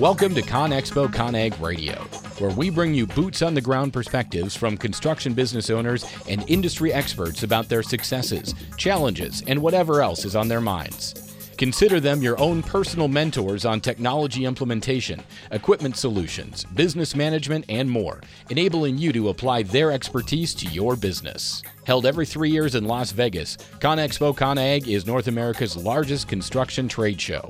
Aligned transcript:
Welcome 0.00 0.34
to 0.36 0.40
ConExpo 0.40 1.08
ConAg 1.08 1.60
Radio, 1.60 1.96
where 2.38 2.56
we 2.56 2.70
bring 2.70 2.94
you 2.94 3.06
boots 3.06 3.42
on 3.42 3.52
the 3.52 3.60
ground 3.60 3.92
perspectives 3.92 4.56
from 4.56 4.78
construction 4.78 5.34
business 5.34 5.68
owners 5.68 6.06
and 6.26 6.42
industry 6.48 6.90
experts 6.90 7.42
about 7.42 7.68
their 7.68 7.82
successes, 7.82 8.54
challenges, 8.78 9.42
and 9.46 9.60
whatever 9.60 10.00
else 10.00 10.24
is 10.24 10.34
on 10.34 10.48
their 10.48 10.62
minds. 10.62 11.36
Consider 11.58 12.00
them 12.00 12.22
your 12.22 12.40
own 12.40 12.62
personal 12.62 13.08
mentors 13.08 13.66
on 13.66 13.78
technology 13.78 14.46
implementation, 14.46 15.22
equipment 15.50 15.98
solutions, 15.98 16.64
business 16.64 17.14
management, 17.14 17.66
and 17.68 17.90
more, 17.90 18.22
enabling 18.48 18.96
you 18.96 19.12
to 19.12 19.28
apply 19.28 19.64
their 19.64 19.92
expertise 19.92 20.54
to 20.54 20.66
your 20.68 20.96
business. 20.96 21.62
Held 21.84 22.06
every 22.06 22.24
three 22.24 22.48
years 22.48 22.74
in 22.74 22.86
Las 22.86 23.12
Vegas, 23.12 23.58
ConExpo 23.80 24.34
ConAg 24.34 24.88
is 24.88 25.06
North 25.06 25.28
America's 25.28 25.76
largest 25.76 26.26
construction 26.26 26.88
trade 26.88 27.20
show. 27.20 27.46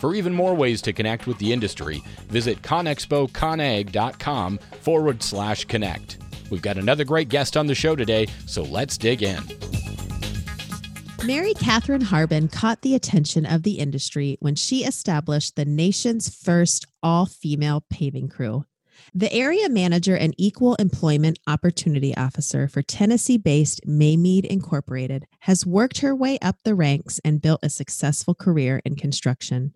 For 0.00 0.14
even 0.14 0.32
more 0.32 0.54
ways 0.54 0.80
to 0.82 0.94
connect 0.94 1.26
with 1.26 1.36
the 1.36 1.52
industry, 1.52 2.02
visit 2.28 2.62
conexpoconag.com 2.62 4.58
forward 4.80 5.22
slash 5.22 5.66
connect. 5.66 6.16
We've 6.50 6.62
got 6.62 6.78
another 6.78 7.04
great 7.04 7.28
guest 7.28 7.54
on 7.54 7.66
the 7.66 7.74
show 7.74 7.94
today, 7.94 8.26
so 8.46 8.62
let's 8.62 8.96
dig 8.96 9.22
in. 9.22 9.42
Mary 11.26 11.52
Catherine 11.52 12.00
Harbin 12.00 12.48
caught 12.48 12.80
the 12.80 12.94
attention 12.94 13.44
of 13.44 13.62
the 13.62 13.78
industry 13.78 14.38
when 14.40 14.54
she 14.54 14.84
established 14.84 15.54
the 15.54 15.66
nation's 15.66 16.34
first 16.34 16.86
all 17.02 17.26
female 17.26 17.84
paving 17.90 18.30
crew. 18.30 18.64
The 19.14 19.30
area 19.30 19.68
manager 19.68 20.16
and 20.16 20.34
equal 20.38 20.76
employment 20.76 21.38
opportunity 21.46 22.16
officer 22.16 22.68
for 22.68 22.80
Tennessee 22.80 23.36
based 23.36 23.86
Maymead 23.86 24.46
Incorporated 24.46 25.26
has 25.40 25.66
worked 25.66 25.98
her 25.98 26.14
way 26.14 26.38
up 26.40 26.56
the 26.64 26.74
ranks 26.74 27.20
and 27.22 27.42
built 27.42 27.60
a 27.62 27.68
successful 27.68 28.34
career 28.34 28.80
in 28.86 28.96
construction. 28.96 29.74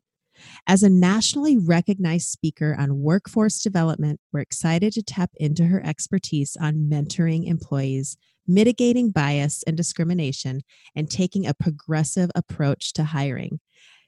As 0.67 0.83
a 0.83 0.91
nationally 0.91 1.57
recognized 1.57 2.29
speaker 2.29 2.77
on 2.79 3.01
workforce 3.01 3.63
development, 3.63 4.21
we're 4.33 4.41
excited 4.41 4.93
to 4.95 5.03
tap 5.03 5.31
into 5.37 5.67
her 5.67 5.85
expertise 5.85 6.57
on 6.61 6.89
mentoring 6.91 7.47
employees, 7.47 8.17
mitigating 8.47 9.11
bias 9.11 9.63
and 9.67 9.77
discrimination, 9.77 10.63
and 10.95 11.11
taking 11.11 11.47
a 11.47 11.55
progressive 11.55 12.31
approach 12.35 12.93
to 12.95 13.05
hiring. 13.05 13.61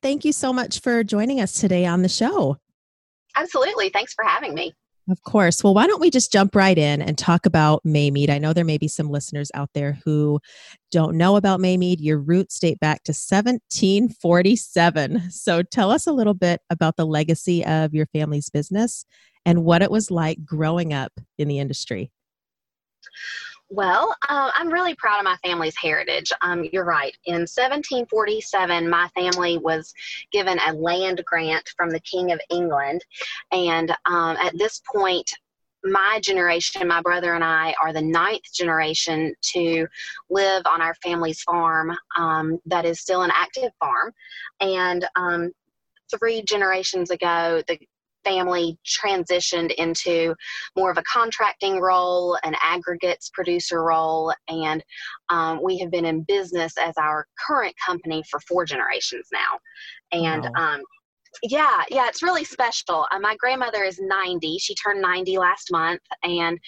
Thank 0.03 0.25
you 0.25 0.33
so 0.33 0.53
much 0.53 0.81
for 0.81 1.03
joining 1.03 1.41
us 1.41 1.55
today 1.55 1.87
on 1.87 2.03
the 2.03 2.09
show. 2.09 2.59
Absolutely. 3.37 3.91
Thanks 3.91 4.15
for 4.15 4.25
having 4.25 4.55
me. 4.55 4.73
Of 5.09 5.23
course. 5.23 5.63
Well, 5.63 5.73
why 5.73 5.87
don't 5.87 6.01
we 6.01 6.11
just 6.11 6.33
jump 6.33 6.57
right 6.57 6.77
in 6.77 7.01
and 7.01 7.17
talk 7.17 7.47
about 7.47 7.85
Maymead? 7.85 8.29
I 8.29 8.39
know 8.39 8.53
there 8.53 8.65
may 8.65 8.79
be 8.79 8.89
some 8.89 9.09
listeners 9.09 9.53
out 9.55 9.71
there 9.73 10.01
who 10.05 10.41
don't 10.91 11.17
know 11.17 11.37
about 11.37 11.61
Maymead. 11.61 11.99
Your 12.01 12.19
roots 12.19 12.59
date 12.59 12.81
back 12.81 13.05
to 13.05 13.13
1747. 13.13 15.31
So 15.31 15.63
tell 15.63 15.93
us 15.93 16.09
a 16.09 16.13
little 16.13 16.35
bit 16.35 16.61
about 16.71 16.97
the 16.97 17.07
legacy 17.07 17.65
of 17.65 17.95
your 17.95 18.07
family's 18.07 18.49
business 18.49 19.05
and 19.45 19.65
what 19.65 19.83
it 19.83 19.93
was 19.93 20.11
like 20.11 20.45
growing 20.45 20.93
up 20.93 21.13
in 21.39 21.47
the 21.47 21.61
industry. 21.61 22.11
Well, 23.69 24.15
uh, 24.29 24.51
I'm 24.55 24.73
really 24.73 24.95
proud 24.95 25.19
of 25.19 25.25
my 25.25 25.37
family's 25.45 25.77
heritage. 25.77 26.31
Um, 26.41 26.65
you're 26.73 26.85
right. 26.85 27.17
In 27.25 27.41
1747, 27.41 28.89
my 28.89 29.09
family 29.09 29.59
was 29.59 29.93
given 30.31 30.59
a 30.67 30.73
land 30.73 31.23
grant 31.27 31.69
from 31.77 31.91
the 31.91 32.01
King 32.01 32.31
of 32.31 32.41
England. 32.49 33.05
And 33.51 33.91
um, 34.07 34.37
at 34.37 34.57
this 34.57 34.81
point, 34.95 35.29
my 35.83 36.21
generation, 36.23 36.87
my 36.87 37.01
brother 37.03 37.35
and 37.35 37.43
I, 37.43 37.75
are 37.83 37.93
the 37.93 38.03
ninth 38.03 38.53
generation 38.55 39.35
to 39.53 39.89
live 40.31 40.63
on 40.67 40.81
our 40.81 40.95
family's 41.03 41.43
farm 41.43 41.93
um, 42.17 42.61
that 42.67 42.85
is 42.85 43.01
still 43.01 43.23
an 43.23 43.33
active 43.35 43.73
farm. 43.81 44.13
And 44.61 45.07
um, 45.17 45.51
three 46.17 46.43
generations 46.43 47.11
ago, 47.11 47.63
the 47.67 47.79
family 48.27 48.79
transitioned 48.85 49.73
into 49.75 50.35
more 50.77 50.91
of 50.91 50.99
a 50.99 51.03
contracting 51.03 51.81
role, 51.81 52.37
an 52.43 52.55
aggregates 52.61 53.31
producer 53.31 53.83
role, 53.85 54.33
and 54.49 54.83
um, 55.29 55.61
we 55.63 55.79
have 55.79 55.91
been 55.91 56.05
in 56.05 56.23
business 56.23 56.75
as 56.81 56.95
our 56.99 57.27
current 57.47 57.75
company 57.85 58.23
for 58.31 58.41
four 58.41 58.65
generations 58.65 59.29
now. 59.33 59.59
And 60.13 60.43
wow. 60.57 60.75
um, 60.75 60.83
yeah, 61.43 61.83
yeah, 61.91 62.09
it's 62.09 62.23
really 62.23 62.45
special. 62.45 63.07
Uh, 63.11 63.19
my 63.19 63.37
grandmother 63.37 63.85
is 63.85 64.01
90. 64.01 64.59
She 64.59 64.75
turned 64.75 65.03
90 65.03 65.39
last 65.39 65.71
month 65.71 66.01
and 66.23 66.59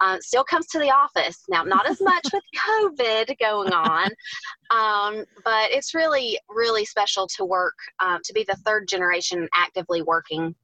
uh, 0.00 0.18
still 0.20 0.44
comes 0.44 0.66
to 0.68 0.78
the 0.78 0.90
office. 0.90 1.44
Now, 1.48 1.62
not 1.62 1.88
as 1.88 2.00
much 2.00 2.26
with 2.32 2.42
COVID 2.68 3.38
going 3.38 3.72
on, 3.72 4.10
um, 4.70 5.24
but 5.44 5.70
it's 5.70 5.94
really, 5.94 6.38
really 6.48 6.84
special 6.84 7.26
to 7.36 7.44
work, 7.44 7.74
uh, 8.00 8.18
to 8.22 8.32
be 8.32 8.44
the 8.44 8.56
third 8.66 8.86
generation 8.88 9.48
actively 9.54 10.02
working 10.02 10.54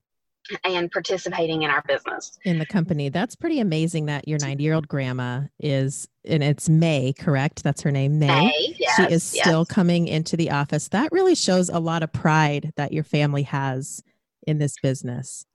and 0.65 0.91
participating 0.91 1.62
in 1.62 1.71
our 1.71 1.82
business. 1.82 2.38
In 2.44 2.59
the 2.59 2.66
company. 2.66 3.09
That's 3.09 3.34
pretty 3.34 3.60
amazing 3.60 4.06
that 4.06 4.28
your 4.28 4.38
90 4.38 4.62
year 4.62 4.75
old 4.75 4.88
grandma 4.88 5.43
is 5.59 6.09
and 6.25 6.43
it's 6.43 6.69
may 6.69 7.12
correct? 7.19 7.62
That's 7.62 7.82
her 7.82 7.91
name 7.91 8.19
may, 8.19 8.27
may 8.27 8.75
yes, 8.78 8.97
she 8.97 9.12
is 9.12 9.22
still 9.22 9.60
yes. 9.60 9.75
coming 9.75 10.09
into 10.09 10.37
the 10.37 10.50
office. 10.50 10.88
That 10.88 11.12
really 11.12 11.34
shows 11.34 11.69
a 11.69 11.78
lot 11.78 12.03
of 12.03 12.12
pride 12.12 12.72
that 12.77 12.93
your 12.93 13.04
family 13.04 13.43
has 13.43 14.03
in 14.47 14.59
this 14.59 14.77
business 14.83 15.47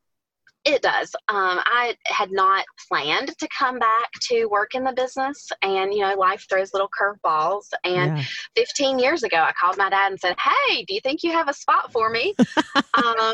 it 0.65 0.81
does. 0.81 1.15
Um, 1.29 1.59
I 1.65 1.95
had 2.05 2.31
not 2.31 2.65
planned 2.87 3.33
to 3.37 3.47
come 3.57 3.79
back 3.79 4.09
to 4.29 4.45
work 4.47 4.75
in 4.75 4.83
the 4.83 4.93
business, 4.93 5.49
and 5.61 5.93
you 5.93 6.01
know, 6.01 6.15
life 6.15 6.45
throws 6.49 6.73
little 6.73 6.89
curveballs. 6.89 7.65
And 7.83 8.17
yeah. 8.17 8.23
15 8.55 8.99
years 8.99 9.23
ago, 9.23 9.37
I 9.37 9.53
called 9.59 9.77
my 9.77 9.89
dad 9.89 10.11
and 10.11 10.19
said, 10.19 10.35
"Hey, 10.39 10.83
do 10.83 10.93
you 10.93 10.99
think 11.01 11.23
you 11.23 11.31
have 11.31 11.47
a 11.47 11.53
spot 11.53 11.91
for 11.91 12.09
me?" 12.09 12.35
um, 12.75 13.33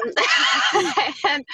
and 1.28 1.46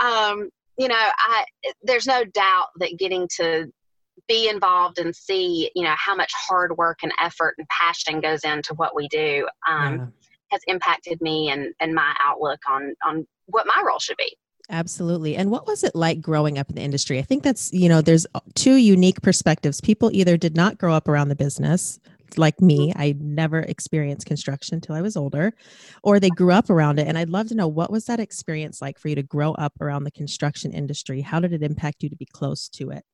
um, 0.00 0.50
you 0.78 0.88
know, 0.88 0.94
I 0.96 1.44
there's 1.82 2.06
no 2.06 2.24
doubt 2.24 2.68
that 2.76 2.98
getting 2.98 3.28
to 3.36 3.70
be 4.28 4.48
involved 4.48 4.98
and 4.98 5.14
see, 5.14 5.70
you 5.74 5.84
know, 5.84 5.94
how 5.96 6.14
much 6.14 6.32
hard 6.34 6.76
work 6.76 6.98
and 7.02 7.12
effort 7.20 7.54
and 7.58 7.66
passion 7.68 8.20
goes 8.20 8.44
into 8.44 8.74
what 8.74 8.94
we 8.94 9.08
do 9.08 9.46
um, 9.68 9.96
yeah. 9.96 10.06
has 10.50 10.60
impacted 10.66 11.20
me 11.22 11.50
and 11.50 11.72
and 11.80 11.94
my 11.94 12.14
outlook 12.20 12.60
on 12.68 12.94
on 13.04 13.26
what 13.46 13.66
my 13.66 13.82
role 13.86 13.98
should 13.98 14.16
be. 14.16 14.36
Absolutely. 14.68 15.36
And 15.36 15.50
what 15.50 15.66
was 15.66 15.84
it 15.84 15.94
like 15.94 16.20
growing 16.20 16.58
up 16.58 16.68
in 16.68 16.74
the 16.74 16.82
industry? 16.82 17.18
I 17.18 17.22
think 17.22 17.44
that's, 17.44 17.72
you 17.72 17.88
know, 17.88 18.00
there's 18.00 18.26
two 18.54 18.76
unique 18.76 19.22
perspectives. 19.22 19.80
People 19.80 20.10
either 20.12 20.36
did 20.36 20.56
not 20.56 20.76
grow 20.76 20.92
up 20.92 21.06
around 21.06 21.28
the 21.28 21.36
business, 21.36 22.00
like 22.36 22.60
me, 22.60 22.92
I 22.96 23.14
never 23.18 23.60
experienced 23.60 24.26
construction 24.26 24.74
until 24.74 24.94
I 24.94 25.02
was 25.02 25.16
older, 25.16 25.52
or 26.02 26.18
they 26.18 26.30
grew 26.30 26.52
up 26.52 26.70
around 26.70 26.98
it. 26.98 27.06
And 27.06 27.16
I'd 27.16 27.30
love 27.30 27.48
to 27.48 27.54
know 27.54 27.68
what 27.68 27.90
was 27.90 28.06
that 28.06 28.20
experience 28.20 28.82
like 28.82 28.98
for 28.98 29.08
you 29.08 29.14
to 29.14 29.22
grow 29.22 29.52
up 29.52 29.72
around 29.80 30.04
the 30.04 30.10
construction 30.10 30.72
industry? 30.72 31.20
How 31.20 31.40
did 31.40 31.52
it 31.52 31.62
impact 31.62 32.02
you 32.02 32.08
to 32.08 32.16
be 32.16 32.26
close 32.26 32.68
to 32.70 32.90
it? 32.90 33.04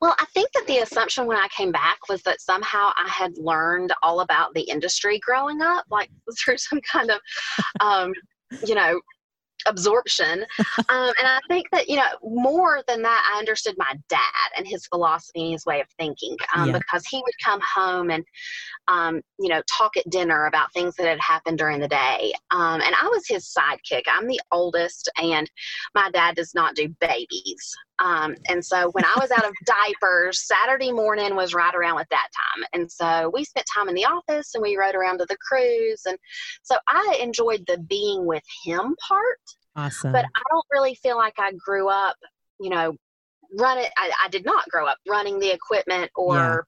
Well, 0.00 0.14
I 0.18 0.24
think 0.32 0.50
that 0.52 0.66
the 0.66 0.78
assumption 0.78 1.26
when 1.26 1.36
I 1.36 1.48
came 1.48 1.72
back 1.72 2.08
was 2.08 2.22
that 2.22 2.40
somehow 2.40 2.90
I 2.96 3.08
had 3.08 3.36
learned 3.36 3.92
all 4.02 4.20
about 4.20 4.54
the 4.54 4.62
industry 4.62 5.18
growing 5.18 5.60
up, 5.60 5.84
like 5.90 6.10
through 6.38 6.58
some 6.58 6.80
kind 6.80 7.10
of, 7.10 7.20
um, 7.80 8.12
you 8.66 8.74
know, 8.74 9.00
absorption. 9.66 10.44
um, 10.88 11.12
and 11.18 11.26
I 11.26 11.40
think 11.48 11.68
that, 11.72 11.88
you 11.88 11.96
know, 11.96 12.08
more 12.22 12.82
than 12.86 13.02
that, 13.02 13.32
I 13.34 13.38
understood 13.38 13.74
my 13.78 13.92
dad 14.08 14.20
and 14.56 14.66
his 14.66 14.86
philosophy 14.86 15.42
and 15.42 15.52
his 15.52 15.66
way 15.66 15.80
of 15.80 15.88
thinking 15.98 16.36
um, 16.54 16.70
yeah. 16.70 16.78
because 16.78 17.06
he 17.06 17.18
would 17.18 17.34
come 17.44 17.60
home 17.74 18.10
and, 18.10 18.24
um, 18.88 19.20
you 19.38 19.48
know, 19.48 19.62
talk 19.70 19.96
at 19.96 20.08
dinner 20.10 20.46
about 20.46 20.72
things 20.72 20.96
that 20.96 21.06
had 21.06 21.20
happened 21.20 21.58
during 21.58 21.80
the 21.80 21.88
day. 21.88 22.32
Um, 22.50 22.80
and 22.80 22.94
I 23.00 23.08
was 23.08 23.26
his 23.26 23.52
sidekick. 23.52 24.02
I'm 24.08 24.26
the 24.26 24.40
oldest, 24.52 25.10
and 25.20 25.50
my 25.94 26.10
dad 26.12 26.36
does 26.36 26.54
not 26.54 26.74
do 26.74 26.88
babies. 27.00 27.76
Um, 28.00 28.34
and 28.48 28.64
so 28.64 28.90
when 28.92 29.04
I 29.04 29.14
was 29.20 29.30
out 29.30 29.44
of 29.44 29.52
diapers, 29.66 30.46
Saturday 30.46 30.90
morning 30.90 31.36
was 31.36 31.54
right 31.54 31.74
around 31.74 31.96
with 31.96 32.08
that 32.10 32.28
time. 32.56 32.64
And 32.72 32.90
so 32.90 33.30
we 33.32 33.44
spent 33.44 33.66
time 33.72 33.88
in 33.88 33.94
the 33.94 34.06
office 34.06 34.54
and 34.54 34.62
we 34.62 34.76
rode 34.76 34.94
around 34.94 35.18
to 35.18 35.26
the 35.26 35.36
crews. 35.36 36.02
And 36.06 36.16
so 36.62 36.76
I 36.88 37.18
enjoyed 37.22 37.64
the 37.66 37.78
being 37.78 38.24
with 38.26 38.42
him 38.64 38.96
part. 39.06 39.38
Awesome. 39.76 40.12
But 40.12 40.24
I 40.24 40.42
don't 40.50 40.66
really 40.72 40.94
feel 40.94 41.16
like 41.16 41.34
I 41.38 41.52
grew 41.52 41.88
up, 41.88 42.16
you 42.58 42.70
know, 42.70 42.96
running. 43.58 43.86
I, 43.98 44.10
I 44.24 44.28
did 44.30 44.44
not 44.44 44.68
grow 44.70 44.86
up 44.86 44.98
running 45.08 45.38
the 45.38 45.52
equipment 45.52 46.10
or 46.16 46.66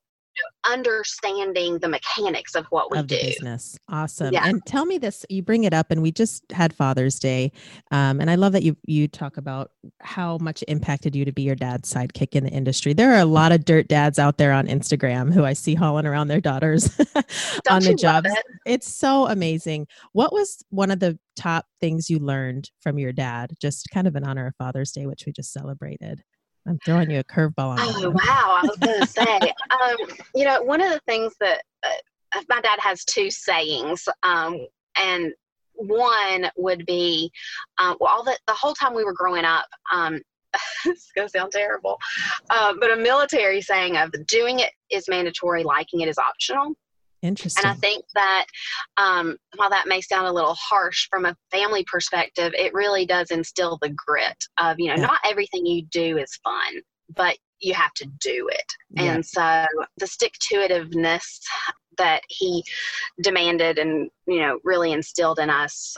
understanding 0.64 1.78
the 1.78 1.88
mechanics 1.88 2.54
of 2.54 2.66
what 2.66 2.90
we 2.90 2.98
of 2.98 3.06
do. 3.06 3.16
business. 3.16 3.78
Awesome. 3.88 4.32
Yeah. 4.32 4.46
And 4.46 4.64
tell 4.64 4.84
me 4.84 4.98
this, 4.98 5.24
you 5.28 5.42
bring 5.42 5.64
it 5.64 5.74
up 5.74 5.90
and 5.90 6.02
we 6.02 6.12
just 6.12 6.44
had 6.52 6.72
Father's 6.72 7.18
Day. 7.18 7.52
Um, 7.90 8.20
and 8.20 8.30
I 8.30 8.36
love 8.36 8.52
that 8.52 8.62
you 8.62 8.76
you 8.86 9.08
talk 9.08 9.36
about 9.36 9.72
how 10.00 10.38
much 10.38 10.64
impacted 10.68 11.14
you 11.14 11.24
to 11.24 11.32
be 11.32 11.42
your 11.42 11.54
dad's 11.54 11.92
sidekick 11.92 12.34
in 12.34 12.44
the 12.44 12.50
industry. 12.50 12.92
There 12.92 13.12
are 13.12 13.20
a 13.20 13.24
lot 13.24 13.52
of 13.52 13.64
dirt 13.64 13.88
dads 13.88 14.18
out 14.18 14.38
there 14.38 14.52
on 14.52 14.66
Instagram 14.66 15.32
who 15.32 15.44
I 15.44 15.52
see 15.52 15.74
hauling 15.74 16.06
around 16.06 16.28
their 16.28 16.40
daughters 16.40 16.90
on 17.70 17.82
the 17.82 17.94
job. 17.94 18.26
It? 18.26 18.44
It's 18.66 18.92
so 18.92 19.26
amazing. 19.26 19.86
What 20.12 20.32
was 20.32 20.64
one 20.70 20.90
of 20.90 21.00
the 21.00 21.18
top 21.36 21.66
things 21.80 22.10
you 22.10 22.18
learned 22.18 22.70
from 22.80 22.98
your 22.98 23.12
dad, 23.12 23.52
just 23.60 23.88
kind 23.92 24.06
of 24.06 24.16
in 24.16 24.24
honor 24.24 24.46
of 24.46 24.56
Father's 24.56 24.92
Day, 24.92 25.06
which 25.06 25.24
we 25.26 25.32
just 25.32 25.52
celebrated? 25.52 26.22
I'm 26.66 26.78
throwing 26.84 27.10
you 27.10 27.20
a 27.20 27.24
curveball. 27.24 27.76
Oh 27.78 28.10
wow! 28.10 28.60
I 28.62 28.62
was 28.62 28.76
going 28.78 29.00
to 29.00 29.06
say, 29.06 29.52
um, 29.70 29.96
you 30.34 30.44
know, 30.44 30.62
one 30.62 30.80
of 30.80 30.90
the 30.90 31.00
things 31.06 31.34
that 31.40 31.62
uh, 31.82 32.40
my 32.48 32.60
dad 32.60 32.78
has 32.80 33.04
two 33.04 33.30
sayings, 33.30 34.08
um, 34.22 34.66
and 34.96 35.32
one 35.74 36.50
would 36.56 36.86
be 36.86 37.30
um, 37.78 37.96
well, 38.00 38.10
all 38.10 38.24
the, 38.24 38.36
the 38.46 38.52
whole 38.52 38.74
time 38.74 38.94
we 38.94 39.04
were 39.04 39.14
growing 39.14 39.44
up, 39.44 39.66
um, 39.92 40.20
this 40.84 40.98
is 40.98 41.12
going 41.14 41.26
to 41.26 41.32
sound 41.32 41.52
terrible, 41.52 41.98
uh, 42.50 42.74
but 42.78 42.92
a 42.92 42.96
military 42.96 43.60
saying 43.60 43.96
of 43.96 44.12
doing 44.26 44.60
it 44.60 44.70
is 44.90 45.08
mandatory, 45.08 45.64
liking 45.64 46.00
it 46.00 46.08
is 46.08 46.18
optional. 46.18 46.74
Interesting. 47.22 47.64
And 47.64 47.72
I 47.72 47.76
think 47.76 48.04
that 48.14 48.46
um, 48.96 49.36
while 49.56 49.70
that 49.70 49.86
may 49.86 50.00
sound 50.00 50.26
a 50.26 50.32
little 50.32 50.54
harsh 50.54 51.06
from 51.08 51.24
a 51.24 51.36
family 51.52 51.84
perspective, 51.84 52.52
it 52.58 52.74
really 52.74 53.06
does 53.06 53.30
instill 53.30 53.78
the 53.80 53.90
grit 53.90 54.44
of, 54.58 54.80
you 54.80 54.88
know, 54.88 54.96
yeah. 54.96 55.06
not 55.06 55.20
everything 55.24 55.64
you 55.64 55.84
do 55.92 56.18
is 56.18 56.38
fun, 56.42 56.82
but 57.14 57.36
you 57.60 57.74
have 57.74 57.94
to 57.94 58.06
do 58.20 58.48
it. 58.50 58.72
Yeah. 58.90 59.14
And 59.14 59.24
so 59.24 59.64
the 59.98 60.06
stick 60.06 60.32
to 60.48 60.56
itiveness 60.56 61.38
that 61.96 62.22
he 62.28 62.64
demanded 63.22 63.78
and, 63.78 64.10
you 64.26 64.40
know, 64.40 64.58
really 64.64 64.92
instilled 64.92 65.38
in 65.38 65.48
us 65.48 65.96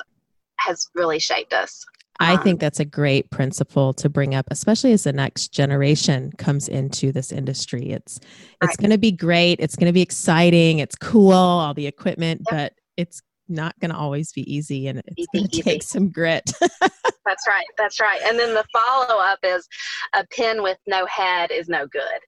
has 0.58 0.86
really 0.94 1.18
shaped 1.18 1.54
us. 1.54 1.84
I 2.20 2.34
um, 2.34 2.42
think 2.42 2.60
that's 2.60 2.80
a 2.80 2.84
great 2.84 3.30
principle 3.30 3.92
to 3.94 4.08
bring 4.08 4.34
up, 4.34 4.46
especially 4.50 4.92
as 4.92 5.04
the 5.04 5.12
next 5.12 5.48
generation 5.48 6.32
comes 6.38 6.68
into 6.68 7.12
this 7.12 7.32
industry. 7.32 7.90
It's 7.90 8.18
it's 8.62 8.68
right. 8.68 8.76
going 8.78 8.90
to 8.90 8.98
be 8.98 9.12
great. 9.12 9.58
It's 9.60 9.76
going 9.76 9.88
to 9.88 9.92
be 9.92 10.02
exciting. 10.02 10.78
It's 10.78 10.96
cool, 10.96 11.32
all 11.32 11.74
the 11.74 11.86
equipment, 11.86 12.42
yep. 12.50 12.56
but 12.56 12.72
it's 12.96 13.20
not 13.48 13.78
going 13.80 13.90
to 13.90 13.96
always 13.96 14.32
be 14.32 14.52
easy, 14.52 14.86
and 14.86 15.02
it's 15.06 15.26
going 15.34 15.48
to 15.52 15.62
take 15.62 15.82
some 15.82 16.10
grit. 16.10 16.50
that's 16.60 17.46
right. 17.48 17.66
That's 17.76 18.00
right. 18.00 18.20
And 18.24 18.38
then 18.38 18.54
the 18.54 18.64
follow 18.72 19.20
up 19.20 19.40
is 19.42 19.66
a 20.14 20.24
pin 20.28 20.62
with 20.62 20.78
no 20.86 21.06
head 21.06 21.50
is 21.50 21.68
no 21.68 21.86
good, 21.86 22.20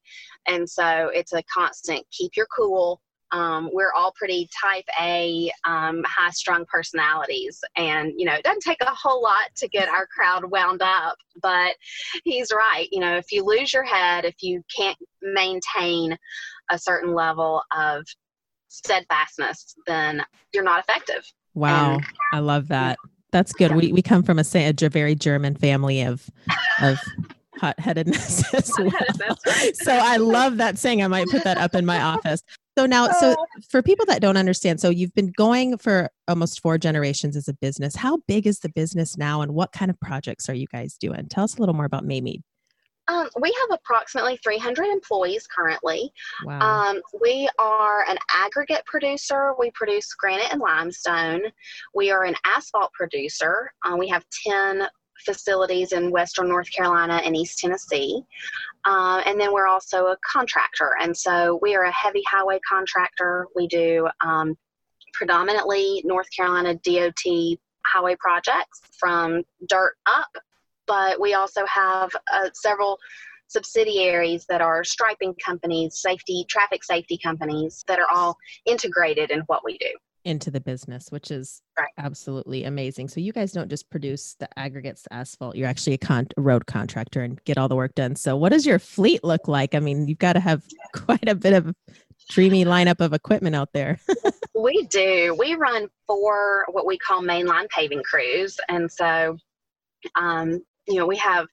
and 0.47 0.69
so 0.69 1.11
it's 1.15 1.33
a 1.33 1.43
constant 1.45 2.05
keep 2.11 2.33
your 2.37 2.47
cool 2.55 3.01
um, 3.33 3.71
we're 3.73 3.93
all 3.93 4.13
pretty 4.17 4.49
type 4.63 4.85
A, 5.01 5.51
um, 5.65 6.03
high 6.07 6.31
strung 6.31 6.65
personalities. 6.67 7.61
And, 7.77 8.13
you 8.17 8.25
know, 8.25 8.35
it 8.35 8.45
doesn't 8.45 8.63
take 8.63 8.81
a 8.81 8.91
whole 8.91 9.23
lot 9.23 9.55
to 9.57 9.69
get 9.69 9.89
our 9.89 10.07
crowd 10.07 10.45
wound 10.51 10.83
up. 10.83 11.17
But 11.43 11.75
he's 12.25 12.53
right. 12.53 12.89
You 12.91 13.01
know, 13.01 13.17
if 13.17 13.33
you 13.33 13.45
lose 13.45 13.73
your 13.73 13.85
head, 13.85 14.25
if 14.25 14.43
you 14.43 14.63
can't 14.75 14.99
maintain 15.23 16.17
a 16.71 16.79
certain 16.79 17.15
level 17.15 17.63
of 17.77 18.05
steadfastness, 18.69 19.75
then 19.87 20.25
you're 20.53 20.65
not 20.65 20.81
effective. 20.81 21.25
Wow. 21.55 21.95
And, 21.95 22.05
I 22.33 22.39
love 22.41 22.69
that. 22.69 22.99
That's 23.33 23.53
good. 23.53 23.71
Yeah. 23.71 23.77
We, 23.77 23.93
we 23.93 24.03
come 24.03 24.23
from 24.23 24.39
a, 24.39 24.45
a 24.55 24.89
very 24.89 25.15
German 25.15 25.57
family 25.57 26.03
of, 26.03 26.29
of 26.81 26.99
hot-headedness 27.59 28.55
as 28.55 28.73
well. 28.79 28.91
Right. 29.47 29.77
so 29.77 29.93
I 29.93 30.17
love 30.17 30.59
that 30.59 30.79
saying. 30.79 31.03
I 31.03 31.09
might 31.09 31.27
put 31.29 31.45
that 31.45 31.59
up 31.59 31.75
in 31.75 31.85
my 31.85 32.01
office. 32.01 32.43
So 32.77 32.85
now, 32.85 33.11
so 33.11 33.33
uh. 33.33 33.37
for 33.71 33.83
people 33.83 34.05
that 34.07 34.21
don't 34.21 34.37
understand, 34.37 34.81
so 34.81 34.91
you've 34.91 35.15
been 35.15 35.33
going 35.37 35.79
for 35.79 36.11
almost 36.29 36.61
four 36.61 36.77
generations 36.77 37.37
as 37.37 37.49
a 37.49 37.55
business. 37.55 37.97
How 37.97 38.19
big 38.29 38.47
is 38.47 38.59
the 38.59 38.69
business 38.69 39.17
now, 39.17 39.41
and 39.41 39.55
what 39.55 39.73
kind 39.73 39.91
of 39.91 39.99
projects 40.01 40.49
are 40.51 40.55
you 40.55 40.67
guys 40.67 40.97
doing? 40.99 41.27
Tell 41.29 41.45
us 41.45 41.57
a 41.57 41.61
little 41.61 41.75
more 41.75 41.87
about 41.87 42.05
Maymead. 42.05 42.43
Um, 43.09 43.29
we 43.41 43.57
have 43.61 43.79
approximately 43.79 44.37
300 44.43 44.87
employees 44.87 45.47
currently. 45.47 46.11
Wow. 46.45 46.59
Um, 46.61 47.01
we 47.21 47.49
are 47.59 48.05
an 48.09 48.19
aggregate 48.35 48.85
producer. 48.85 49.55
We 49.59 49.71
produce 49.71 50.13
granite 50.15 50.53
and 50.53 50.61
limestone. 50.61 51.43
We 51.95 52.11
are 52.11 52.25
an 52.25 52.35
asphalt 52.45 52.93
producer. 52.93 53.73
Uh, 53.85 53.97
we 53.97 54.09
have 54.09 54.25
10 54.47 54.89
facilities 55.25 55.93
in 55.93 56.11
Western 56.11 56.49
North 56.49 56.71
Carolina 56.71 57.21
and 57.25 57.37
East 57.37 57.59
Tennessee. 57.59 58.23
Uh, 58.85 59.23
and 59.27 59.41
then 59.41 59.53
we're 59.53 59.67
also 59.67 60.07
a 60.07 60.17
contractor. 60.25 60.93
And 61.01 61.17
so 61.17 61.59
we 61.63 61.75
are 61.75 61.85
a 61.85 61.93
heavy 61.93 62.23
highway 62.29 62.61
contractor. 62.69 63.47
We 63.55 63.67
do 63.67 64.09
um, 64.25 64.57
predominantly 65.13 66.03
North 66.05 66.29
Carolina 66.35 66.75
DOT 66.75 67.59
highway 67.85 68.17
projects 68.19 68.81
from 68.99 69.43
dirt 69.69 69.95
up, 70.07 70.31
but 70.87 71.21
we 71.21 71.35
also 71.35 71.65
have 71.67 72.11
uh, 72.33 72.51
several 72.55 72.99
subsidiaries 73.49 74.45
that 74.49 74.61
are 74.61 74.83
striping 74.83 75.35
companies, 75.45 76.01
safety, 76.01 76.45
traffic 76.49 76.83
safety 76.83 77.19
companies 77.23 77.85
that 77.87 77.99
are 77.99 78.09
all 78.13 78.37
integrated 78.67 79.31
in 79.31 79.41
what 79.43 79.65
we 79.65 79.79
do 79.79 79.91
into 80.27 80.51
the 80.51 80.61
business, 80.61 81.11
which 81.11 81.31
is 81.31 81.63
right. 81.79 81.89
absolutely 81.99 82.65
amazing. 82.65 83.09
So 83.09 83.21
you 83.21 83.33
guys 83.33 83.53
don't 83.53 83.71
just 83.71 83.89
produce 83.91 84.35
the 84.39 84.49
aggregates, 84.59 85.03
the 85.03 85.15
asphalt. 85.15 85.55
You're 85.57 85.69
actually 85.69 85.95
a, 85.95 85.99
con- 85.99 86.27
a 86.37 86.43
road 86.43 86.67
contractor 86.67 87.23
and 87.23 87.43
get 87.45 87.57
all 87.57 87.69
the 87.69 87.77
work 87.77 87.95
done. 87.95 88.17
So 88.17 88.37
what 88.37 88.51
does 88.51 88.67
your 88.67 88.81
fleet 88.81 89.23
look 89.23 89.47
like? 89.47 89.75
I 89.75 89.79
mean, 89.79 90.09
you've 90.09 90.19
got 90.19 90.33
to 90.33 90.41
have 90.41 90.63
quite 90.95 91.29
a 91.29 91.35
bit 91.35 91.53
of 91.53 91.73
dreamy 92.29 92.65
lineup 92.65 93.01
of 93.01 93.13
equipment 93.13 93.55
out 93.55 93.73
there. 93.73 94.01
we 94.55 94.87
do. 94.91 95.37
We 95.39 95.55
run 95.55 95.89
four 96.07 96.67
what 96.71 96.87
we 96.87 96.99
call 96.99 97.23
mainline 97.23 97.69
paving 97.69 98.03
crews, 98.03 98.59
and 98.69 98.91
so 98.91 99.37
um, 100.17 100.61
you 100.89 100.97
know 100.97 101.07
we 101.07 101.17
have 101.17 101.47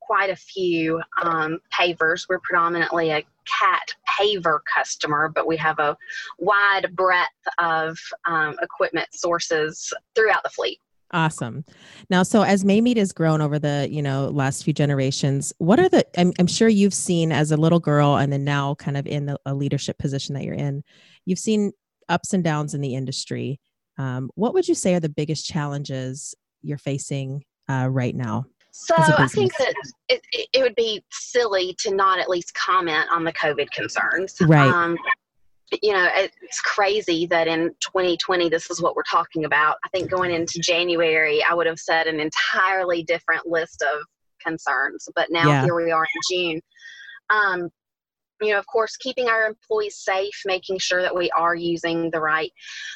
quite 0.00 0.30
a 0.30 0.36
few 0.36 1.00
um, 1.22 1.58
pavers. 1.72 2.26
We're 2.28 2.40
predominantly 2.40 3.10
a 3.10 3.24
cat 3.58 3.94
paver 4.08 4.60
customer, 4.72 5.30
but 5.34 5.46
we 5.46 5.56
have 5.56 5.78
a 5.78 5.96
wide 6.38 6.94
breadth 6.94 7.28
of 7.58 7.98
um, 8.26 8.56
equipment 8.62 9.08
sources 9.12 9.92
throughout 10.14 10.42
the 10.42 10.50
fleet. 10.50 10.78
Awesome. 11.12 11.64
Now, 12.08 12.22
so 12.22 12.42
as 12.42 12.62
Maymead 12.62 12.96
has 12.96 13.12
grown 13.12 13.40
over 13.40 13.58
the 13.58 13.88
you 13.90 14.00
know 14.00 14.28
last 14.28 14.64
few 14.64 14.72
generations, 14.72 15.52
what 15.58 15.80
are 15.80 15.88
the? 15.88 16.06
I'm, 16.16 16.32
I'm 16.38 16.46
sure 16.46 16.68
you've 16.68 16.94
seen 16.94 17.32
as 17.32 17.50
a 17.50 17.56
little 17.56 17.80
girl, 17.80 18.16
and 18.16 18.32
then 18.32 18.44
now 18.44 18.76
kind 18.76 18.96
of 18.96 19.06
in 19.06 19.26
the, 19.26 19.36
a 19.44 19.54
leadership 19.54 19.98
position 19.98 20.34
that 20.34 20.44
you're 20.44 20.54
in, 20.54 20.84
you've 21.26 21.38
seen 21.40 21.72
ups 22.08 22.32
and 22.32 22.44
downs 22.44 22.74
in 22.74 22.80
the 22.80 22.94
industry. 22.94 23.58
Um, 23.98 24.30
what 24.34 24.54
would 24.54 24.68
you 24.68 24.74
say 24.74 24.94
are 24.94 25.00
the 25.00 25.08
biggest 25.08 25.46
challenges 25.46 26.34
you're 26.62 26.78
facing 26.78 27.44
uh, 27.68 27.88
right 27.90 28.14
now? 28.14 28.44
So 28.72 28.94
I 28.96 29.26
think 29.26 29.56
that 29.56 29.74
it, 30.08 30.22
it 30.32 30.62
would 30.62 30.74
be 30.74 31.04
silly 31.10 31.74
to 31.80 31.94
not 31.94 32.18
at 32.18 32.28
least 32.28 32.54
comment 32.54 33.06
on 33.12 33.24
the 33.24 33.32
COVID 33.32 33.70
concerns. 33.70 34.36
Right. 34.40 34.70
Um, 34.70 34.96
you 35.82 35.92
know, 35.92 36.08
it's 36.14 36.60
crazy 36.60 37.26
that 37.26 37.46
in 37.46 37.70
2020, 37.80 38.48
this 38.48 38.70
is 38.70 38.82
what 38.82 38.96
we're 38.96 39.02
talking 39.04 39.44
about. 39.44 39.76
I 39.84 39.88
think 39.88 40.10
going 40.10 40.32
into 40.32 40.58
January, 40.60 41.42
I 41.48 41.54
would 41.54 41.66
have 41.66 41.78
said 41.78 42.06
an 42.06 42.18
entirely 42.18 43.04
different 43.04 43.46
list 43.46 43.82
of 43.82 44.02
concerns, 44.44 45.08
but 45.14 45.28
now 45.30 45.48
yeah. 45.48 45.64
here 45.64 45.76
we 45.76 45.92
are 45.92 46.04
in 46.04 46.20
June. 46.30 46.60
Um, 47.30 47.70
you 48.40 48.52
know, 48.52 48.58
of 48.58 48.66
course, 48.66 48.96
keeping 48.96 49.28
our 49.28 49.46
employees 49.46 49.98
safe, 49.98 50.42
making 50.46 50.78
sure 50.78 51.02
that 51.02 51.14
we 51.14 51.30
are 51.32 51.54
using 51.54 52.10
the 52.10 52.20
right 52.20 52.50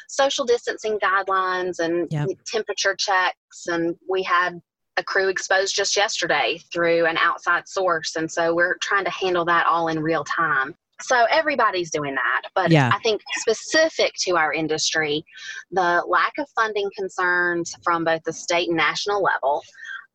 social 0.08 0.44
distancing 0.44 0.98
guidelines 0.98 1.78
and 1.78 2.08
yep. 2.10 2.28
temperature 2.46 2.96
checks. 2.98 3.66
And 3.66 3.94
we 4.08 4.22
had 4.22 4.60
a 4.96 5.02
crew 5.02 5.28
exposed 5.28 5.74
just 5.74 5.96
yesterday 5.96 6.60
through 6.72 7.06
an 7.06 7.16
outside 7.18 7.68
source. 7.68 8.16
And 8.16 8.30
so 8.30 8.54
we're 8.54 8.76
trying 8.80 9.04
to 9.04 9.10
handle 9.10 9.44
that 9.46 9.66
all 9.66 9.88
in 9.88 10.00
real 10.00 10.24
time. 10.24 10.74
So 11.00 11.26
everybody's 11.30 11.90
doing 11.90 12.14
that. 12.14 12.42
But 12.54 12.70
yeah. 12.70 12.90
I 12.92 12.98
think 13.00 13.20
specific 13.38 14.12
to 14.20 14.36
our 14.36 14.52
industry, 14.52 15.24
the 15.72 16.04
lack 16.06 16.32
of 16.38 16.48
funding 16.54 16.88
concerns 16.96 17.74
from 17.82 18.04
both 18.04 18.22
the 18.24 18.32
state 18.32 18.68
and 18.68 18.76
national 18.76 19.22
level 19.22 19.62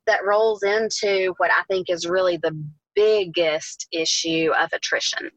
that 0.07 0.25
rolls 0.25 0.63
into 0.63 1.33
what 1.38 1.51
I 1.51 1.63
think 1.67 1.89
is 1.89 2.07
really 2.07 2.38
the 2.38 2.57
biggest 2.95 3.88
issue 3.91 4.51
of 4.57 4.69
attrition. 4.74 5.29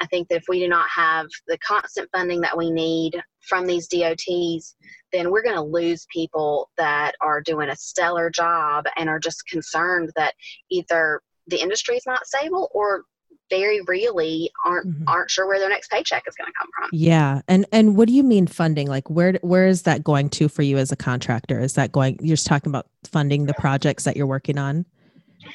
I 0.00 0.06
think 0.06 0.28
that 0.28 0.36
if 0.36 0.44
we 0.48 0.60
do 0.60 0.68
not 0.68 0.88
have 0.88 1.26
the 1.46 1.58
constant 1.58 2.08
funding 2.12 2.40
that 2.42 2.56
we 2.56 2.70
need 2.70 3.20
from 3.40 3.66
these 3.66 3.88
DOTs, 3.88 4.76
then 5.12 5.30
we're 5.30 5.42
going 5.42 5.54
to 5.54 5.62
lose 5.62 6.06
people 6.12 6.70
that 6.76 7.12
are 7.20 7.40
doing 7.40 7.68
a 7.68 7.76
stellar 7.76 8.30
job 8.30 8.84
and 8.96 9.08
are 9.08 9.20
just 9.20 9.46
concerned 9.46 10.10
that 10.16 10.34
either 10.70 11.20
the 11.46 11.60
industry 11.60 11.96
is 11.96 12.06
not 12.06 12.26
stable 12.26 12.68
or 12.72 13.04
very 13.48 13.80
really 13.82 14.50
aren't 14.64 14.88
mm-hmm. 14.88 15.08
aren't 15.08 15.30
sure 15.30 15.46
where 15.46 15.58
their 15.58 15.68
next 15.68 15.88
paycheck 15.88 16.24
is 16.26 16.34
going 16.34 16.50
to 16.50 16.52
come 16.58 16.68
from. 16.76 16.90
Yeah. 16.92 17.42
And 17.48 17.64
and 17.72 17.96
what 17.96 18.08
do 18.08 18.14
you 18.14 18.24
mean 18.24 18.46
funding? 18.46 18.88
Like 18.88 19.08
where 19.08 19.34
where 19.42 19.66
is 19.66 19.82
that 19.82 20.02
going 20.02 20.30
to 20.30 20.48
for 20.48 20.62
you 20.62 20.78
as 20.78 20.90
a 20.90 20.96
contractor? 20.96 21.60
Is 21.60 21.74
that 21.74 21.92
going 21.92 22.18
you're 22.20 22.36
just 22.36 22.46
talking 22.46 22.70
about 22.70 22.86
funding 23.04 23.46
the 23.46 23.54
projects 23.54 24.04
that 24.04 24.16
you're 24.16 24.26
working 24.26 24.58
on? 24.58 24.84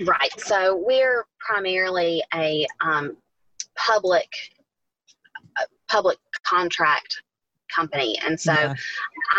Right. 0.01 0.39
So 0.39 0.81
we're 0.85 1.25
primarily 1.39 2.23
a 2.33 2.65
um, 2.81 3.17
public 3.77 4.29
public 5.89 6.17
contract 6.45 7.21
company. 7.73 8.17
And 8.25 8.39
so 8.39 8.53
yeah. 8.53 8.73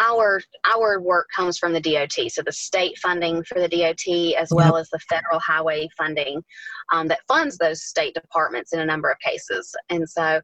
our 0.01 0.41
our 0.73 1.01
work 1.01 1.29
comes 1.35 1.59
from 1.59 1.73
the 1.73 1.81
DOT 1.81 2.31
so 2.31 2.43
the 2.43 2.53
state 2.53 2.99
funding 2.99 3.43
for 3.45 3.61
the 3.61 3.69
DOT 3.69 4.41
as 4.41 4.51
well 4.51 4.77
as 4.77 4.89
the 4.91 4.99
federal 5.01 5.39
highway 5.39 5.89
funding 5.97 6.43
um, 6.93 7.09
that 7.09 7.21
funds 7.29 7.59
those 7.59 7.85
state 7.85 8.15
departments 8.15 8.73
in 8.73 8.81
a 8.81 8.87
number 8.87 9.11
of 9.11 9.19
cases. 9.19 9.75
And 9.91 10.09
so 10.09 10.41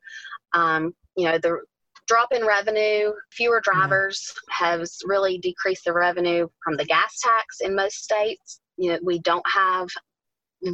um, 0.52 0.95
you 1.16 1.25
know 1.25 1.38
the 1.38 1.59
drop 2.07 2.33
in 2.33 2.45
revenue 2.47 3.12
fewer 3.33 3.61
drivers 3.62 4.33
yeah. 4.61 4.68
has 4.68 4.99
really 5.04 5.38
decreased 5.38 5.85
the 5.85 5.92
revenue 5.92 6.49
from 6.62 6.76
the 6.76 6.85
gas 6.85 7.21
tax 7.23 7.61
in 7.61 7.75
most 7.75 8.04
states. 8.04 8.61
You 8.76 8.92
know 8.92 8.99
we 9.02 9.18
don't 9.21 9.47
have 9.49 9.88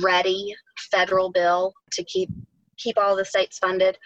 ready 0.02 0.54
federal 0.90 1.30
bill 1.30 1.72
to 1.92 2.04
keep 2.04 2.28
keep 2.76 2.98
all 2.98 3.16
the 3.16 3.24
states 3.24 3.58
funded 3.58 3.98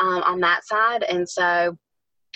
um, 0.00 0.22
on 0.22 0.40
that 0.40 0.66
side. 0.66 1.02
And 1.02 1.28
so 1.28 1.76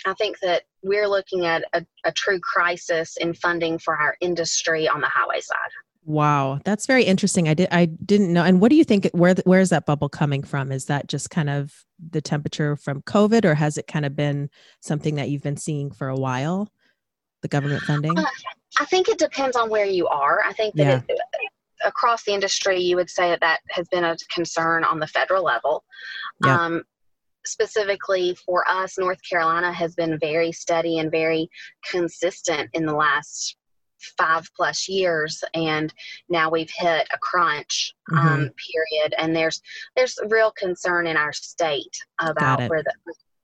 I 0.05 0.13
think 0.13 0.39
that 0.39 0.63
we're 0.81 1.07
looking 1.07 1.45
at 1.45 1.63
a, 1.73 1.85
a 2.03 2.11
true 2.11 2.39
crisis 2.39 3.17
in 3.17 3.33
funding 3.33 3.79
for 3.79 3.95
our 3.95 4.15
industry 4.21 4.87
on 4.87 5.01
the 5.01 5.07
highway 5.07 5.39
side. 5.39 5.57
Wow, 6.05 6.59
that's 6.65 6.85
very 6.85 7.03
interesting. 7.03 7.47
I 7.47 7.53
did 7.53 7.69
I 7.71 7.85
didn't 7.85 8.33
know. 8.33 8.43
And 8.43 8.59
what 8.59 8.69
do 8.69 8.75
you 8.75 8.83
think? 8.83 9.09
Where 9.13 9.35
where 9.45 9.61
is 9.61 9.69
that 9.69 9.85
bubble 9.85 10.09
coming 10.09 10.43
from? 10.43 10.69
Is 10.71 10.85
that 10.85 11.07
just 11.07 11.29
kind 11.29 11.49
of 11.49 11.73
the 12.11 12.19
temperature 12.19 12.75
from 12.75 13.01
COVID, 13.03 13.45
or 13.45 13.55
has 13.55 13.77
it 13.77 13.87
kind 13.87 14.05
of 14.05 14.13
been 14.13 14.49
something 14.81 15.15
that 15.15 15.29
you've 15.29 15.43
been 15.43 15.55
seeing 15.55 15.91
for 15.91 16.09
a 16.09 16.17
while? 16.17 16.69
The 17.41 17.47
government 17.47 17.83
funding. 17.83 18.17
Uh, 18.17 18.25
I 18.79 18.85
think 18.85 19.07
it 19.07 19.17
depends 19.17 19.55
on 19.55 19.69
where 19.69 19.85
you 19.85 20.07
are. 20.07 20.41
I 20.45 20.51
think 20.51 20.75
that 20.75 20.83
yeah. 20.83 21.01
it, 21.07 21.19
across 21.83 22.23
the 22.23 22.33
industry, 22.33 22.79
you 22.79 22.95
would 22.95 23.09
say 23.09 23.29
that 23.29 23.41
that 23.41 23.59
has 23.69 23.87
been 23.89 24.03
a 24.03 24.15
concern 24.33 24.83
on 24.83 24.99
the 24.99 25.07
federal 25.07 25.43
level. 25.43 25.83
Yeah. 26.45 26.59
Um, 26.59 26.83
specifically 27.45 28.35
for 28.45 28.67
us, 28.69 28.97
North 28.97 29.19
Carolina 29.29 29.71
has 29.71 29.95
been 29.95 30.17
very 30.19 30.51
steady 30.51 30.99
and 30.99 31.11
very 31.11 31.49
consistent 31.89 32.69
in 32.73 32.85
the 32.85 32.93
last 32.93 33.57
five 34.17 34.49
plus 34.55 34.89
years 34.89 35.43
and 35.53 35.93
now 36.27 36.49
we've 36.49 36.71
hit 36.75 37.07
a 37.13 37.17
crunch 37.19 37.93
um, 38.11 38.17
mm-hmm. 38.17 38.41
period 38.41 39.15
and 39.17 39.33
there's 39.33 39.61
there's 39.95 40.19
real 40.27 40.51
concern 40.57 41.07
in 41.07 41.15
our 41.15 41.31
state 41.31 41.95
about 42.19 42.69
where 42.69 42.83
the 42.83 42.93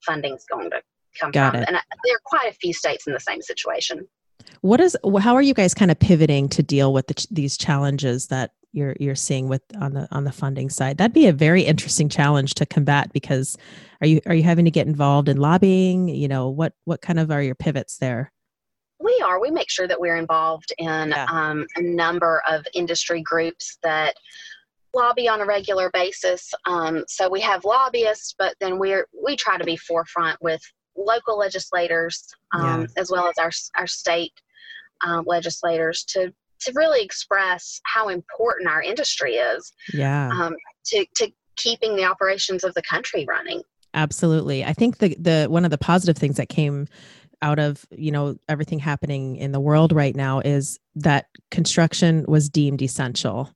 funding's 0.06 0.44
going 0.52 0.70
to 0.70 0.82
come 1.18 1.32
Got 1.32 1.54
from 1.54 1.62
it. 1.62 1.68
and 1.70 1.78
uh, 1.78 1.82
there 2.04 2.16
are 2.16 2.22
quite 2.26 2.52
a 2.52 2.56
few 2.56 2.74
states 2.74 3.08
in 3.08 3.14
the 3.14 3.20
same 3.22 3.42
situation 3.42 4.06
what 4.62 4.80
is 4.80 4.98
how 5.20 5.36
are 5.36 5.42
you 5.42 5.54
guys 5.54 5.74
kind 5.74 5.92
of 5.92 6.00
pivoting 6.00 6.50
to 6.50 6.64
deal 6.64 6.94
with 6.94 7.08
the, 7.08 7.28
these 7.32 7.58
challenges 7.58 8.28
that 8.28 8.52
you're 8.72 8.96
you're 9.00 9.16
seeing 9.16 9.48
with 9.48 9.62
on 9.80 9.94
the 9.94 10.08
on 10.12 10.24
the 10.24 10.32
funding 10.32 10.70
side? 10.70 10.98
That'd 10.98 11.14
be 11.14 11.28
a 11.28 11.34
very 11.34 11.64
interesting 11.64 12.10
challenge 12.10 12.56
to 12.56 12.66
combat 12.66 13.12
because 13.14 13.58
are 14.02 14.08
you 14.08 14.22
are 14.26 14.36
you 14.36 14.44
having 14.44 14.66
to 14.66 14.72
get 14.72 14.88
involved 14.88 15.30
in 15.30 15.38
lobbying? 15.38 16.10
You 16.10 16.28
know 16.28 16.50
what 16.50 16.74
what 16.86 17.02
kind 17.02 17.20
of 17.20 17.32
are 17.32 17.42
your 17.42 17.56
pivots 17.56 17.98
there? 17.98 18.32
We 19.00 19.24
are. 19.26 19.40
We 19.40 19.50
make 19.50 19.70
sure 19.70 19.88
that 19.88 20.00
we're 20.00 20.18
involved 20.18 20.74
in 20.78 21.10
yeah. 21.10 21.26
um, 21.30 21.66
a 21.78 21.82
number 21.82 22.42
of 22.50 22.66
industry 22.74 23.22
groups 23.22 23.78
that 23.82 24.16
lobby 24.94 25.30
on 25.30 25.40
a 25.40 25.46
regular 25.46 25.90
basis. 25.94 26.52
Um, 26.66 27.06
so 27.08 27.30
we 27.30 27.40
have 27.42 27.64
lobbyists 27.64 28.36
but 28.38 28.56
then 28.60 28.78
we're 28.78 29.08
we 29.24 29.36
try 29.36 29.58
to 29.58 29.64
be 29.64 29.78
forefront 29.78 30.42
with 30.42 30.62
local 30.96 31.38
legislators 31.38 32.28
um, 32.54 32.82
yeah. 32.82 32.88
as 32.98 33.12
well 33.12 33.28
as 33.28 33.38
our, 33.38 33.52
our 33.78 33.88
state 33.88 34.34
um, 35.06 35.24
legislators 35.26 36.04
to 36.04 36.34
to 36.62 36.74
really 36.76 37.02
express 37.02 37.80
how 37.86 38.10
important 38.10 38.70
our 38.70 38.82
industry 38.82 39.36
is 39.36 39.72
yeah. 39.94 40.30
um, 40.30 40.56
to, 40.86 41.06
to 41.16 41.32
keeping 41.56 41.96
the 41.96 42.04
operations 42.04 42.64
of 42.64 42.74
the 42.74 42.82
country 42.82 43.26
running. 43.28 43.62
Absolutely. 43.94 44.64
I 44.64 44.74
think 44.74 45.00
the 45.00 45.16
the 45.20 45.48
one 45.50 45.66
of 45.66 45.72
the 45.72 45.78
positive 45.78 46.18
things 46.18 46.38
that 46.38 46.50
came 46.50 46.88
out 47.42 47.58
of 47.58 47.86
you 47.92 48.12
know 48.12 48.36
everything 48.48 48.80
happening 48.80 49.38
in 49.38 49.52
the 49.52 49.60
world 49.60 49.92
right 49.92 50.16
now 50.16 50.42
is 50.42 50.80
that 50.96 51.28
construction 51.50 52.26
was 52.28 52.50
deemed 52.50 52.82
essential 52.82 53.50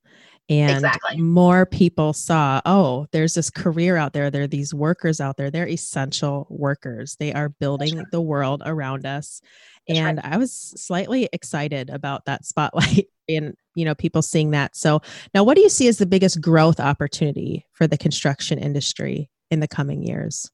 and 0.49 0.71
exactly. 0.71 1.21
more 1.21 1.65
people 1.65 2.11
saw 2.11 2.61
oh 2.65 3.07
there's 3.11 3.33
this 3.33 3.49
career 3.49 3.95
out 3.95 4.13
there 4.13 4.29
there 4.29 4.43
are 4.43 4.47
these 4.47 4.73
workers 4.73 5.21
out 5.21 5.37
there 5.37 5.49
they're 5.49 5.67
essential 5.67 6.47
workers 6.49 7.15
they 7.19 7.33
are 7.33 7.49
building 7.49 7.97
right. 7.97 8.05
the 8.11 8.21
world 8.21 8.61
around 8.65 9.05
us 9.05 9.41
That's 9.87 9.99
and 9.99 10.17
right. 10.17 10.33
i 10.33 10.37
was 10.37 10.51
slightly 10.51 11.29
excited 11.31 11.89
about 11.89 12.25
that 12.25 12.45
spotlight 12.45 13.07
and 13.29 13.55
you 13.75 13.85
know 13.85 13.95
people 13.95 14.21
seeing 14.21 14.51
that 14.51 14.75
so 14.75 15.01
now 15.33 15.43
what 15.43 15.55
do 15.55 15.61
you 15.61 15.69
see 15.69 15.87
as 15.87 15.97
the 15.97 16.05
biggest 16.05 16.41
growth 16.41 16.79
opportunity 16.79 17.65
for 17.71 17.87
the 17.87 17.97
construction 17.97 18.59
industry 18.59 19.29
in 19.49 19.61
the 19.61 19.67
coming 19.67 20.03
years 20.03 20.51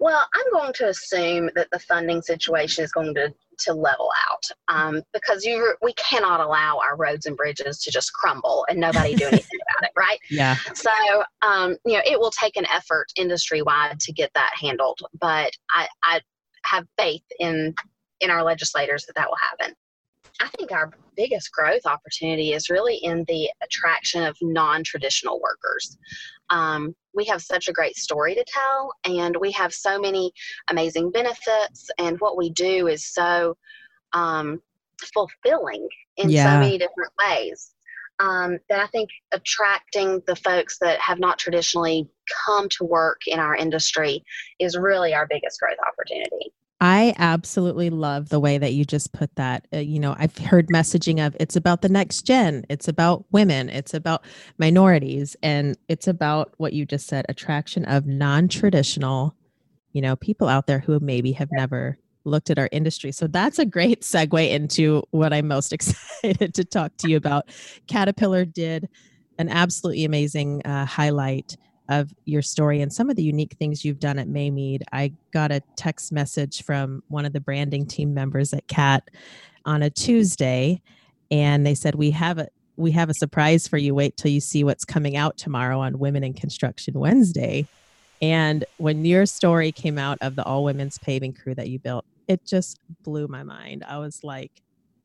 well, 0.00 0.26
I'm 0.34 0.52
going 0.52 0.72
to 0.74 0.88
assume 0.88 1.50
that 1.54 1.68
the 1.70 1.78
funding 1.78 2.22
situation 2.22 2.82
is 2.82 2.90
going 2.90 3.14
to, 3.14 3.32
to 3.58 3.74
level 3.74 4.10
out 4.30 4.42
um, 4.68 5.02
because 5.12 5.44
you 5.44 5.74
we 5.82 5.92
cannot 5.92 6.40
allow 6.40 6.78
our 6.78 6.96
roads 6.96 7.26
and 7.26 7.36
bridges 7.36 7.82
to 7.82 7.90
just 7.90 8.12
crumble 8.14 8.66
and 8.70 8.80
nobody 8.80 9.14
do 9.14 9.26
anything 9.28 9.58
about 9.70 9.88
it, 9.88 9.92
right? 9.96 10.18
Yeah. 10.30 10.56
So, 10.72 10.90
um, 11.42 11.76
you 11.84 11.92
know, 11.92 12.02
it 12.06 12.18
will 12.18 12.30
take 12.30 12.56
an 12.56 12.66
effort 12.72 13.08
industry 13.16 13.60
wide 13.60 14.00
to 14.00 14.12
get 14.12 14.30
that 14.34 14.52
handled, 14.58 14.98
but 15.20 15.52
I, 15.70 15.86
I 16.02 16.20
have 16.64 16.86
faith 16.98 17.24
in 17.38 17.74
in 18.20 18.30
our 18.30 18.42
legislators 18.42 19.04
that 19.06 19.14
that 19.16 19.28
will 19.28 19.36
happen. 19.36 19.74
I 20.40 20.48
think 20.56 20.72
our 20.72 20.90
biggest 21.16 21.52
growth 21.52 21.84
opportunity 21.84 22.52
is 22.52 22.70
really 22.70 22.96
in 22.96 23.24
the 23.28 23.50
attraction 23.62 24.24
of 24.24 24.36
non 24.40 24.82
traditional 24.82 25.40
workers. 25.40 25.98
Um, 26.48 26.94
we 27.14 27.24
have 27.26 27.42
such 27.42 27.68
a 27.68 27.72
great 27.72 27.96
story 27.96 28.34
to 28.34 28.44
tell, 28.46 28.92
and 29.04 29.36
we 29.40 29.52
have 29.52 29.72
so 29.72 29.98
many 29.98 30.32
amazing 30.70 31.10
benefits, 31.10 31.90
and 31.98 32.18
what 32.20 32.36
we 32.36 32.50
do 32.50 32.86
is 32.86 33.04
so 33.04 33.56
um, 34.12 34.60
fulfilling 35.14 35.88
in 36.16 36.30
yeah. 36.30 36.44
so 36.44 36.60
many 36.60 36.78
different 36.78 37.12
ways. 37.18 37.74
Um, 38.18 38.58
that 38.68 38.80
I 38.80 38.86
think 38.88 39.08
attracting 39.32 40.20
the 40.26 40.36
folks 40.36 40.78
that 40.80 41.00
have 41.00 41.18
not 41.18 41.38
traditionally 41.38 42.06
come 42.44 42.68
to 42.76 42.84
work 42.84 43.22
in 43.26 43.40
our 43.40 43.56
industry 43.56 44.22
is 44.58 44.76
really 44.76 45.14
our 45.14 45.26
biggest 45.26 45.58
growth 45.58 45.78
opportunity. 45.88 46.52
I 46.80 47.14
absolutely 47.18 47.90
love 47.90 48.30
the 48.30 48.40
way 48.40 48.56
that 48.56 48.72
you 48.72 48.86
just 48.86 49.12
put 49.12 49.34
that. 49.36 49.66
Uh, 49.72 49.78
you 49.78 50.00
know, 50.00 50.16
I've 50.18 50.36
heard 50.38 50.68
messaging 50.68 51.24
of 51.24 51.36
it's 51.38 51.56
about 51.56 51.82
the 51.82 51.90
next 51.90 52.22
gen, 52.22 52.64
it's 52.70 52.88
about 52.88 53.26
women, 53.32 53.68
it's 53.68 53.92
about 53.92 54.24
minorities, 54.58 55.36
and 55.42 55.76
it's 55.88 56.08
about 56.08 56.54
what 56.56 56.72
you 56.72 56.86
just 56.86 57.06
said 57.06 57.26
attraction 57.28 57.84
of 57.84 58.06
non 58.06 58.48
traditional, 58.48 59.36
you 59.92 60.00
know, 60.00 60.16
people 60.16 60.48
out 60.48 60.66
there 60.66 60.78
who 60.78 60.98
maybe 61.00 61.32
have 61.32 61.48
never 61.52 61.98
looked 62.24 62.48
at 62.48 62.58
our 62.58 62.68
industry. 62.72 63.12
So 63.12 63.26
that's 63.26 63.58
a 63.58 63.66
great 63.66 64.00
segue 64.00 64.50
into 64.50 65.02
what 65.10 65.34
I'm 65.34 65.48
most 65.48 65.72
excited 65.74 66.54
to 66.54 66.64
talk 66.64 66.96
to 66.98 67.10
you 67.10 67.18
about. 67.18 67.46
Caterpillar 67.88 68.46
did 68.46 68.88
an 69.38 69.50
absolutely 69.50 70.04
amazing 70.04 70.62
uh, 70.64 70.86
highlight 70.86 71.56
of 71.90 72.14
your 72.24 72.40
story 72.40 72.80
and 72.80 72.92
some 72.92 73.10
of 73.10 73.16
the 73.16 73.22
unique 73.22 73.56
things 73.58 73.84
you've 73.84 73.98
done 73.98 74.18
at 74.18 74.28
Maymead. 74.28 74.82
I 74.92 75.12
got 75.32 75.50
a 75.50 75.60
text 75.76 76.12
message 76.12 76.62
from 76.62 77.02
one 77.08 77.26
of 77.26 77.32
the 77.32 77.40
branding 77.40 77.84
team 77.84 78.14
members 78.14 78.54
at 78.54 78.66
CAT 78.68 79.10
on 79.66 79.82
a 79.82 79.90
Tuesday, 79.90 80.80
and 81.30 81.66
they 81.66 81.74
said 81.74 81.96
we 81.96 82.12
have 82.12 82.38
a 82.38 82.48
we 82.76 82.92
have 82.92 83.10
a 83.10 83.14
surprise 83.14 83.68
for 83.68 83.76
you. 83.76 83.94
Wait 83.94 84.16
till 84.16 84.30
you 84.30 84.40
see 84.40 84.64
what's 84.64 84.86
coming 84.86 85.16
out 85.16 85.36
tomorrow 85.36 85.80
on 85.80 85.98
Women 85.98 86.24
in 86.24 86.32
Construction 86.32 86.98
Wednesday. 86.98 87.66
And 88.22 88.64
when 88.78 89.04
your 89.04 89.26
story 89.26 89.70
came 89.72 89.98
out 89.98 90.16
of 90.22 90.36
the 90.36 90.44
all 90.44 90.64
women's 90.64 90.96
paving 90.96 91.34
crew 91.34 91.54
that 91.56 91.68
you 91.68 91.78
built, 91.78 92.06
it 92.28 92.46
just 92.46 92.78
blew 93.02 93.28
my 93.28 93.42
mind. 93.42 93.84
I 93.86 93.98
was 93.98 94.22
like, 94.22 94.52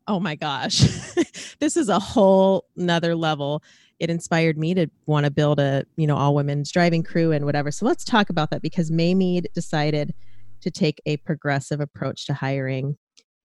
oh 0.08 0.20
my 0.20 0.36
gosh, 0.36 0.80
this 1.60 1.76
is 1.76 1.90
a 1.90 2.00
whole 2.00 2.66
nother 2.76 3.16
level 3.16 3.64
it 4.00 4.10
inspired 4.10 4.58
me 4.58 4.74
to 4.74 4.88
want 5.06 5.26
to 5.26 5.32
build 5.32 5.60
a 5.60 5.86
you 5.98 6.08
know 6.08 6.18
all 6.18 6.36
women's 6.36 6.72
driving 6.72 7.04
crew 7.04 7.32
and 7.32 7.46
whatever. 7.46 7.72
So 7.72 7.86
let's 7.86 8.04
talk 8.04 8.30
about 8.30 8.50
that 8.52 8.62
because 8.62 8.92
maymead 8.92 9.46
decided 9.54 10.14
to 10.62 10.72
take 10.72 11.02
a 11.06 11.18
progressive 11.18 11.80
approach 11.80 12.26
to 12.28 12.34
hiring 12.34 12.98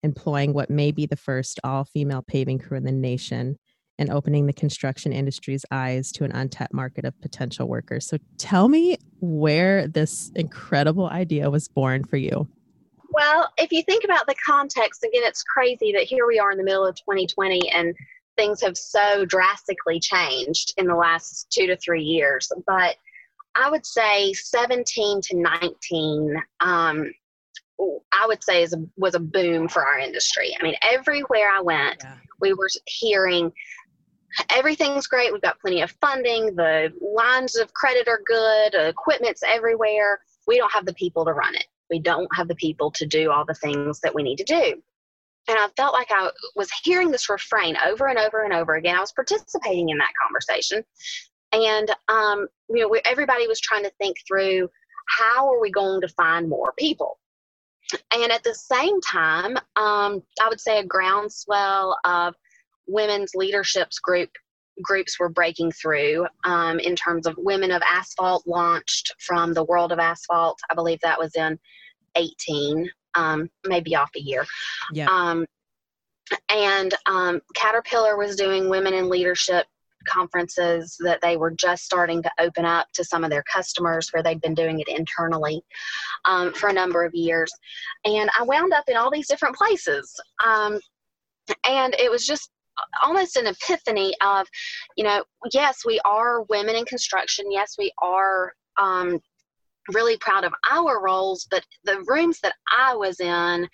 employing 0.03 0.53
what 0.53 0.69
may 0.69 0.91
be 0.91 1.05
the 1.05 1.15
first 1.15 1.59
all 1.63 1.85
female 1.85 2.21
paving 2.21 2.59
crew 2.59 2.77
in 2.77 2.83
the 2.83 2.91
nation 2.91 3.57
and 4.00 4.09
opening 4.09 4.47
the 4.47 4.53
construction 4.53 5.13
industry's 5.13 5.65
eyes 5.71 6.12
to 6.12 6.23
an 6.23 6.31
untapped 6.31 6.73
market 6.73 7.05
of 7.05 7.19
potential 7.21 7.67
workers. 7.67 8.07
So 8.07 8.17
tell 8.38 8.67
me 8.67 8.97
where 9.21 9.88
this 9.88 10.31
incredible 10.35 11.07
idea 11.07 11.50
was 11.50 11.67
born 11.67 12.03
for 12.03 12.17
you. 12.17 12.47
Well, 13.12 13.53
if 13.57 13.71
you 13.71 13.83
think 13.83 14.03
about 14.03 14.25
the 14.25 14.35
context, 14.43 15.03
again, 15.03 15.21
it's 15.23 15.43
crazy 15.43 15.91
that 15.91 16.03
here 16.03 16.25
we 16.25 16.39
are 16.39 16.51
in 16.51 16.57
the 16.57 16.63
middle 16.63 16.85
of 16.85 16.95
2020 16.95 17.69
and 17.69 17.95
things 18.35 18.61
have 18.61 18.77
so 18.77 19.25
drastically 19.25 19.99
changed 19.99 20.73
in 20.77 20.87
the 20.87 20.95
last 20.95 21.47
two 21.51 21.67
to 21.67 21.77
three 21.77 22.03
years. 22.03 22.51
But 22.65 22.95
I 23.55 23.69
would 23.69 23.85
say 23.85 24.33
17 24.33 25.21
to 25.21 25.37
19, 25.37 26.35
um, 26.59 27.11
I 28.11 28.27
would 28.27 28.43
say 28.43 28.63
is 28.63 28.73
a, 28.73 28.83
was 28.97 29.15
a 29.15 29.19
boom 29.19 29.67
for 29.67 29.85
our 29.85 29.99
industry. 29.99 30.55
I 30.59 30.63
mean, 30.63 30.75
everywhere 30.81 31.49
I 31.49 31.61
went, 31.61 32.01
yeah. 32.03 32.15
we 32.39 32.53
were 32.53 32.69
hearing 32.85 33.51
everything's 34.49 35.05
great. 35.05 35.31
We've 35.31 35.41
got 35.41 35.59
plenty 35.59 35.81
of 35.81 35.91
funding. 36.01 36.55
The 36.55 36.91
lines 37.01 37.55
of 37.55 37.73
credit 37.73 38.07
are 38.07 38.21
good. 38.25 38.73
Equipment's 38.73 39.43
everywhere. 39.43 40.19
We 40.47 40.57
don't 40.57 40.71
have 40.71 40.85
the 40.85 40.93
people 40.93 41.25
to 41.25 41.33
run 41.33 41.55
it. 41.55 41.65
We 41.89 41.99
don't 41.99 42.33
have 42.35 42.47
the 42.47 42.55
people 42.55 42.89
to 42.91 43.05
do 43.05 43.31
all 43.31 43.45
the 43.45 43.53
things 43.53 43.99
that 43.99 44.15
we 44.15 44.23
need 44.23 44.37
to 44.37 44.43
do 44.43 44.81
and 45.47 45.57
I 45.57 45.67
felt 45.75 45.93
like 45.93 46.09
I 46.12 46.29
was 46.55 46.69
hearing 46.83 47.12
this 47.12 47.29
refrain 47.29 47.75
over 47.85 48.07
and 48.07 48.17
over 48.17 48.43
and 48.43 48.53
over 48.53 48.75
again. 48.75 48.95
I 48.95 49.01
was 49.01 49.12
participating 49.12 49.89
in 49.89 49.97
that 49.97 50.13
conversation, 50.21 50.83
and 51.51 51.89
um, 52.07 52.47
you 52.69 52.81
know, 52.81 53.00
everybody 53.05 53.47
was 53.47 53.59
trying 53.59 53.83
to 53.83 53.91
think 54.00 54.17
through 54.27 54.69
how 55.19 55.51
are 55.51 55.59
we 55.59 55.71
going 55.71 56.01
to 56.01 56.07
find 56.09 56.50
more 56.50 56.73
people. 56.77 57.19
And 58.13 58.31
at 58.31 58.43
the 58.43 58.55
same 58.55 59.01
time, 59.01 59.57
um, 59.75 60.23
I 60.41 60.47
would 60.47 60.62
say 60.62 60.79
a 60.79 60.85
groundswell 60.85 62.00
of 62.05 62.33
women's 62.88 63.31
leaderships 63.35 64.00
group 64.00 64.29
groups 64.81 65.19
were 65.19 65.29
breaking 65.29 65.71
through 65.71 66.25
um, 66.45 66.79
in 66.79 66.95
terms 66.95 67.27
of 67.27 67.35
women 67.38 67.69
of 67.69 67.83
asphalt 67.85 68.47
launched 68.47 69.13
from 69.19 69.53
the 69.53 69.63
world 69.65 69.91
of 69.91 70.00
asphalt 70.00 70.57
i 70.71 70.73
believe 70.73 70.97
that 71.03 71.19
was 71.19 71.35
in 71.35 71.59
18, 72.15 72.89
um, 73.15 73.50
maybe 73.65 73.96
off 73.96 74.12
a 74.15 74.22
year. 74.22 74.46
Yeah. 74.91 75.08
Um, 75.08 75.46
and 76.50 76.93
um, 77.05 77.41
Caterpillar 77.55 78.17
was 78.17 78.36
doing 78.36 78.70
women 78.70 78.93
in 78.93 79.10
leadership 79.10 79.65
conferences 80.05 80.98
that 81.00 81.22
they 81.22 81.38
were 81.38 81.51
just 81.51 81.86
starting 81.86 82.22
to 82.22 82.32
open 82.39 82.65
up 82.65 82.88
to 82.93 83.03
some 83.03 83.24
of 83.24 83.29
their 83.29 83.43
customers 83.43 84.10
where 84.12 84.24
they'd 84.24 84.41
been 84.41 84.53
doing 84.53 84.79
it 84.79 84.88
internally 84.88 85.63
um, 86.25 86.53
for 86.53 86.70
a 86.70 86.74
number 86.74 87.05
of 87.05 87.13
years. 87.13 87.51
And 88.05 88.29
I 88.38 88.43
wound 88.43 88.74
up 88.74 88.86
in 88.88 88.98
all 88.98 89.12
these 89.12 89.27
different 89.27 89.55
places. 89.55 90.13
Um, 90.46 90.79
and 91.67 91.93
it 91.96 92.10
was 92.10 92.25
just 92.25 92.50
almost 93.03 93.36
an 93.36 93.48
epiphany 93.48 94.13
of, 94.22 94.48
you 94.96 95.03
know, 95.03 95.24
yes, 95.53 95.84
we 95.86 96.00
are 96.05 96.43
women 96.43 96.75
in 96.75 96.86
construction. 96.86 97.51
Yes, 97.51 97.75
we 97.77 97.91
are 98.01 98.53
um, 98.79 99.20
really 99.91 100.17
proud 100.17 100.43
of 100.43 100.53
our 100.71 101.03
roles, 101.03 101.47
but 101.49 101.65
the 101.83 102.03
rooms 102.07 102.39
that 102.41 102.53
I 102.77 102.95
was 102.95 103.19
in 103.19 103.67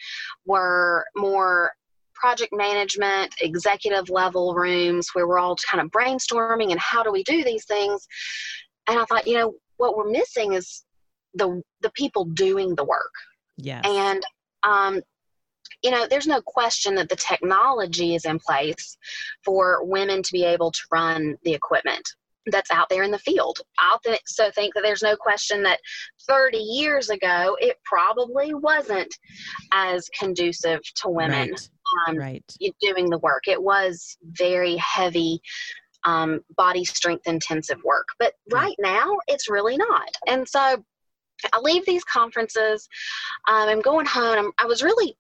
were 0.46 1.06
more 1.16 1.72
project 2.16 2.52
management, 2.54 3.34
executive 3.42 4.10
level 4.10 4.54
rooms 4.54 5.10
where 5.14 5.28
we're 5.28 5.40
all 5.40 5.56
kind 5.70 5.82
of 5.82 5.92
brainstorming 5.92 6.72
and 6.72 6.80
how 6.80 7.02
do 7.04 7.12
we 7.12 7.24
do 7.24 7.44
these 7.44 7.66
things. 7.66 8.08
And 8.88 9.00
I 9.00 9.06
thought, 9.06 9.28
you 9.28 9.38
know, 9.38 9.54
what 9.78 9.96
we're 9.96 10.10
missing 10.10 10.54
is 10.54 10.84
the 11.34 11.62
the 11.82 11.92
people 11.92 12.26
doing 12.26 12.76
the 12.76 12.84
work. 12.84 13.14
Yeah. 13.58 13.82
And 13.86 14.24
um, 14.64 15.02
you 15.82 15.92
know, 15.92 16.08
there's 16.08 16.28
no 16.28 16.42
question 16.42 16.96
that 16.96 17.08
the 17.08 17.16
technology 17.16 18.16
is 18.16 18.26
in 18.26 18.40
place 18.40 18.98
for 19.46 19.86
women 19.86 20.22
to 20.24 20.32
be 20.34 20.44
able 20.44 20.72
to 20.72 20.82
run 20.92 21.38
the 21.44 21.54
equipment 21.54 22.08
that's 22.52 22.72
out 22.72 22.90
there 22.90 23.04
in 23.04 23.12
the 23.12 23.20
field. 23.20 23.60
I 23.80 23.92
also 23.92 24.52
think 24.52 24.74
that 24.74 24.82
there's 24.84 25.02
no 25.02 25.16
question 25.16 25.64
that 25.64 25.80
30 26.28 26.58
years 26.58 27.10
ago, 27.10 27.58
it 27.60 27.78
probably 27.86 28.54
wasn't 28.54 29.14
as 29.72 30.10
conducive 30.18 30.82
to 31.02 31.10
women 31.10 31.50
Right. 31.52 31.70
um, 32.08 32.18
right. 32.18 32.56
doing 32.82 33.10
the 33.10 33.20
work. 33.20 33.48
It 33.48 33.62
was 33.62 34.18
very 34.24 34.76
heavy 34.78 35.42
um, 36.06 36.42
body 36.56 36.86
strength 36.86 37.28
intensive 37.28 37.82
work. 37.84 38.08
But 38.20 38.34
Yeah. 38.48 38.60
right 38.60 38.76
now, 38.80 39.18
it's 39.28 39.50
really 39.50 39.78
not. 39.78 40.10
And 40.28 40.48
so 40.48 40.84
I 41.54 41.60
leave 41.60 41.86
these 41.86 42.04
conferences. 42.04 42.88
Um, 43.48 43.70
I'm 43.70 43.82
going 43.82 44.06
home. 44.06 44.38
I'm, 44.38 44.52
I 44.58 44.66
was 44.66 44.84
really 44.84 45.18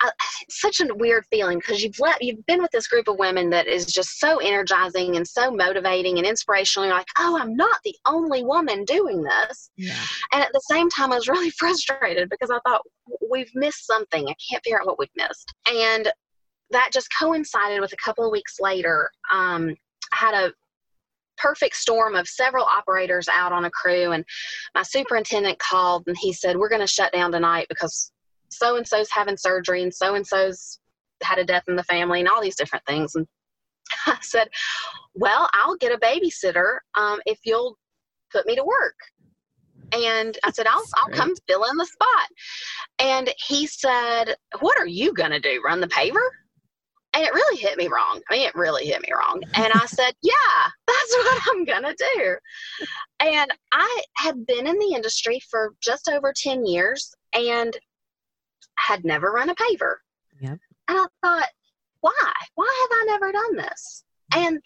I, 0.00 0.10
it's 0.42 0.60
such 0.60 0.80
a 0.80 0.94
weird 0.94 1.24
feeling 1.30 1.58
because 1.58 1.82
you've 1.82 1.98
let 2.00 2.22
you've 2.22 2.44
been 2.46 2.62
with 2.62 2.70
this 2.70 2.88
group 2.88 3.08
of 3.08 3.18
women 3.18 3.50
that 3.50 3.66
is 3.66 3.86
just 3.86 4.18
so 4.18 4.38
energizing 4.38 5.16
and 5.16 5.26
so 5.26 5.50
motivating 5.50 6.18
and 6.18 6.26
inspirational. 6.26 6.86
You're 6.86 6.96
like, 6.96 7.06
oh, 7.18 7.38
I'm 7.38 7.54
not 7.56 7.78
the 7.84 7.94
only 8.06 8.44
woman 8.44 8.84
doing 8.84 9.22
this. 9.22 9.70
Yeah. 9.76 10.02
And 10.32 10.42
at 10.42 10.52
the 10.52 10.62
same 10.70 10.88
time, 10.90 11.12
I 11.12 11.16
was 11.16 11.28
really 11.28 11.50
frustrated 11.58 12.28
because 12.30 12.50
I 12.50 12.58
thought 12.66 12.82
we've 13.30 13.50
missed 13.54 13.86
something. 13.86 14.28
I 14.28 14.34
can't 14.50 14.62
figure 14.64 14.80
out 14.80 14.86
what 14.86 14.98
we've 14.98 15.08
missed. 15.16 15.54
And 15.70 16.10
that 16.70 16.90
just 16.92 17.08
coincided 17.18 17.80
with 17.80 17.92
a 17.92 18.04
couple 18.04 18.24
of 18.24 18.32
weeks 18.32 18.56
later. 18.60 19.10
Um, 19.30 19.74
I 20.12 20.16
had 20.16 20.34
a 20.34 20.52
perfect 21.36 21.74
storm 21.74 22.14
of 22.14 22.28
several 22.28 22.64
operators 22.64 23.28
out 23.28 23.52
on 23.52 23.64
a 23.64 23.70
crew, 23.70 24.12
and 24.12 24.24
my 24.74 24.82
superintendent 24.82 25.58
called 25.58 26.04
and 26.06 26.16
he 26.18 26.32
said, 26.32 26.56
We're 26.56 26.68
going 26.68 26.80
to 26.80 26.86
shut 26.86 27.12
down 27.12 27.32
tonight 27.32 27.66
because 27.68 28.12
so 28.50 28.76
and 28.76 28.86
so's 28.86 29.10
having 29.10 29.36
surgery, 29.36 29.82
and 29.82 29.94
so 29.94 30.14
and 30.14 30.26
so's 30.26 30.78
had 31.22 31.38
a 31.38 31.44
death 31.44 31.64
in 31.68 31.76
the 31.76 31.84
family, 31.84 32.20
and 32.20 32.28
all 32.28 32.42
these 32.42 32.56
different 32.56 32.84
things. 32.86 33.14
And 33.14 33.26
I 34.06 34.18
said, 34.20 34.48
Well, 35.14 35.48
I'll 35.52 35.76
get 35.76 35.92
a 35.92 35.98
babysitter 35.98 36.78
um, 36.96 37.20
if 37.26 37.38
you'll 37.44 37.76
put 38.32 38.46
me 38.46 38.56
to 38.56 38.64
work. 38.64 38.96
And 39.92 40.38
I 40.44 40.52
said, 40.52 40.68
I'll, 40.68 40.84
I'll 40.96 41.12
come 41.12 41.34
fill 41.48 41.64
in 41.64 41.76
the 41.76 41.86
spot. 41.86 42.28
And 43.00 43.32
he 43.48 43.66
said, 43.66 44.36
What 44.60 44.78
are 44.78 44.86
you 44.86 45.12
going 45.12 45.32
to 45.32 45.40
do? 45.40 45.62
Run 45.64 45.80
the 45.80 45.88
paver? 45.88 46.28
And 47.12 47.24
it 47.24 47.34
really 47.34 47.56
hit 47.58 47.76
me 47.76 47.88
wrong. 47.88 48.20
I 48.30 48.34
mean, 48.34 48.46
it 48.46 48.54
really 48.54 48.86
hit 48.86 49.02
me 49.02 49.08
wrong. 49.12 49.42
And 49.54 49.72
I 49.72 49.86
said, 49.86 50.12
Yeah, 50.22 50.68
that's 50.86 51.16
what 51.16 51.42
I'm 51.48 51.64
going 51.64 51.82
to 51.82 52.08
do. 52.14 52.36
And 53.18 53.50
I 53.72 54.02
had 54.16 54.46
been 54.46 54.66
in 54.66 54.78
the 54.78 54.94
industry 54.94 55.40
for 55.50 55.74
just 55.80 56.08
over 56.08 56.32
10 56.36 56.66
years 56.66 57.12
and 57.34 57.76
had 58.86 59.04
never 59.04 59.30
run 59.30 59.50
a 59.50 59.54
paver. 59.54 59.96
Yep. 60.40 60.58
And 60.88 60.98
I 60.98 61.06
thought, 61.22 61.48
Why? 62.00 62.32
Why 62.54 62.88
have 62.90 62.98
I 63.00 63.04
never 63.06 63.32
done 63.32 63.56
this? 63.56 64.04
And 64.34 64.60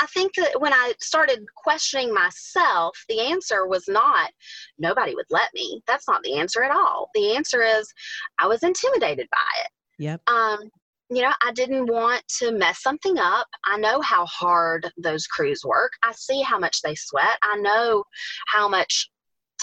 I 0.00 0.06
think 0.06 0.34
that 0.36 0.58
when 0.60 0.72
I 0.72 0.94
started 1.00 1.44
questioning 1.56 2.12
myself, 2.12 2.96
the 3.08 3.20
answer 3.20 3.66
was 3.66 3.84
not 3.86 4.30
nobody 4.78 5.14
would 5.14 5.26
let 5.30 5.50
me. 5.54 5.82
That's 5.86 6.08
not 6.08 6.22
the 6.22 6.38
answer 6.38 6.62
at 6.62 6.70
all. 6.70 7.10
The 7.14 7.36
answer 7.36 7.62
is 7.62 7.92
I 8.38 8.46
was 8.46 8.62
intimidated 8.62 9.28
by 9.30 9.62
it. 9.64 9.70
Yep. 9.98 10.22
Um, 10.26 10.70
you 11.10 11.22
know, 11.22 11.32
I 11.44 11.52
didn't 11.52 11.86
want 11.86 12.22
to 12.38 12.52
mess 12.52 12.82
something 12.82 13.18
up. 13.18 13.48
I 13.66 13.76
know 13.76 14.00
how 14.00 14.24
hard 14.26 14.90
those 14.96 15.26
crews 15.26 15.62
work. 15.64 15.92
I 16.02 16.12
see 16.12 16.40
how 16.40 16.58
much 16.58 16.80
they 16.82 16.94
sweat. 16.94 17.36
I 17.42 17.56
know 17.56 18.04
how 18.46 18.68
much 18.68 19.10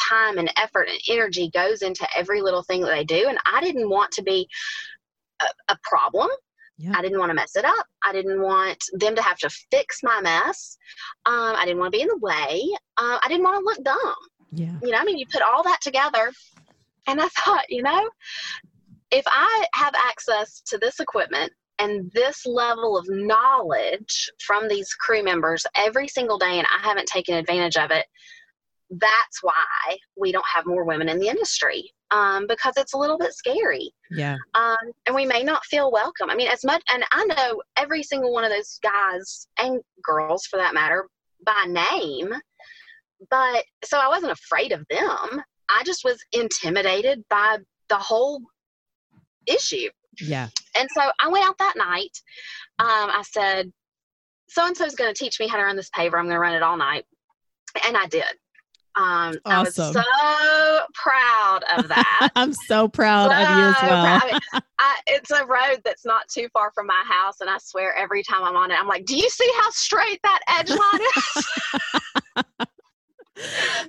time 0.07 0.37
and 0.37 0.51
effort 0.57 0.87
and 0.89 0.99
energy 1.09 1.49
goes 1.53 1.81
into 1.81 2.07
every 2.15 2.41
little 2.41 2.63
thing 2.63 2.81
that 2.81 2.91
they 2.91 3.03
do. 3.03 3.25
And 3.27 3.37
I 3.45 3.61
didn't 3.61 3.89
want 3.89 4.11
to 4.13 4.23
be 4.23 4.47
a, 5.41 5.73
a 5.73 5.77
problem. 5.83 6.29
Yeah. 6.77 6.93
I 6.95 7.01
didn't 7.01 7.19
want 7.19 7.31
to 7.31 7.35
mess 7.35 7.55
it 7.55 7.65
up. 7.65 7.85
I 8.05 8.13
didn't 8.13 8.41
want 8.41 8.83
them 8.93 9.15
to 9.15 9.21
have 9.21 9.37
to 9.39 9.49
fix 9.71 10.03
my 10.03 10.21
mess. 10.21 10.77
Um, 11.25 11.55
I 11.55 11.65
didn't 11.65 11.79
want 11.79 11.91
to 11.91 11.97
be 11.97 12.03
in 12.03 12.07
the 12.07 12.17
way. 12.17 12.69
Uh, 12.97 13.17
I 13.23 13.27
didn't 13.27 13.43
want 13.43 13.59
to 13.59 13.65
look 13.65 13.83
dumb. 13.83 14.15
Yeah. 14.51 14.75
You 14.83 14.91
know, 14.91 14.97
I 14.97 15.03
mean, 15.03 15.17
you 15.17 15.25
put 15.31 15.41
all 15.41 15.63
that 15.63 15.81
together, 15.81 16.31
and 17.07 17.19
I 17.19 17.27
thought, 17.39 17.65
you 17.69 17.81
know, 17.81 18.09
if 19.11 19.25
I 19.27 19.65
have 19.73 19.93
access 19.95 20.61
to 20.67 20.77
this 20.77 20.99
equipment 20.99 21.51
and 21.79 22.11
this 22.13 22.45
level 22.45 22.97
of 22.97 23.05
knowledge 23.09 24.29
from 24.45 24.67
these 24.67 24.93
crew 24.93 25.23
members 25.23 25.65
every 25.75 26.07
single 26.07 26.37
day, 26.37 26.59
and 26.59 26.67
I 26.67 26.87
haven't 26.87 27.07
taken 27.07 27.35
advantage 27.35 27.77
of 27.77 27.91
it, 27.91 28.05
that's 28.89 29.43
why 29.43 29.97
we 30.15 30.31
don't 30.31 30.45
have 30.53 30.65
more 30.65 30.85
women 30.85 31.09
in 31.09 31.19
the 31.19 31.27
industry 31.27 31.91
um, 32.11 32.47
because 32.47 32.73
it's 32.77 32.93
a 32.93 32.97
little 32.97 33.17
bit 33.17 33.33
scary 33.33 33.91
Yeah. 34.11 34.37
um, 34.55 34.77
and 35.05 35.15
we 35.15 35.25
may 35.25 35.43
not 35.43 35.65
feel 35.65 35.91
welcome. 35.91 36.29
I 36.29 36.35
mean, 36.35 36.47
as 36.47 36.63
much, 36.63 36.81
and 36.91 37.03
I 37.11 37.25
know 37.25 37.61
every 37.75 38.01
single 38.03 38.31
one 38.31 38.45
of 38.45 38.49
those 38.51 38.79
guys 38.81 39.47
and 39.59 39.81
girls 40.01 40.45
for 40.45 40.55
that 40.57 40.73
matter 40.73 41.07
by 41.45 41.65
name, 41.67 42.33
but 43.29 43.63
so 43.83 43.99
I 43.99 44.07
wasn't 44.07 44.31
afraid 44.31 44.71
of 44.71 44.85
them. 44.89 45.41
I 45.69 45.83
just 45.85 46.05
was 46.05 46.23
intimidated 46.31 47.25
by 47.29 47.57
the 47.89 47.97
whole 47.97 48.41
issue. 49.45 49.89
Yeah. 50.21 50.47
And 50.79 50.87
so 50.93 51.01
I 51.19 51.27
went 51.27 51.45
out 51.45 51.57
that 51.57 51.75
night. 51.75 52.17
Um, 52.79 53.09
I 53.09 53.23
said, 53.29 53.71
so 54.49 54.65
and 54.65 54.77
so 54.77 54.85
is 54.85 54.95
going 54.95 55.13
to 55.13 55.17
teach 55.17 55.39
me 55.39 55.47
how 55.47 55.57
to 55.57 55.63
run 55.63 55.75
this 55.75 55.89
paver. 55.89 56.17
I'm 56.17 56.25
going 56.25 56.29
to 56.29 56.39
run 56.39 56.55
it 56.55 56.63
all 56.63 56.77
night. 56.77 57.05
And 57.85 57.97
I 57.97 58.07
did. 58.07 58.23
Um, 58.97 59.35
I 59.45 59.61
was 59.61 59.75
so 59.75 59.91
proud 60.93 61.59
of 61.77 61.87
that. 61.87 62.29
I'm 62.35 62.51
so 62.53 62.87
proud 62.87 63.31
of 63.31 63.57
you 63.57 63.65
as 63.65 63.75
well. 63.83 64.05
I 64.05 64.21
mean, 64.31 64.39
I, 64.79 64.95
it's 65.07 65.29
a 65.31 65.45
road 65.45 65.81
that's 65.85 66.03
not 66.05 66.27
too 66.27 66.47
far 66.51 66.71
from 66.71 66.87
my 66.87 67.03
house, 67.07 67.41
and 67.41 67.49
I 67.49 67.57
swear 67.59 67.93
every 67.95 68.23
time 68.23 68.43
I'm 68.43 68.55
on 68.55 68.71
it, 68.71 68.79
I'm 68.79 68.87
like, 68.87 69.05
"Do 69.05 69.15
you 69.15 69.29
see 69.29 69.49
how 69.61 69.69
straight 69.69 70.19
that 70.23 70.39
edge 70.59 70.69
line 70.69 71.01
is?" 71.15 71.45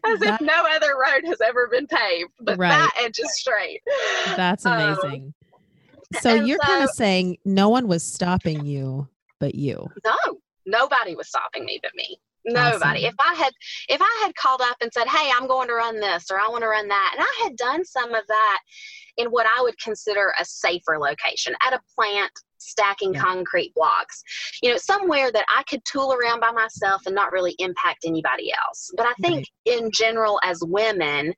As 0.04 0.20
That- 0.20 0.34
if 0.34 0.40
no 0.42 0.62
other 0.68 0.92
road 0.98 1.24
has 1.26 1.40
ever 1.40 1.68
been 1.68 1.86
paved, 1.86 2.30
but 2.40 2.58
Right. 2.58 2.68
that 2.68 2.92
edge 3.00 3.18
is 3.18 3.34
straight. 3.38 3.80
That's 4.36 4.66
Um, 4.66 4.74
amazing. 4.74 5.34
So 6.20 6.34
you're 6.34 6.58
kind 6.58 6.84
of 6.84 6.90
saying 6.90 7.38
no 7.46 7.68
one 7.70 7.88
was 7.88 8.02
stopping 8.02 8.64
you 8.66 9.08
but 9.40 9.54
you. 9.54 9.88
No, 10.04 10.16
nobody 10.66 11.14
was 11.14 11.28
stopping 11.28 11.64
me 11.64 11.78
but 11.82 11.94
me. 11.94 12.18
Nobody. 12.52 13.06
Awesome. 13.06 13.08
If 13.08 13.14
I 13.20 13.34
had 13.34 13.52
if 13.88 14.00
I 14.02 14.20
had 14.24 14.34
called 14.36 14.60
up 14.62 14.76
and 14.80 14.92
said, 14.92 15.06
"Hey, 15.08 15.30
I'm 15.34 15.46
going 15.46 15.68
to 15.68 15.74
run 15.74 16.00
this," 16.00 16.30
or 16.30 16.38
"I 16.40 16.48
want 16.48 16.62
to 16.62 16.68
run 16.68 16.88
that," 16.88 17.14
and 17.16 17.24
I 17.24 17.44
had 17.44 17.56
done 17.56 17.84
some 17.84 18.14
of 18.14 18.26
that 18.26 18.58
in 19.16 19.28
what 19.28 19.46
I 19.46 19.62
would 19.62 19.78
consider 19.78 20.32
a 20.38 20.44
safer 20.44 20.98
location 20.98 21.54
at 21.66 21.72
a 21.72 21.80
plant 21.94 22.32
stacking 22.58 23.14
Yeah. 23.14 23.20
concrete 23.20 23.72
blocks, 23.74 24.22
you 24.62 24.70
know, 24.70 24.76
somewhere 24.76 25.30
that 25.32 25.44
I 25.54 25.62
could 25.64 25.80
tool 25.84 26.12
around 26.12 26.40
by 26.40 26.50
myself 26.50 27.02
and 27.06 27.14
not 27.14 27.32
really 27.32 27.54
impact 27.58 28.04
anybody 28.04 28.52
else. 28.52 28.90
But 28.96 29.06
I 29.06 29.14
think 29.20 29.46
Right. 29.66 29.78
in 29.78 29.90
general, 29.92 30.40
as 30.42 30.58
women, 30.62 31.34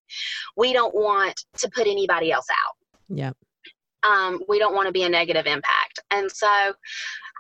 we 0.57 0.73
don't 0.73 0.95
want 0.95 1.39
to 1.59 1.71
put 1.75 1.87
anybody 1.87 2.33
else 2.33 2.47
out 2.51 2.77
Yeah. 3.09 3.33
um, 4.03 4.43
we 4.49 4.59
don't 4.59 4.75
want 4.75 4.87
to 4.87 4.93
be 4.93 5.03
a 5.05 5.09
negative 5.09 5.47
impact. 5.47 6.01
And 6.11 6.31
so, 6.33 6.73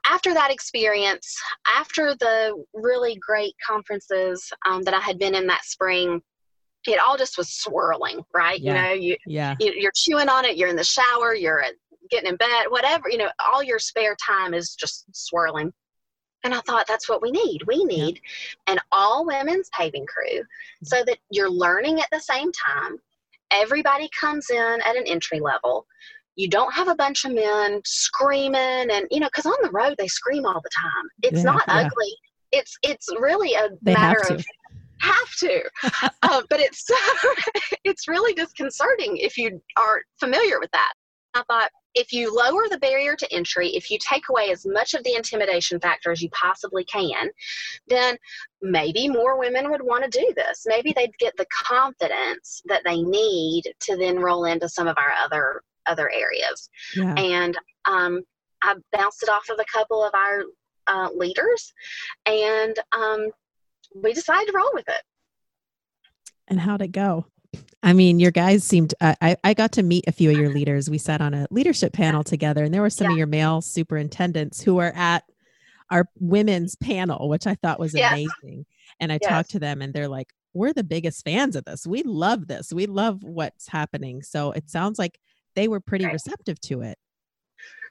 after 0.06 0.34
that 0.34 0.50
experience, 0.50 1.36
after 1.66 2.14
the 2.16 2.64
really 2.74 3.16
great 3.16 3.54
conferences 3.66 4.50
um, 4.66 4.82
that 4.82 4.94
I 4.94 5.00
had 5.00 5.18
been 5.18 5.34
in 5.34 5.46
that 5.48 5.64
spring, 5.64 6.20
it 6.86 6.98
all 6.98 7.16
just 7.16 7.36
was 7.36 7.50
swirling, 7.50 8.24
right? 8.34 8.60
Yeah. 8.60 8.70
You 8.70 8.82
know, 8.82 8.94
you, 8.94 9.16
Yeah. 9.26 9.56
you 9.60 9.72
you're 9.76 9.92
chewing 9.94 10.28
on 10.28 10.44
it. 10.44 10.56
You're 10.56 10.68
in 10.68 10.76
the 10.76 10.84
shower. 10.84 11.34
You're 11.34 11.64
getting 12.10 12.30
in 12.30 12.36
bed. 12.36 12.66
Whatever. 12.68 13.08
You 13.10 13.18
know, 13.18 13.30
all 13.52 13.62
your 13.62 13.78
spare 13.78 14.16
time 14.24 14.54
is 14.54 14.74
just 14.74 15.04
swirling. 15.12 15.72
And 16.42 16.54
I 16.54 16.60
thought 16.60 16.86
that's 16.86 17.08
what 17.08 17.20
we 17.20 17.30
need. 17.30 17.62
We 17.66 17.84
need 17.84 18.18
an 18.66 18.78
all 18.92 19.26
women's 19.26 19.68
paving 19.78 20.06
crew 20.06 20.42
so 20.82 21.04
that 21.04 21.18
you're 21.30 21.50
learning 21.50 22.00
at 22.00 22.08
the 22.10 22.20
same 22.20 22.50
time 22.52 22.98
everybody 23.50 24.08
comes 24.18 24.50
in 24.50 24.56
at 24.84 24.96
an 24.96 25.04
entry 25.06 25.40
level. 25.40 25.86
You 26.40 26.48
don't 26.48 26.72
have 26.72 26.88
a 26.88 26.94
bunch 26.94 27.26
of 27.26 27.33
men 27.35 27.83
screaming 27.85 28.57
and 28.90 29.07
you 29.11 29.20
know, 29.20 29.26
because 29.26 29.44
on 29.44 29.59
the 29.62 29.70
road 29.70 29.94
they 29.98 30.09
scream 30.09 30.46
all 30.46 30.62
the 30.62 30.70
time. 30.74 31.07
It's 31.22 31.44
Yeah, 31.44 31.53
not 31.53 31.62
yeah. 31.68 31.85
ugly. 31.85 32.16
It's 32.50 32.79
it's 32.83 33.09
really 33.20 33.53
a 33.53 33.68
They 33.83 33.92
matter 33.92 34.22
of 34.22 34.42
have 35.03 35.35
to, 35.40 35.62
uh, 36.22 36.42
but 36.48 36.61
it's 36.61 36.87
it's 37.85 38.09
really 38.09 38.33
disconcerting 38.33 39.18
if 39.18 39.37
you 39.37 39.61
aren't 39.76 40.07
familiar 40.18 40.59
with 40.59 40.70
that. 40.72 40.94
I 41.35 41.42
thought 41.46 41.70
if 41.94 42.11
you 42.11 42.35
lower 42.35 42.68
the 42.70 42.79
barrier 42.79 43.16
to 43.16 43.33
entry, 43.33 43.68
if 43.68 43.90
you 43.90 43.98
take 44.00 44.31
away 44.31 44.50
as 44.50 44.64
much 44.66 44.94
of 44.94 45.05
the 45.05 45.14
intimidation 45.14 45.79
factor 45.79 46.11
as 46.11 46.22
you 46.22 46.31
possibly 46.31 46.85
can, 46.85 47.29
then 47.88 48.16
maybe 48.62 49.09
more 49.09 49.38
women 49.38 49.70
would 49.70 49.83
want 49.83 50.05
to 50.05 50.18
do 50.18 50.33
this. 50.37 50.64
Maybe 50.66 50.94
they'd 50.96 51.16
get 51.18 51.37
the 51.37 51.46
confidence 51.53 52.62
that 52.66 52.83
they 52.85 53.03
need 53.03 53.64
to 53.81 53.96
then 53.96 54.18
roll 54.18 54.46
into 54.46 54.68
some 54.68 54.88
of 54.88 54.96
our 54.98 55.12
other 55.24 55.62
other 55.90 56.11
areas. 56.11 56.68
Yeah. 56.96 57.14
And 57.14 57.59
um, 57.85 58.22
I 58.62 58.74
bounced 58.92 59.22
it 59.22 59.29
off 59.29 59.48
of 59.50 59.59
a 59.59 59.64
couple 59.64 60.03
of 60.05 60.12
our 60.14 60.44
uh, 60.87 61.09
leaders, 61.14 61.72
and 62.26 62.79
um, 62.92 63.31
we 63.94 64.12
decided 64.12 64.46
to 64.50 64.57
roll 64.57 64.70
with 64.72 64.88
it. 64.88 65.03
And 66.48 66.61
how'd 66.61 66.83
it 66.83 66.92
go? 66.92 67.26
I 67.83 67.92
mean, 67.92 68.20
your 68.20 68.31
guys 68.31 68.62
seemed, 68.62 68.94
uh, 69.00 69.14
I, 69.20 69.37
I 69.42 69.55
got 69.55 69.72
to 69.72 69.83
meet 69.83 70.05
a 70.07 70.12
few 70.12 70.31
of 70.31 70.37
your 70.37 70.50
leaders. 70.50 70.90
We 70.90 70.98
sat 70.98 71.20
on 71.20 71.35
a 71.35 71.46
leadership 71.50 71.92
panel 71.92 72.22
together, 72.22 72.64
and 72.64 72.72
there 72.72 72.83
were 72.83 72.90
some 72.90 73.11
of 73.11 73.16
your 73.16 73.26
male 73.26 73.61
superintendents 73.61 74.61
who 74.61 74.74
were 74.76 74.92
at 74.94 75.24
our 75.90 76.07
women's 76.18 76.76
panel, 76.76 77.29
which 77.29 77.46
I 77.46 77.57
thought 77.57 77.81
was 77.81 77.94
Yes. 77.94 78.12
amazing. 78.12 78.66
And 79.00 79.11
I 79.11 79.18
Yes. 79.20 79.29
talked 79.29 79.50
to 79.50 79.59
them, 79.59 79.83
and 79.83 79.92
they're 79.92 80.09
like, 80.09 80.29
we're 80.53 80.72
the 80.72 80.85
biggest 80.85 81.24
fans 81.24 81.57
of 81.57 81.64
this. 81.64 81.87
We 81.87 82.03
love 82.03 82.46
this. 82.48 82.72
We 82.72 82.87
love 82.87 83.22
what's 83.22 83.68
happening. 83.68 84.22
So 84.22 84.53
it 84.53 84.68
sounds 84.68 84.98
like 84.98 85.18
they 85.61 85.68
were 85.68 85.81
pretty 85.81 86.07
Right. 86.07 86.14
receptive 86.14 86.59
to 86.62 86.81
it. 86.81 86.96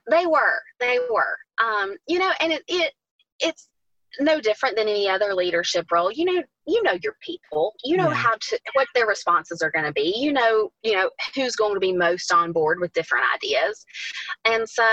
They 0.10 0.26
were, 0.26 0.60
they 0.80 0.98
were. 1.12 1.38
Um, 1.64 1.96
you 2.08 2.18
know, 2.18 2.32
and 2.42 2.52
it, 2.52 2.64
it 2.68 2.94
it's 3.40 3.70
no 4.20 4.42
different 4.42 4.76
than 4.76 4.88
any 4.88 5.08
other 5.08 5.36
leadership 5.36 5.86
role. 5.92 6.12
You 6.12 6.26
know, 6.26 6.44
you 6.66 6.82
know 6.82 6.98
your 7.04 7.16
people. 7.22 7.76
You 7.84 7.98
know 7.98 8.10
Yeah. 8.10 8.16
how 8.16 8.34
to 8.34 8.60
what 8.74 8.88
their 8.96 9.06
responses 9.06 9.62
are 9.62 9.70
going 9.70 9.86
to 9.86 9.92
be. 9.92 10.16
You 10.18 10.34
know, 10.34 10.72
you 10.82 10.94
know 10.94 11.12
who's 11.36 11.56
going 11.56 11.76
to 11.76 11.80
be 11.80 11.94
most 11.94 12.34
on 12.34 12.52
board 12.52 12.80
with 12.80 12.92
different 12.94 13.26
ideas. 13.36 13.86
And 14.46 14.68
so 14.68 14.84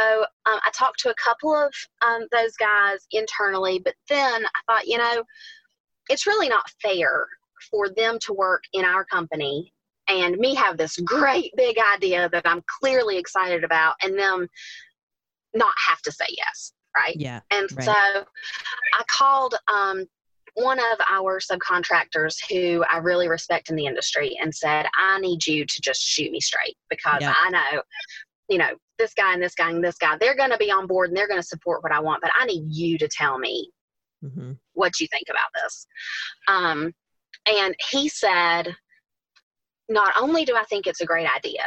um, 0.45 0.61
I 0.67 0.71
talked 0.75 1.01
to 1.01 1.11
a 1.11 1.15
couple 1.15 1.57
of 1.57 1.73
um, 2.07 2.27
those 2.31 2.57
guys 2.57 2.99
internally, 3.11 3.79
but 3.83 3.95
then 4.11 4.45
I 4.45 4.61
thought, 4.69 4.87
you 4.87 4.99
know, 4.99 5.25
it's 6.11 6.27
really 6.27 6.51
not 6.51 6.69
fair 6.83 7.27
for 7.71 7.89
them 7.89 8.19
to 8.27 8.35
work 8.35 8.65
in 8.75 8.85
our 8.85 9.03
company 9.07 9.73
and 10.09 10.37
me 10.39 10.55
have 10.55 10.77
this 10.77 10.97
great 10.99 11.53
big 11.57 11.77
idea 11.95 12.29
that 12.31 12.47
I'm 12.47 12.63
clearly 12.81 13.19
excited 13.19 13.65
about, 13.65 13.95
and 14.03 14.19
them 14.19 14.49
not 15.55 15.75
have 15.89 16.01
to 16.03 16.13
say 16.13 16.27
yes, 16.37 16.73
right? 16.97 17.17
Yeah. 17.19 17.41
And 17.51 17.69
Right. 17.77 17.85
so 17.85 17.93
I 17.93 19.03
called 19.09 19.55
um, 19.73 20.07
one 20.55 20.79
of 20.79 20.99
our 21.09 21.41
subcontractors 21.41 22.37
who 22.49 22.85
I 22.91 22.99
really 22.99 23.29
respect 23.29 23.71
in 23.71 23.77
the 23.77 23.87
industry 23.87 24.37
and 24.41 24.55
said, 24.55 24.87
I 24.95 25.19
need 25.21 25.47
you 25.47 25.65
to 25.65 25.81
just 25.83 26.01
shoot 26.03 26.31
me 26.31 26.41
straight 26.41 26.77
because. 26.89 27.23
I 27.23 27.51
know, 27.51 27.83
you 28.49 28.59
know, 28.59 28.71
this 28.99 29.13
guy 29.15 29.35
and 29.35 29.43
this 29.43 29.55
guy 29.55 29.71
and 29.71 29.85
this 29.85 29.99
guy, 29.99 30.17
they're 30.19 30.37
going 30.37 30.51
to 30.51 30.59
be 30.59 30.71
on 30.71 30.87
board 30.87 31.11
and 31.11 31.17
they're 31.17 31.29
going 31.29 31.41
to 31.41 31.47
support 31.47 31.83
what 31.83 31.93
I 31.93 32.01
want, 32.01 32.23
but 32.23 32.31
I 32.39 32.47
need 32.47 32.65
you 32.69 32.97
to 32.99 33.09
tell 33.09 33.39
me 33.39 33.71
mm-hmm. 34.25 34.53
what 34.73 34.99
you 35.01 35.07
think 35.09 35.27
about 35.29 35.51
this. 35.63 35.87
Um, 36.49 36.95
and 37.47 37.75
he 37.91 38.09
said, 38.09 38.75
not 39.89 40.13
only 40.19 40.45
do 40.45 40.57
I 40.57 40.65
think 40.65 40.87
it's 40.87 41.01
a 41.01 41.07
great 41.07 41.29
idea, 41.35 41.63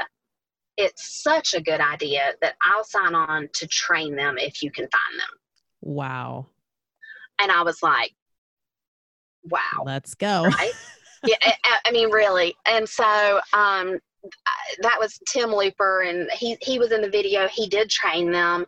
it's 0.77 1.21
such 1.21 1.53
a 1.53 1.61
good 1.61 1.81
idea 1.81 2.33
that 2.41 2.55
I'll 2.63 2.83
sign 2.83 3.15
on 3.15 3.49
to 3.53 3.67
train 3.67 4.15
them 4.15 4.37
if 4.37 4.63
you 4.63 4.71
can 4.71 4.83
find 4.83 5.19
them. 5.19 5.37
Wow. 5.81 6.47
And 7.41 7.51
I 7.51 7.63
was 7.63 7.81
like, 7.83 8.13
wow. 9.43 9.83
Let's 9.85 10.13
go. 10.15 10.45
Right? 10.45 10.71
yeah, 11.25 11.35
I, 11.43 11.79
I 11.85 11.91
mean, 11.91 12.11
really. 12.11 12.55
And 12.65 12.87
so 12.87 13.39
um, 13.53 13.99
that 14.81 14.97
was 14.99 15.19
Tim 15.27 15.49
Looper, 15.53 16.01
and 16.01 16.29
he, 16.31 16.57
he 16.61 16.79
was 16.79 16.91
in 16.91 17.01
the 17.01 17.09
video. 17.09 17.47
He 17.47 17.67
did 17.67 17.89
train 17.89 18.31
them. 18.31 18.65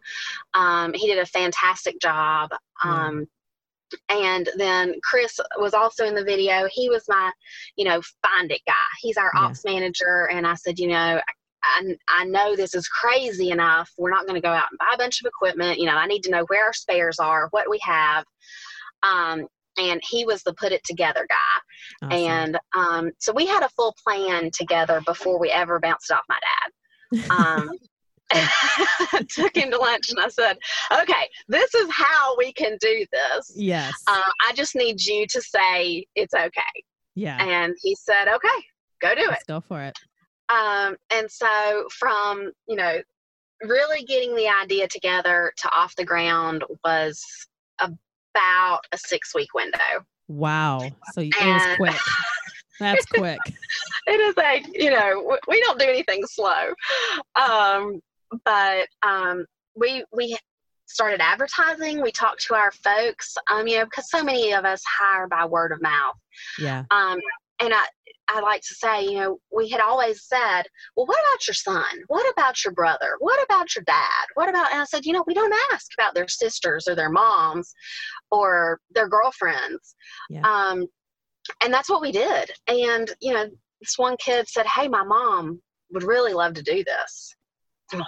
Um, 0.53 0.93
he 0.93 1.07
did 1.07 1.19
a 1.19 1.25
fantastic 1.25 1.99
job. 2.01 2.49
Yeah. 2.83 3.07
And 4.09 4.49
then 4.57 4.95
Chris 5.03 5.39
was 5.57 5.73
also 5.73 6.05
in 6.05 6.15
the 6.15 6.23
video. 6.23 6.67
He 6.71 6.89
was 6.89 7.03
my, 7.07 7.31
you 7.75 7.85
know, 7.85 8.01
find 8.21 8.51
it 8.51 8.61
guy. 8.67 8.73
He's 8.99 9.17
our 9.17 9.31
Yeah. 9.35 9.41
ops 9.41 9.63
manager. 9.65 10.29
And 10.31 10.45
I 10.47 10.55
said, 10.55 10.79
you 10.79 10.87
know, 10.87 11.21
I, 11.63 11.95
I 12.09 12.25
know 12.25 12.55
this 12.55 12.73
is 12.73 12.87
crazy 12.87 13.49
enough. 13.51 13.91
We're 13.97 14.09
not 14.09 14.25
going 14.25 14.35
to 14.41 14.45
go 14.45 14.51
out 14.53 14.67
and 14.71 14.79
buy 14.79 14.91
a 14.93 14.97
bunch 14.97 15.21
of 15.21 15.27
equipment. 15.27 15.79
You 15.79 15.85
know, 15.85 15.95
I 15.95 16.07
need 16.07 16.23
to 16.23 16.31
know 16.31 16.43
where 16.47 16.65
our 16.65 16.73
spares 16.73 17.19
are, 17.19 17.47
what 17.51 17.69
we 17.69 17.79
have. 17.83 18.25
Um, 19.03 19.47
and 19.77 20.01
he 20.09 20.25
was 20.25 20.43
the 20.43 20.53
put 20.53 20.71
it 20.71 20.83
together 20.83 21.25
guy. 21.29 22.07
Awesome. 22.07 22.27
And 22.27 22.59
um, 22.75 23.11
so 23.19 23.31
we 23.33 23.45
had 23.45 23.63
a 23.63 23.69
full 23.69 23.95
plan 24.03 24.51
together 24.51 25.01
before 25.05 25.39
we 25.39 25.49
ever 25.49 25.79
bounced 25.79 26.11
off 26.11 26.23
my 26.29 26.39
dad. 26.39 26.71
Um, 27.29 27.69
took 29.29 29.55
him 29.55 29.71
to 29.71 29.77
lunch 29.77 30.09
and 30.09 30.19
I 30.19 30.27
said, 30.29 30.57
okay, 31.01 31.27
this 31.47 31.73
is 31.75 31.89
how 31.91 32.35
we 32.37 32.53
can 32.53 32.77
do 32.79 33.05
this. 33.11 33.53
yes. 33.55 33.93
Uh, 34.07 34.29
I 34.47 34.53
just 34.53 34.75
need 34.75 35.03
you 35.03 35.25
to 35.27 35.41
say 35.41 36.05
it's 36.15 36.33
okay. 36.33 36.83
yeah. 37.15 37.43
And 37.43 37.75
he 37.81 37.95
said, 37.95 38.27
okay, 38.27 38.47
go 39.01 39.15
do 39.15 39.21
it. 39.21 39.29
Let's 39.29 39.43
go 39.43 39.61
for 39.61 39.81
it. 39.81 39.97
Um, 40.49 40.97
and 41.13 41.29
so 41.29 41.85
from, 41.91 42.51
you 42.67 42.75
know, 42.75 43.01
really 43.63 44.03
getting 44.03 44.35
the 44.35 44.47
idea 44.47 44.87
together 44.87 45.53
to 45.57 45.69
off 45.71 45.95
the 45.95 46.05
ground 46.05 46.63
was 46.83 47.23
about 47.79 48.81
a 48.91 48.97
six 48.97 49.33
week 49.35 49.53
window. 49.53 49.79
Wow. 50.27 50.89
So 51.13 51.21
it 51.21 51.33
was 51.39 51.75
quick. 51.77 51.95
That's 52.79 53.05
quick. 53.05 53.39
it 54.07 54.19
is 54.19 54.35
like 54.37 54.65
you 54.73 54.89
know 54.89 55.37
we 55.47 55.61
don't 55.61 55.79
do 55.79 55.85
anything 55.85 56.21
slow 56.25 56.73
um, 57.35 58.01
but 58.45 58.87
um, 59.03 59.45
we 59.75 60.03
we 60.11 60.37
started 60.85 61.21
advertising 61.21 62.01
we 62.01 62.11
talked 62.11 62.41
to 62.41 62.53
our 62.53 62.71
folks 62.71 63.35
um, 63.49 63.65
you 63.65 63.77
know 63.77 63.85
because 63.85 64.09
so 64.09 64.21
many 64.23 64.51
of 64.51 64.65
us 64.65 64.81
hire 64.99 65.27
by 65.27 65.45
word 65.45 65.71
of 65.71 65.81
mouth 65.81 66.15
Yeah. 66.59 66.83
um, 66.91 67.19
and 67.61 67.73
i 67.73 67.85
I 68.33 68.39
like 68.39 68.61
to 68.61 68.73
say, 68.75 69.03
you 69.03 69.15
know, 69.19 69.39
we 69.53 69.67
had 69.67 69.81
always 69.81 70.23
said, 70.23 70.63
well, 70.95 71.05
what 71.05 71.19
about 71.19 71.47
your 71.47 71.53
son? 71.53 71.83
What 72.07 72.31
about 72.31 72.63
your 72.63 72.73
brother? 72.73 73.15
What 73.19 73.43
about 73.43 73.75
your 73.75 73.83
dad? 73.83 74.25
What 74.35 74.47
about, 74.47 74.71
and 74.71 74.79
I 74.79 74.85
said, 74.85 75.05
you 75.05 75.11
know, 75.11 75.23
we 75.27 75.33
don't 75.33 75.53
ask 75.71 75.87
about 75.97 76.15
their 76.15 76.29
sisters 76.29 76.87
or 76.87 76.95
their 76.95 77.09
moms 77.09 77.73
or 78.29 78.79
their 78.91 79.09
girlfriends. 79.09 79.95
Yeah. 80.29 80.41
Um, 80.43 80.87
and 81.61 81.73
that's 81.73 81.89
what 81.89 82.01
we 82.01 82.11
did. 82.13 82.51
And, 82.67 83.11
you 83.19 83.33
know, 83.33 83.47
this 83.81 83.97
one 83.97 84.15
kid 84.17 84.47
said, 84.47 84.65
hey, 84.65 84.87
my 84.87 85.03
mom 85.03 85.61
would 85.91 86.03
really 86.03 86.33
love 86.33 86.53
to 86.53 86.63
do 86.63 86.83
this. 86.85 87.35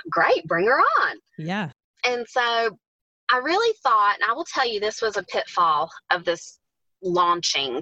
Great, 0.10 0.46
bring 0.46 0.66
her 0.68 0.80
on. 0.80 1.18
Yeah. 1.38 1.70
And 2.06 2.26
so 2.28 2.78
I 3.30 3.38
really 3.38 3.76
thought, 3.84 4.16
and 4.22 4.30
I 4.30 4.34
will 4.34 4.46
tell 4.46 4.68
you, 4.68 4.80
this 4.80 5.02
was 5.02 5.18
a 5.18 5.24
pitfall 5.24 5.90
of 6.12 6.26
this 6.26 6.60
launching. 7.02 7.82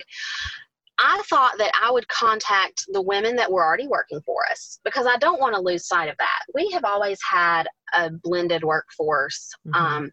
I 0.99 1.21
thought 1.29 1.57
that 1.57 1.71
I 1.81 1.91
would 1.91 2.07
contact 2.09 2.85
the 2.89 3.01
women 3.01 3.35
that 3.37 3.51
were 3.51 3.65
already 3.65 3.87
working 3.87 4.21
for 4.21 4.45
us 4.51 4.79
because 4.83 5.07
I 5.07 5.17
don't 5.17 5.39
want 5.39 5.55
to 5.55 5.61
lose 5.61 5.87
sight 5.87 6.09
of 6.09 6.17
that. 6.17 6.39
We 6.53 6.69
have 6.71 6.85
always 6.85 7.19
had 7.27 7.67
a 7.93 8.11
blended 8.11 8.63
workforce, 8.63 9.51
Mhm. 9.67 9.75
um, 9.75 10.11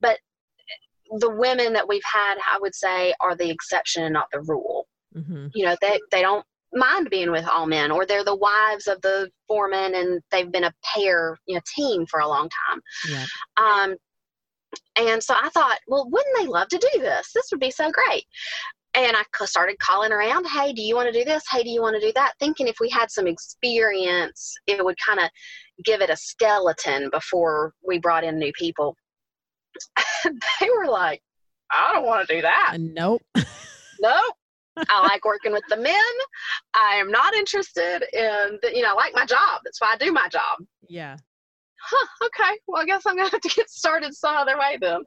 but 0.00 0.18
the 1.18 1.30
women 1.30 1.72
that 1.74 1.86
we've 1.86 2.02
had, 2.04 2.36
I 2.50 2.58
would 2.60 2.74
say, 2.74 3.14
are 3.20 3.36
the 3.36 3.48
exception 3.50 4.02
and 4.04 4.12
not 4.12 4.28
the 4.32 4.40
rule. 4.40 4.88
hmm 5.12 5.46
You 5.54 5.66
know, 5.66 5.76
they, 5.80 6.00
they 6.10 6.22
don't 6.22 6.44
mind 6.74 7.08
being 7.10 7.30
with 7.30 7.46
all 7.46 7.66
men, 7.66 7.90
or 7.90 8.06
they're 8.06 8.24
the 8.24 8.36
wives 8.36 8.86
of 8.86 9.00
the 9.02 9.30
foreman 9.48 9.94
and 9.94 10.20
they've 10.30 10.50
been 10.50 10.64
a 10.64 10.74
pair, 10.94 11.38
you 11.46 11.54
know, 11.54 11.60
team 11.76 12.06
for 12.06 12.20
a 12.20 12.28
long 12.28 12.48
time. 12.68 12.80
Yeah. 13.08 13.26
Um, 13.56 13.96
and 14.96 15.22
so 15.22 15.34
I 15.34 15.48
thought, 15.50 15.78
well, 15.86 16.08
wouldn't 16.10 16.36
they 16.38 16.46
love 16.46 16.68
to 16.68 16.78
do 16.78 17.00
this? 17.00 17.30
This 17.34 17.48
would 17.52 17.60
be 17.60 17.70
so 17.70 17.90
great. 17.90 18.24
And 18.96 19.16
I 19.16 19.24
started 19.44 19.78
calling 19.80 20.12
around, 20.12 20.46
hey, 20.46 20.72
do 20.72 20.82
you 20.82 20.94
want 20.94 21.12
to 21.12 21.18
do 21.18 21.24
this? 21.24 21.42
Hey, 21.50 21.64
do 21.64 21.70
you 21.70 21.82
want 21.82 22.00
to 22.00 22.06
do 22.06 22.12
that? 22.14 22.34
Thinking 22.38 22.68
if 22.68 22.76
we 22.80 22.88
had 22.88 23.10
some 23.10 23.26
experience, 23.26 24.54
it 24.68 24.84
would 24.84 24.96
kind 25.04 25.18
of 25.18 25.28
give 25.84 26.00
it 26.00 26.10
a 26.10 26.16
skeleton 26.16 27.10
before 27.10 27.72
we 27.86 27.98
brought 27.98 28.22
in 28.22 28.38
new 28.38 28.52
people. 28.56 28.96
they 30.24 30.68
were 30.76 30.86
like, 30.86 31.20
I 31.72 31.92
don't 31.92 32.06
want 32.06 32.26
to 32.28 32.34
do 32.36 32.42
that. 32.42 32.72
Uh, 32.74 32.78
nope. 32.78 33.22
Nope. 34.00 34.34
I 34.88 35.02
like 35.02 35.24
working 35.24 35.52
with 35.52 35.64
the 35.68 35.76
men. 35.76 35.94
I 36.74 36.96
am 36.96 37.10
not 37.10 37.34
interested 37.34 38.04
in, 38.12 38.58
the, 38.62 38.72
you 38.74 38.82
know, 38.82 38.90
I 38.90 38.94
like 38.94 39.14
my 39.14 39.24
job. 39.26 39.60
That's 39.64 39.80
why 39.80 39.92
I 39.94 39.96
do 39.96 40.12
my 40.12 40.28
job. 40.28 40.58
Yeah. 40.88 41.16
Huh, 41.86 42.06
okay. 42.26 42.58
Well, 42.66 42.80
I 42.82 42.86
guess 42.86 43.02
I'm 43.06 43.14
going 43.16 43.28
to 43.28 43.32
have 43.32 43.40
to 43.42 43.48
get 43.48 43.68
started 43.70 44.14
some 44.14 44.34
other 44.36 44.58
way 44.58 44.78
then. 44.80 45.00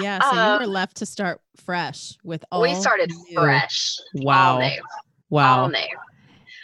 Yeah. 0.00 0.20
So 0.20 0.36
Uh, 0.36 0.52
you 0.60 0.66
were 0.66 0.72
left 0.72 0.98
to 0.98 1.06
start 1.06 1.40
fresh 1.56 2.12
with 2.22 2.44
all. 2.52 2.60
we 2.62 2.74
started 2.74 3.10
new. 3.28 3.34
fresh. 3.38 3.96
All 4.16 4.22
Wow. 4.24 4.58
new. 4.60 4.82
Wow. 5.30 5.62
All 5.62 5.68
new. 5.68 5.78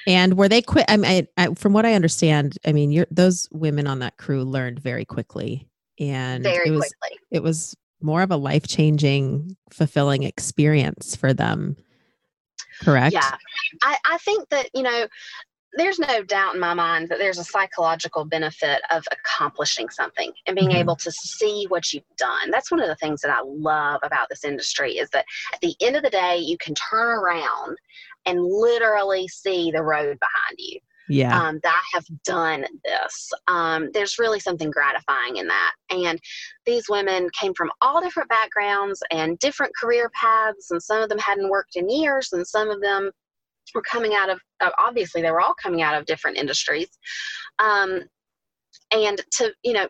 And 0.07 0.37
were 0.37 0.49
they 0.51 0.61
quit? 0.61 0.85
I 0.89 0.99
mean, 0.99 1.27
I, 1.39 1.45
I, 1.47 1.55
from 1.55 1.73
what 1.73 1.87
I 1.87 1.95
understand, 1.95 2.59
I 2.67 2.73
mean, 2.73 2.91
you're, 2.93 3.07
those 3.11 3.49
women 3.53 3.87
on 3.87 4.01
that 4.01 4.19
crew 4.19 4.45
learned 4.45 4.79
very 4.81 5.07
quickly, 5.07 5.67
and 5.99 6.43
very 6.45 6.69
it 6.69 6.71
was 6.73 6.93
quickly. 7.01 7.19
it 7.31 7.43
was 7.43 7.75
more 8.03 8.21
of 8.21 8.31
a 8.31 8.37
life 8.37 8.67
changing, 8.67 9.57
fulfilling 9.73 10.25
experience 10.25 11.17
for 11.17 11.33
them. 11.33 11.77
Correct. 12.83 13.13
Yeah, 13.13 13.37
I, 13.83 13.97
I 14.07 14.19
think 14.19 14.49
that 14.51 14.69
you 14.75 14.83
know 14.83 15.07
there's 15.77 15.99
no 15.99 16.23
doubt 16.23 16.55
in 16.55 16.61
my 16.61 16.75
mind 16.75 17.09
that 17.09 17.19
there's 17.19 17.39
a 17.39 17.45
psychological 17.45 18.25
benefit 18.25 18.81
of 18.91 19.05
accomplishing 19.11 19.89
something 19.91 20.33
and 20.47 20.55
being 20.55 20.71
Mhm. 20.71 20.77
able 20.81 20.97
to 20.97 21.11
see 21.11 21.67
what 21.69 21.93
you've 21.93 22.05
done. 22.17 22.51
That's 22.51 22.71
one 22.71 22.81
of 22.81 22.89
the 22.89 22.97
things 22.97 23.21
that 23.23 23.31
I 23.37 23.41
love 23.45 24.01
about 24.03 24.29
this 24.29 24.45
industry 24.45 24.99
is 24.99 25.11
that 25.11 25.25
at 25.53 25.61
the 25.61 25.75
end 25.81 25.97
of 25.97 26.03
the 26.03 26.11
day, 26.11 26.39
you 26.39 26.57
can 26.59 26.75
turn 26.75 27.09
around 27.19 27.77
and 28.27 28.45
literally 28.45 29.27
see 29.29 29.71
the 29.71 29.83
road 29.83 30.19
behind 30.21 30.59
you. 30.59 30.79
Yeah. 31.09 31.39
Um, 31.39 31.61
that 31.63 31.75
I 31.75 31.97
have 31.97 32.07
done 32.25 32.65
this. 32.85 33.31
Um, 33.47 33.91
there's 33.93 34.19
really 34.19 34.41
something 34.41 34.71
gratifying 34.71 35.37
in 35.37 35.47
that. 35.49 35.73
And 35.91 36.19
these 36.65 36.89
women 36.89 37.29
came 37.39 37.53
from 37.55 37.71
all 37.81 38.01
different 38.01 38.29
backgrounds 38.31 39.03
and 39.11 39.39
different 39.39 39.73
career 39.79 40.11
paths, 40.15 40.71
and 40.71 40.83
some 40.83 41.03
of 41.03 41.09
them 41.09 41.19
hadn't 41.19 41.51
worked 41.51 41.77
in 41.77 41.91
years, 41.91 42.31
and 42.33 42.47
some 42.47 42.71
of 42.71 42.81
them 42.81 43.11
were 43.75 43.83
coming 43.83 44.15
out 44.15 44.29
of 44.31 44.39
uh, 44.61 44.71
obviously 44.79 45.23
they 45.23 45.31
were 45.31 45.41
all 45.41 45.55
coming 45.55 45.83
out 45.83 45.95
of 45.99 46.07
different 46.07 46.37
industries 46.37 46.89
um, 47.59 48.03
and 48.93 49.21
to 49.33 49.53
you 49.63 49.73
know 49.73 49.89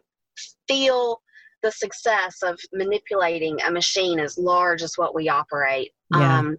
feel 0.69 1.21
the 1.63 1.73
success 1.73 2.37
of 2.43 2.59
manipulating 2.73 3.59
a 3.63 3.71
machine 3.71 4.21
as 4.21 4.39
large 4.39 4.83
as 4.83 4.95
what 4.97 5.15
we 5.15 5.29
operate 5.29 5.93
Yeah. 6.15 6.39
um, 6.39 6.57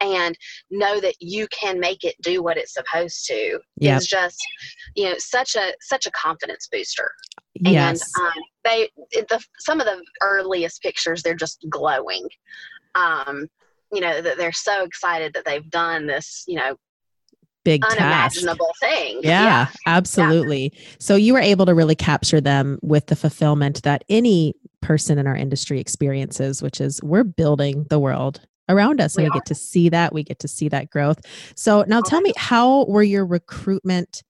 and 0.00 0.36
know 0.70 1.00
that 1.00 1.14
you 1.20 1.46
can 1.48 1.78
make 1.80 2.04
it 2.04 2.14
do 2.22 2.42
what 2.42 2.56
it's 2.56 2.74
supposed 2.74 3.26
to 3.26 3.58
Yep. 3.78 3.98
is 4.00 4.06
just 4.06 4.40
you 4.94 5.04
know 5.08 5.14
such 5.18 5.54
a 5.56 5.72
such 5.80 6.06
a 6.06 6.10
confidence 6.10 6.68
booster 6.70 7.10
yes. 7.54 8.02
and 8.16 8.26
um, 8.26 8.42
they 8.64 8.88
the 9.12 9.42
some 9.58 9.80
of 9.80 9.86
the 9.86 10.02
earliest 10.22 10.82
pictures 10.82 11.22
they're 11.22 11.34
just 11.34 11.64
glowing 11.70 12.26
um 12.94 13.46
you 13.92 14.00
know 14.00 14.20
that 14.20 14.36
they're 14.36 14.52
so 14.52 14.84
excited 14.84 15.32
that 15.34 15.44
they've 15.44 15.70
done 15.70 16.06
this 16.06 16.44
you 16.46 16.56
know 16.56 16.76
Big 17.62 17.82
task. 17.82 18.00
unimaginable 18.00 18.72
thing 18.80 19.20
Yeah, 19.22 19.66
absolutely. 19.86 20.72
So 20.98 21.14
you 21.14 21.34
were 21.34 21.40
able 21.40 21.66
to 21.66 21.74
really 21.74 21.94
capture 21.94 22.40
them 22.40 22.78
with 22.80 23.06
the 23.06 23.16
fulfillment 23.16 23.82
that 23.82 24.02
any 24.08 24.54
person 24.80 25.18
in 25.18 25.26
our 25.26 25.36
industry 25.36 25.78
experiences, 25.78 26.62
which 26.62 26.80
is 26.80 27.02
we're 27.02 27.22
building 27.22 27.84
the 27.90 27.98
world 27.98 28.40
around 28.70 29.00
us 29.00 29.16
and 29.16 29.24
We 29.24 29.30
we 29.30 29.34
get 29.34 29.46
to 29.46 29.54
see 29.54 29.88
that. 29.88 30.12
We 30.12 30.22
get 30.22 30.38
to 30.40 30.48
see 30.48 30.68
that 30.68 30.90
growth. 30.90 31.20
So 31.56 31.84
now 31.86 32.00
tell 32.00 32.20
me, 32.20 32.32
how 32.36 32.84
were 32.84 33.02
your 33.02 33.26
recruitment 33.26 34.22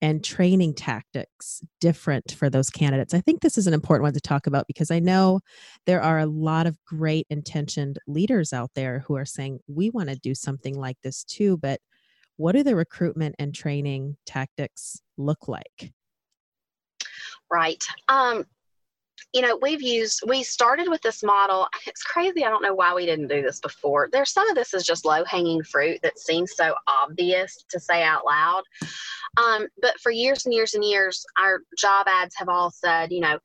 and 0.00 0.22
training 0.22 0.74
tactics 0.74 1.60
different 1.80 2.32
for 2.32 2.48
those 2.48 2.70
candidates? 2.70 3.14
I 3.14 3.20
think 3.20 3.40
this 3.40 3.58
is 3.58 3.66
an 3.66 3.74
important 3.74 4.04
one 4.04 4.12
to 4.14 4.20
talk 4.20 4.46
about 4.46 4.66
because 4.68 4.90
I 4.90 5.00
know 5.00 5.40
there 5.86 6.02
are 6.02 6.20
a 6.20 6.26
lot 6.26 6.66
of 6.66 6.76
great 6.84 7.26
intentioned 7.30 7.98
leaders 8.06 8.52
out 8.52 8.70
there 8.74 9.04
who 9.06 9.16
are 9.16 9.24
saying, 9.24 9.58
we 9.66 9.90
want 9.90 10.08
to 10.08 10.16
do 10.16 10.34
something 10.34 10.78
like 10.78 10.96
this 11.02 11.24
too, 11.24 11.56
but 11.56 11.80
what 12.36 12.52
do 12.52 12.62
the 12.62 12.76
recruitment 12.76 13.34
and 13.40 13.52
training 13.52 14.16
tactics 14.24 15.00
look 15.16 15.48
like? 15.48 15.92
right 17.50 17.84
um 18.08 18.44
you 19.32 19.42
know 19.42 19.58
we've 19.60 19.82
used 19.82 20.22
we 20.26 20.42
started 20.42 20.88
with 20.88 21.02
this 21.02 21.22
model. 21.22 21.68
It's 21.86 22.02
crazy 22.02 22.44
i 22.44 22.48
don't 22.48 22.62
know 22.62 22.74
why 22.74 22.94
we 22.94 23.06
didn't 23.06 23.28
do 23.28 23.42
this 23.42 23.60
before. 23.60 24.08
There's 24.10 24.32
some 24.32 24.48
of 24.48 24.54
this 24.54 24.74
is 24.74 24.84
just 24.84 25.04
low 25.04 25.24
hanging 25.24 25.62
fruit 25.62 26.00
that 26.02 26.18
seems 26.18 26.52
so 26.56 26.74
obvious 26.86 27.64
to 27.70 27.78
say 27.78 28.02
out 28.02 28.24
loud. 28.24 28.62
Um, 29.36 29.66
but 29.82 29.98
for 30.00 30.10
years 30.10 30.46
and 30.46 30.54
years 30.54 30.74
and 30.74 30.84
years 30.84 31.24
our 31.38 31.60
job 31.76 32.06
ads 32.08 32.34
have 32.36 32.48
all 32.48 32.70
said 32.70 33.12
you 33.12 33.20
know 33.20 33.38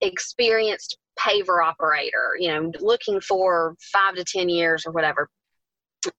experienced 0.00 0.98
paver 1.18 1.64
operator 1.64 2.36
you 2.38 2.48
know 2.48 2.72
looking 2.80 3.20
for 3.20 3.76
five 3.92 4.14
to 4.16 4.24
ten 4.24 4.48
years 4.48 4.84
or 4.86 4.92
whatever. 4.92 5.28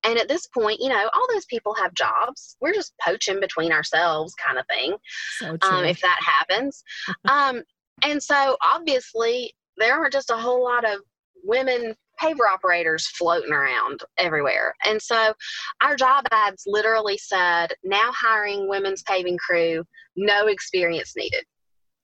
And 0.04 0.18
at 0.18 0.30
this 0.30 0.48
point 0.48 0.80
you 0.80 0.90
know 0.90 1.10
all 1.14 1.28
those 1.34 1.46
people 1.46 1.74
have 1.76 1.94
jobs. 1.94 2.56
We're 2.62 2.74
just 2.74 2.94
poaching 3.06 3.42
between 3.42 3.74
ourselves 3.74 4.34
kind 4.36 4.58
of 4.58 4.66
thing 4.68 4.96
So 5.40 5.58
um, 5.64 5.84
if 5.84 6.00
that 6.00 6.20
happens. 6.24 6.84
um, 7.28 7.64
and 8.04 8.22
so 8.22 8.58
obviously 8.64 9.54
there 9.78 9.94
aren't 9.96 10.14
just 10.14 10.30
a 10.30 10.38
whole 10.38 10.64
lot 10.64 10.86
of 10.86 11.00
women 11.44 11.96
paver 12.22 12.48
operators 12.54 13.08
floating 13.08 13.52
around 13.52 14.02
everywhere. 14.18 14.76
And 14.86 15.02
so 15.02 15.34
our 15.82 15.96
job 15.96 16.26
ads 16.32 16.64
literally 16.68 17.18
said 17.18 17.74
now 17.84 18.12
hiring 18.12 18.70
women's 18.70 19.02
paving 19.04 19.38
crew, 19.40 19.84
no 20.16 20.48
experience 20.48 21.14
needed. 21.18 21.44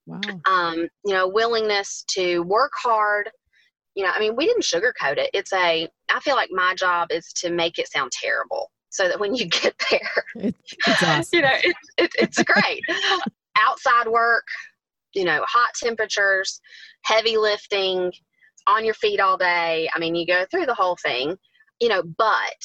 wow. 0.08 0.20
Um, 0.46 0.88
you 1.06 1.14
know, 1.14 1.28
willingness 1.28 2.04
to 2.16 2.40
work 2.44 2.72
hard. 2.76 3.30
You 3.94 4.06
know, 4.06 4.12
I 4.12 4.20
mean, 4.20 4.36
we 4.36 4.46
didn't 4.48 4.64
sugarcoat 4.64 5.18
it. 5.18 5.30
It's 5.34 5.54
a, 5.54 5.88
I 6.10 6.20
feel 6.22 6.36
like 6.36 6.50
my 6.52 6.74
job 6.74 7.10
is 7.12 7.32
to 7.34 7.52
make 7.52 7.78
it 7.78 7.88
sound 7.92 8.12
terrible 8.12 8.72
so 8.90 9.08
that 9.08 9.20
when 9.20 9.36
you 9.36 9.46
get 9.50 9.76
there, 9.92 10.24
It, 10.36 10.56
it's 10.88 11.04
awesome. 11.04 11.26
you 11.32 11.42
know, 11.44 11.54
it, 11.64 11.76
it, 11.98 12.12
it's 12.18 12.42
great. 12.42 12.82
Outside 13.58 14.08
work, 14.08 14.46
you 15.14 15.24
know, 15.24 15.44
hot 15.48 15.74
temperatures, 15.76 16.60
heavy 17.04 17.38
lifting, 17.38 18.12
on 18.68 18.84
your 18.86 18.94
feet 18.94 19.20
all 19.20 19.38
day. 19.38 19.90
I 19.94 20.00
mean, 20.00 20.14
you 20.14 20.28
go 20.28 20.46
through 20.52 20.66
the 20.66 20.74
whole 20.74 20.98
thing, 21.02 21.36
you 21.80 21.90
know, 21.90 22.04
but 22.18 22.56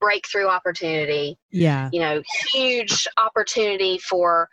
breakthrough 0.00 0.46
opportunity, 0.46 1.38
yeah. 1.50 1.88
you 1.92 2.00
know, 2.00 2.22
huge 2.52 3.06
opportunity 3.16 3.98
for 3.98 4.48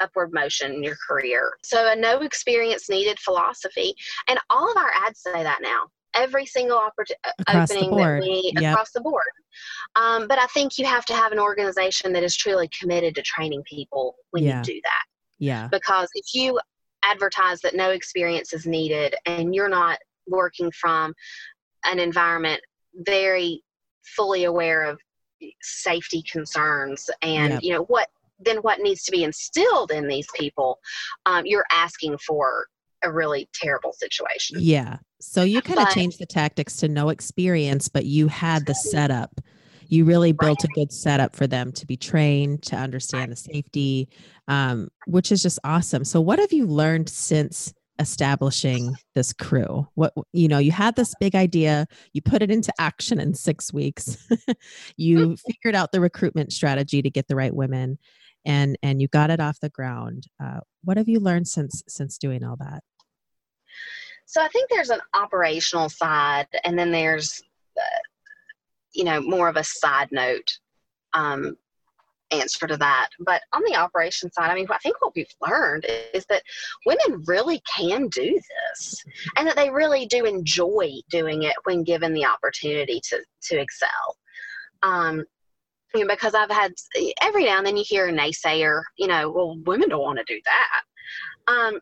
upward 0.00 0.32
motion 0.32 0.72
in 0.72 0.82
your 0.82 0.96
career. 1.08 1.52
So 1.62 1.92
a 1.92 1.96
no 1.96 2.20
experience 2.22 2.88
needed 2.88 3.18
philosophy. 3.20 3.94
And 4.28 4.38
all 4.50 4.70
of 4.70 4.76
our 4.76 4.90
ads 5.06 5.20
say 5.22 5.42
that 5.42 5.60
now. 5.62 5.84
Every 6.14 6.44
single 6.44 6.76
opportunity 6.76 7.20
Across 7.38 7.70
the 7.70 7.76
opening 7.76 7.96
that 7.96 8.20
we 8.20 8.52
Yep. 8.58 8.72
across 8.72 8.92
the 8.92 9.00
board. 9.00 9.22
Um, 9.96 10.28
but 10.28 10.38
I 10.38 10.46
think 10.46 10.76
you 10.76 10.84
have 10.84 11.06
to 11.06 11.14
have 11.14 11.32
an 11.32 11.38
organization 11.38 12.12
that 12.12 12.22
is 12.22 12.36
truly 12.36 12.68
committed 12.78 13.14
to 13.14 13.22
training 13.22 13.62
people 13.62 14.16
when 14.30 14.44
Yeah. 14.44 14.58
you 14.58 14.62
do 14.62 14.80
that. 14.84 15.04
Yeah. 15.42 15.66
Because 15.72 16.08
if 16.14 16.34
you 16.34 16.60
advertise 17.02 17.60
that 17.62 17.74
no 17.74 17.90
experience 17.90 18.52
is 18.52 18.64
needed 18.64 19.16
and 19.26 19.52
you're 19.52 19.68
not 19.68 19.98
working 20.28 20.70
from 20.70 21.12
an 21.84 21.98
environment 21.98 22.60
very 22.94 23.60
fully 24.04 24.44
aware 24.44 24.84
of 24.84 25.00
safety 25.60 26.22
concerns 26.30 27.10
and 27.22 27.54
Yep. 27.54 27.62
you 27.64 27.72
know 27.72 27.82
what 27.84 28.08
then 28.38 28.58
what 28.58 28.78
needs 28.78 29.02
to 29.02 29.10
be 29.10 29.24
instilled 29.24 29.90
in 29.90 30.06
these 30.06 30.28
people 30.38 30.78
um, 31.26 31.44
you're 31.44 31.66
asking 31.72 32.16
for 32.18 32.66
a 33.02 33.10
really 33.10 33.48
terrible 33.52 33.92
situation 33.92 34.58
Yeah. 34.60 34.98
So 35.20 35.42
you 35.42 35.60
kind 35.62 35.80
of 35.80 35.88
changed 35.90 36.18
the 36.18 36.26
tactics 36.26 36.76
to 36.78 36.88
no 36.88 37.08
experience, 37.08 37.88
but 37.88 38.04
you 38.04 38.26
had 38.26 38.66
the 38.66 38.74
setup. 38.74 39.40
You 39.92 40.06
really 40.06 40.32
built 40.32 40.64
a 40.64 40.68
good 40.68 40.90
setup 40.90 41.36
for 41.36 41.46
them 41.46 41.70
to 41.72 41.84
be 41.84 41.98
trained, 41.98 42.62
to 42.62 42.76
understand 42.76 43.30
the 43.30 43.36
safety, 43.36 44.08
um, 44.48 44.88
which 45.06 45.30
is 45.30 45.42
just 45.42 45.58
awesome. 45.64 46.06
So, 46.06 46.18
what 46.18 46.38
have 46.38 46.50
you 46.50 46.66
learned 46.66 47.10
since 47.10 47.74
establishing 47.98 48.94
this 49.14 49.34
crew? 49.34 49.86
What 49.94 50.14
you 50.32 50.48
know, 50.48 50.56
you 50.56 50.72
had 50.72 50.96
this 50.96 51.14
big 51.20 51.34
idea, 51.34 51.86
you 52.14 52.22
put 52.22 52.40
it 52.40 52.50
into 52.50 52.72
action 52.78 53.20
in 53.20 53.34
six 53.34 53.70
weeks. 53.70 54.16
you 54.96 55.36
figured 55.46 55.74
out 55.74 55.92
the 55.92 56.00
recruitment 56.00 56.54
strategy 56.54 57.02
to 57.02 57.10
get 57.10 57.28
the 57.28 57.36
right 57.36 57.54
women, 57.54 57.98
and 58.46 58.78
and 58.82 59.02
you 59.02 59.08
got 59.08 59.28
it 59.28 59.40
off 59.40 59.60
the 59.60 59.68
ground. 59.68 60.26
Uh, 60.42 60.60
what 60.82 60.96
have 60.96 61.10
you 61.10 61.20
learned 61.20 61.48
since 61.48 61.82
since 61.86 62.16
doing 62.16 62.42
all 62.42 62.56
that? 62.60 62.82
so 64.24 64.40
i 64.40 64.48
think 64.48 64.70
there's 64.70 64.90
an 64.90 65.00
operational 65.14 65.88
side 65.88 66.46
and 66.64 66.78
then 66.78 66.92
there's 66.92 67.42
uh, 67.76 67.98
you 68.94 69.04
know 69.04 69.20
more 69.20 69.48
of 69.48 69.56
a 69.56 69.64
side 69.64 70.08
note 70.10 70.58
um, 71.14 71.56
answer 72.30 72.66
to 72.66 72.76
that 72.78 73.08
but 73.20 73.42
on 73.52 73.62
the 73.66 73.76
operation 73.76 74.32
side 74.32 74.50
i 74.50 74.54
mean 74.54 74.66
i 74.70 74.78
think 74.78 75.00
what 75.02 75.12
we've 75.14 75.26
learned 75.46 75.84
is 76.14 76.24
that 76.26 76.42
women 76.86 77.22
really 77.26 77.60
can 77.76 78.08
do 78.08 78.40
this 78.70 79.04
and 79.36 79.46
that 79.46 79.56
they 79.56 79.68
really 79.68 80.06
do 80.06 80.24
enjoy 80.24 80.90
doing 81.10 81.42
it 81.42 81.54
when 81.64 81.84
given 81.84 82.14
the 82.14 82.24
opportunity 82.24 83.00
to 83.02 83.22
to 83.42 83.60
excel 83.60 84.16
um, 84.84 85.24
you 85.94 86.00
know, 86.00 86.14
because 86.14 86.34
I've 86.34 86.50
had 86.50 86.72
every 87.22 87.44
now 87.44 87.58
and 87.58 87.66
then 87.66 87.76
you 87.76 87.84
hear 87.86 88.08
a 88.08 88.12
naysayer, 88.12 88.82
you 88.96 89.06
know, 89.06 89.30
well, 89.30 89.58
women 89.66 89.88
don't 89.88 90.02
want 90.02 90.18
to 90.18 90.24
do 90.24 90.40
that. 90.44 91.52
Um, 91.52 91.80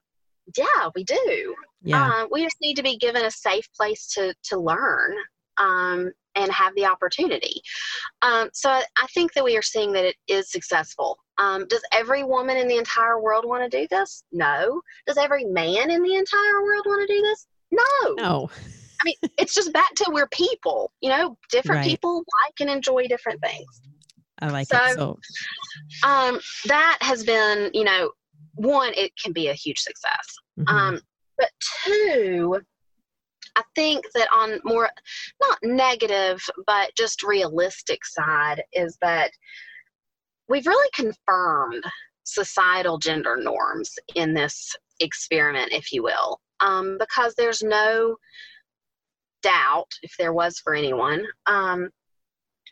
yeah, 0.56 0.88
we 0.94 1.04
do. 1.04 1.54
Yeah. 1.82 2.04
Um, 2.04 2.28
we 2.30 2.42
just 2.42 2.60
need 2.60 2.74
to 2.74 2.82
be 2.82 2.98
given 2.98 3.24
a 3.24 3.30
safe 3.30 3.68
place 3.76 4.06
to 4.14 4.34
to 4.44 4.58
learn 4.58 5.14
um, 5.58 6.12
and 6.34 6.50
have 6.52 6.74
the 6.74 6.86
opportunity. 6.86 7.60
Um, 8.22 8.50
so 8.52 8.70
I, 8.70 8.84
I 8.96 9.06
think 9.14 9.32
that 9.34 9.44
we 9.44 9.56
are 9.56 9.62
seeing 9.62 9.92
that 9.92 10.04
it 10.04 10.16
is 10.28 10.50
successful. 10.50 11.18
Um, 11.38 11.66
does 11.68 11.82
every 11.92 12.22
woman 12.22 12.56
in 12.56 12.68
the 12.68 12.76
entire 12.76 13.20
world 13.20 13.44
want 13.46 13.62
to 13.70 13.78
do 13.80 13.86
this? 13.90 14.24
No. 14.32 14.80
Does 15.06 15.16
every 15.16 15.44
man 15.44 15.90
in 15.90 16.02
the 16.02 16.14
entire 16.14 16.62
world 16.62 16.84
want 16.86 17.08
to 17.08 17.14
do 17.14 17.20
this? 17.22 17.46
No. 17.70 18.14
no. 18.14 18.50
I 19.00 19.04
mean, 19.04 19.14
it's 19.38 19.54
just 19.54 19.72
back 19.72 19.94
to 19.96 20.10
we're 20.12 20.28
people. 20.28 20.92
You 21.00 21.10
know, 21.10 21.38
different 21.50 21.80
Right. 21.80 21.88
people 21.88 22.18
like 22.18 22.54
and 22.60 22.68
enjoy 22.68 23.06
different 23.08 23.40
things. 23.42 23.80
I 24.42 24.48
like 24.48 24.68
So- 24.68 24.76
it. 24.76 24.92
So 24.94 25.18
Um, 26.08 26.40
that 26.66 26.98
has 27.00 27.24
been, 27.24 27.70
you 27.74 27.84
know, 27.84 28.10
one, 28.54 28.92
it 28.94 29.12
can 29.16 29.32
be 29.32 29.48
a 29.48 29.54
huge 29.54 29.78
success. 29.80 30.36
mhm. 30.58 30.68
Um, 30.72 31.00
but 31.38 31.50
two, 31.84 32.60
I 33.56 33.62
think 33.74 34.04
that 34.14 34.28
on 34.32 34.60
more 34.64 34.90
not 35.40 35.58
negative, 35.62 36.42
but 36.66 36.94
just 36.96 37.22
realistic 37.22 38.04
side 38.04 38.62
is 38.72 38.96
that 39.02 39.30
we've 40.48 40.66
really 40.66 40.90
confirmed 40.94 41.84
societal 42.24 42.98
gender 42.98 43.36
norms 43.36 43.98
in 44.14 44.34
this 44.34 44.74
experiment, 45.00 45.72
if 45.72 45.92
you 45.92 46.02
will, 46.02 46.40
um, 46.60 46.96
because 46.98 47.34
there's 47.34 47.62
no 47.62 48.16
doubt, 49.42 49.88
if 50.02 50.14
there 50.18 50.32
was 50.32 50.58
for 50.58 50.74
anyone, 50.74 51.24
um, 51.46 51.90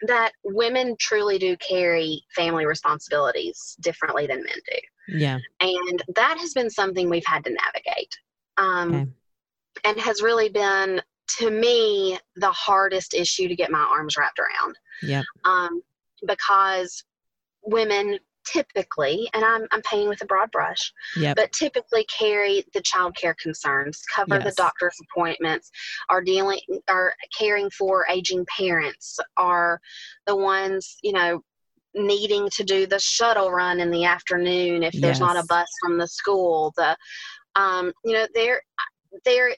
that 0.07 0.33
women 0.45 0.97
truly 0.99 1.39
do 1.39 1.57
carry 1.57 2.23
family 2.35 2.67
responsibilities 2.67 3.77
differently 3.81 4.27
than 4.27 4.43
men 4.43 4.59
do 4.71 5.17
yeah. 5.19 5.39
and 5.61 6.03
that 6.15 6.37
has 6.39 6.53
been 6.53 6.71
something 6.71 7.09
we've 7.09 7.27
had 7.27 7.45
to 7.45 7.51
navigate 7.51 8.17
um, 8.59 8.95
Okay. 8.95 9.11
And 9.85 9.99
has 9.99 10.23
really 10.23 10.49
been 10.49 11.01
to 11.39 11.51
me 11.51 12.19
the 12.37 12.51
hardest 12.51 13.15
issue 13.15 13.49
to 13.49 13.57
get 13.57 13.71
my 13.71 13.79
arms 13.79 14.17
wrapped 14.17 14.39
around 14.39 14.77
Yep. 15.03 15.25
um, 15.45 15.83
because 16.27 17.05
women 17.63 18.19
typically 18.45 19.29
and 19.35 19.45
I'm, 19.45 19.67
I'm 19.73 19.83
painting 19.83 20.09
with 20.09 20.23
a 20.23 20.27
broad 20.27 20.51
brush 20.51 20.93
Yep. 21.17 21.37
but 21.37 21.53
typically 21.53 22.05
carry 22.05 22.65
the 22.73 22.81
child 22.81 23.15
care 23.17 23.35
concerns 23.35 24.03
cover 24.15 24.39
the 24.39 24.55
doctor's 24.57 24.97
appointments 25.03 25.71
are 26.09 26.23
dealing 26.23 26.61
are 26.89 27.15
caring 27.37 27.69
for 27.71 28.07
aging 28.09 28.47
parents 28.57 29.19
are 29.37 29.81
the 30.27 30.37
ones 30.37 30.97
you 31.03 31.13
know 31.13 31.43
needing 31.95 32.49
to 32.51 32.65
do 32.65 32.87
the 32.87 32.99
shuttle 32.99 33.51
run 33.51 33.81
in 33.81 33.91
the 33.91 34.05
afternoon 34.05 34.83
if 34.83 34.95
there's 34.95 35.21
not 35.21 35.37
a 35.37 35.47
bus 35.49 35.69
from 35.83 35.99
the 35.99 36.07
school 36.07 36.73
the 36.77 36.97
um 37.57 37.93
you 38.05 38.13
know 38.13 38.27
there 38.35 38.63
there 39.25 39.55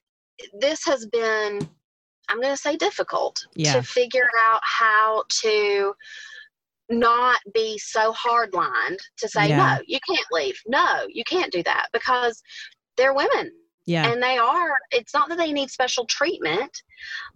this 0.58 0.84
has 0.84 1.06
been 1.06 1.58
i'm 2.28 2.40
going 2.40 2.54
to 2.54 2.56
say 2.60 2.76
difficult 2.76 3.38
Yeah. 3.54 3.74
to 3.74 3.82
figure 3.82 4.28
out 4.50 4.60
how 4.62 5.24
to 5.42 5.94
not 6.88 7.38
be 7.54 7.78
so 7.78 8.12
hard 8.12 8.52
lined 8.52 8.98
to 9.18 9.28
say 9.28 9.48
Yeah. 9.48 9.76
no 9.76 9.82
you 9.86 9.98
can't 10.08 10.26
leave 10.32 10.60
no 10.66 11.06
you 11.08 11.22
can't 11.24 11.52
do 11.52 11.62
that 11.62 11.86
because 11.92 12.42
they're 12.96 13.14
women 13.14 13.52
Yeah. 13.86 14.10
and 14.10 14.22
they 14.22 14.38
are 14.38 14.76
it's 14.90 15.14
not 15.14 15.28
that 15.28 15.38
they 15.38 15.52
need 15.52 15.70
special 15.70 16.04
treatment 16.06 16.82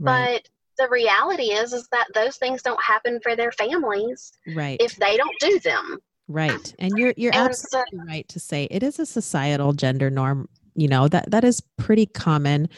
right. 0.00 0.42
but 0.42 0.48
the 0.76 0.90
reality 0.90 1.52
is 1.52 1.72
is 1.72 1.86
that 1.92 2.08
those 2.14 2.36
things 2.36 2.62
don't 2.62 2.82
happen 2.82 3.20
for 3.22 3.36
their 3.36 3.52
families 3.52 4.32
right. 4.56 4.76
if 4.80 4.96
they 4.96 5.16
don't 5.16 5.38
do 5.40 5.60
them 5.60 5.98
right. 6.26 6.74
And 6.78 6.92
you're 6.96 7.14
you're 7.16 7.34
And 7.34 7.48
absolutely 7.50 8.00
right 8.08 8.26
to 8.28 8.40
say 8.40 8.64
it 8.70 8.82
is 8.82 8.98
a 8.98 9.06
societal 9.06 9.72
gender 9.74 10.08
norm. 10.10 10.48
You 10.76 10.88
know 10.88 11.06
that 11.08 11.30
that 11.30 11.44
is 11.44 11.62
pretty 11.78 12.06
common. 12.06 12.68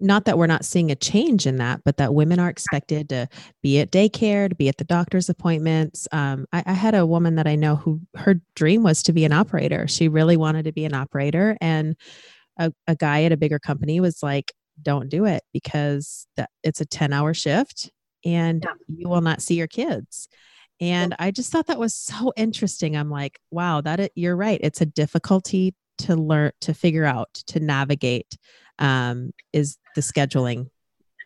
Not 0.00 0.24
that 0.24 0.36
we're 0.38 0.48
not 0.48 0.64
seeing 0.64 0.90
a 0.90 0.96
change 0.96 1.46
in 1.46 1.56
that, 1.58 1.82
but 1.84 1.98
that 1.98 2.12
women 2.14 2.40
are 2.40 2.48
expected 2.48 3.08
to 3.10 3.28
be 3.62 3.78
at 3.78 3.92
daycare, 3.92 4.48
to 4.48 4.54
be 4.56 4.68
at 4.68 4.76
the 4.78 4.84
doctor's 4.84 5.28
appointments. 5.28 6.08
Um, 6.10 6.46
I, 6.52 6.64
I 6.66 6.72
had 6.72 6.94
a 6.96 7.06
woman 7.06 7.36
that 7.36 7.46
I 7.46 7.54
know 7.54 7.76
who 7.76 8.00
her 8.16 8.40
dream 8.56 8.82
was 8.82 9.02
to 9.04 9.12
be 9.12 9.24
an 9.24 9.32
operator. 9.32 9.86
She 9.86 10.08
really 10.08 10.36
wanted 10.36 10.64
to 10.64 10.72
be 10.72 10.84
an 10.84 10.94
operator, 10.94 11.56
and 11.60 11.96
a, 12.58 12.72
a 12.86 12.96
guy 12.96 13.24
at 13.24 13.32
a 13.32 13.36
bigger 13.36 13.58
company 13.58 14.00
was 14.00 14.22
like, 14.22 14.52
"Don't 14.82 15.08
do 15.08 15.24
it 15.24 15.42
because 15.52 16.26
that 16.36 16.50
it's 16.64 16.80
a 16.80 16.86
ten 16.86 17.12
hour 17.12 17.34
shift, 17.34 17.90
and 18.24 18.64
Yeah. 18.64 18.74
you 18.88 19.08
will 19.08 19.20
not 19.20 19.42
see 19.42 19.54
your 19.54 19.68
kids." 19.68 20.28
And 20.80 21.14
I 21.18 21.30
just 21.30 21.52
thought 21.52 21.68
that 21.68 21.78
was 21.78 21.94
so 21.94 22.32
interesting. 22.36 22.96
I'm 22.96 23.10
like, 23.10 23.38
wow, 23.50 23.80
that 23.80 24.00
it, 24.00 24.12
you're 24.16 24.36
right. 24.36 24.58
It's 24.62 24.80
a 24.80 24.86
difficulty 24.86 25.74
to 25.98 26.16
learn 26.16 26.52
to 26.60 26.74
figure 26.74 27.04
out 27.04 27.32
to 27.46 27.60
navigate 27.60 28.36
um, 28.78 29.30
is 29.52 29.78
the 29.94 30.00
scheduling. 30.00 30.68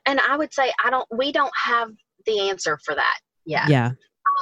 and 0.07 0.21
i 0.21 0.37
would 0.37 0.53
say 0.53 0.71
i 0.85 0.91
don't 0.91 1.07
we 1.11 1.33
don't 1.33 1.53
have 1.57 1.91
the 2.27 2.49
answer 2.49 2.79
for 2.85 2.95
that 2.95 3.19
yet. 3.45 3.69
Yeah, 3.69 3.91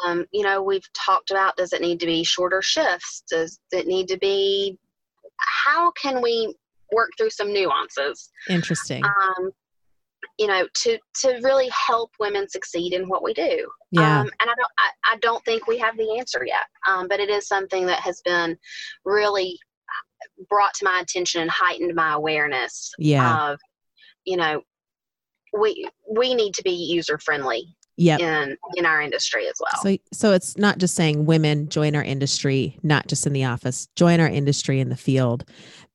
um, 0.04 0.26
you 0.32 0.42
know 0.42 0.62
we've 0.62 0.86
talked 0.92 1.30
about 1.30 1.56
does 1.56 1.72
it 1.72 1.80
need 1.80 2.00
to 2.00 2.06
be 2.06 2.24
shorter 2.24 2.60
shifts? 2.60 3.22
Does 3.30 3.58
it 3.72 3.86
need 3.86 4.08
to 4.08 4.18
be 4.18 4.78
how 5.38 5.90
can 5.92 6.20
we 6.20 6.54
work 6.92 7.10
through 7.16 7.30
some 7.30 7.52
nuances? 7.52 8.30
Interesting. 8.48 9.04
um, 9.04 9.50
you 10.38 10.46
know 10.46 10.66
to 10.74 10.98
to 11.22 11.40
really 11.42 11.68
help 11.68 12.10
women 12.20 12.48
succeed 12.48 12.92
in 12.92 13.08
what 13.08 13.22
we 13.22 13.32
do. 13.32 13.68
Yeah, 13.92 14.20
um, 14.20 14.30
and 14.40 14.50
i 14.50 14.54
don't 14.54 14.72
I, 14.78 15.14
I 15.14 15.16
don't 15.18 15.44
think 15.44 15.66
we 15.66 15.78
have 15.78 15.96
the 15.96 16.16
answer 16.18 16.44
yet. 16.44 16.66
Um, 16.86 17.08
but 17.08 17.20
it 17.20 17.30
is 17.30 17.48
something 17.48 17.86
that 17.86 18.00
has 18.00 18.20
been 18.22 18.58
really 19.04 19.58
brought 20.48 20.74
to 20.74 20.84
my 20.84 21.00
attention 21.00 21.40
and 21.40 21.50
heightened 21.50 21.94
my 21.94 22.12
awareness 22.12 22.92
yeah, 22.98 23.52
of 23.52 23.58
you 24.24 24.36
know 24.36 24.62
we 25.58 25.88
we 26.08 26.34
need 26.34 26.54
to 26.54 26.62
be 26.62 26.70
user 26.70 27.18
friendly 27.18 27.76
yep. 27.96 28.20
in 28.20 28.56
in 28.76 28.86
our 28.86 29.00
industry 29.00 29.46
as 29.46 29.54
well 29.60 29.82
So, 29.82 29.96
so 30.12 30.32
it's 30.32 30.56
not 30.56 30.78
just 30.78 30.94
saying 30.94 31.26
women 31.26 31.68
join 31.68 31.96
our 31.96 32.02
industry, 32.02 32.78
not 32.82 33.06
just 33.08 33.26
in 33.26 33.32
the 33.32 33.44
office, 33.44 33.88
join 33.96 34.20
our 34.20 34.28
industry 34.28 34.80
in 34.80 34.88
the 34.88 34.96
field, 34.96 35.44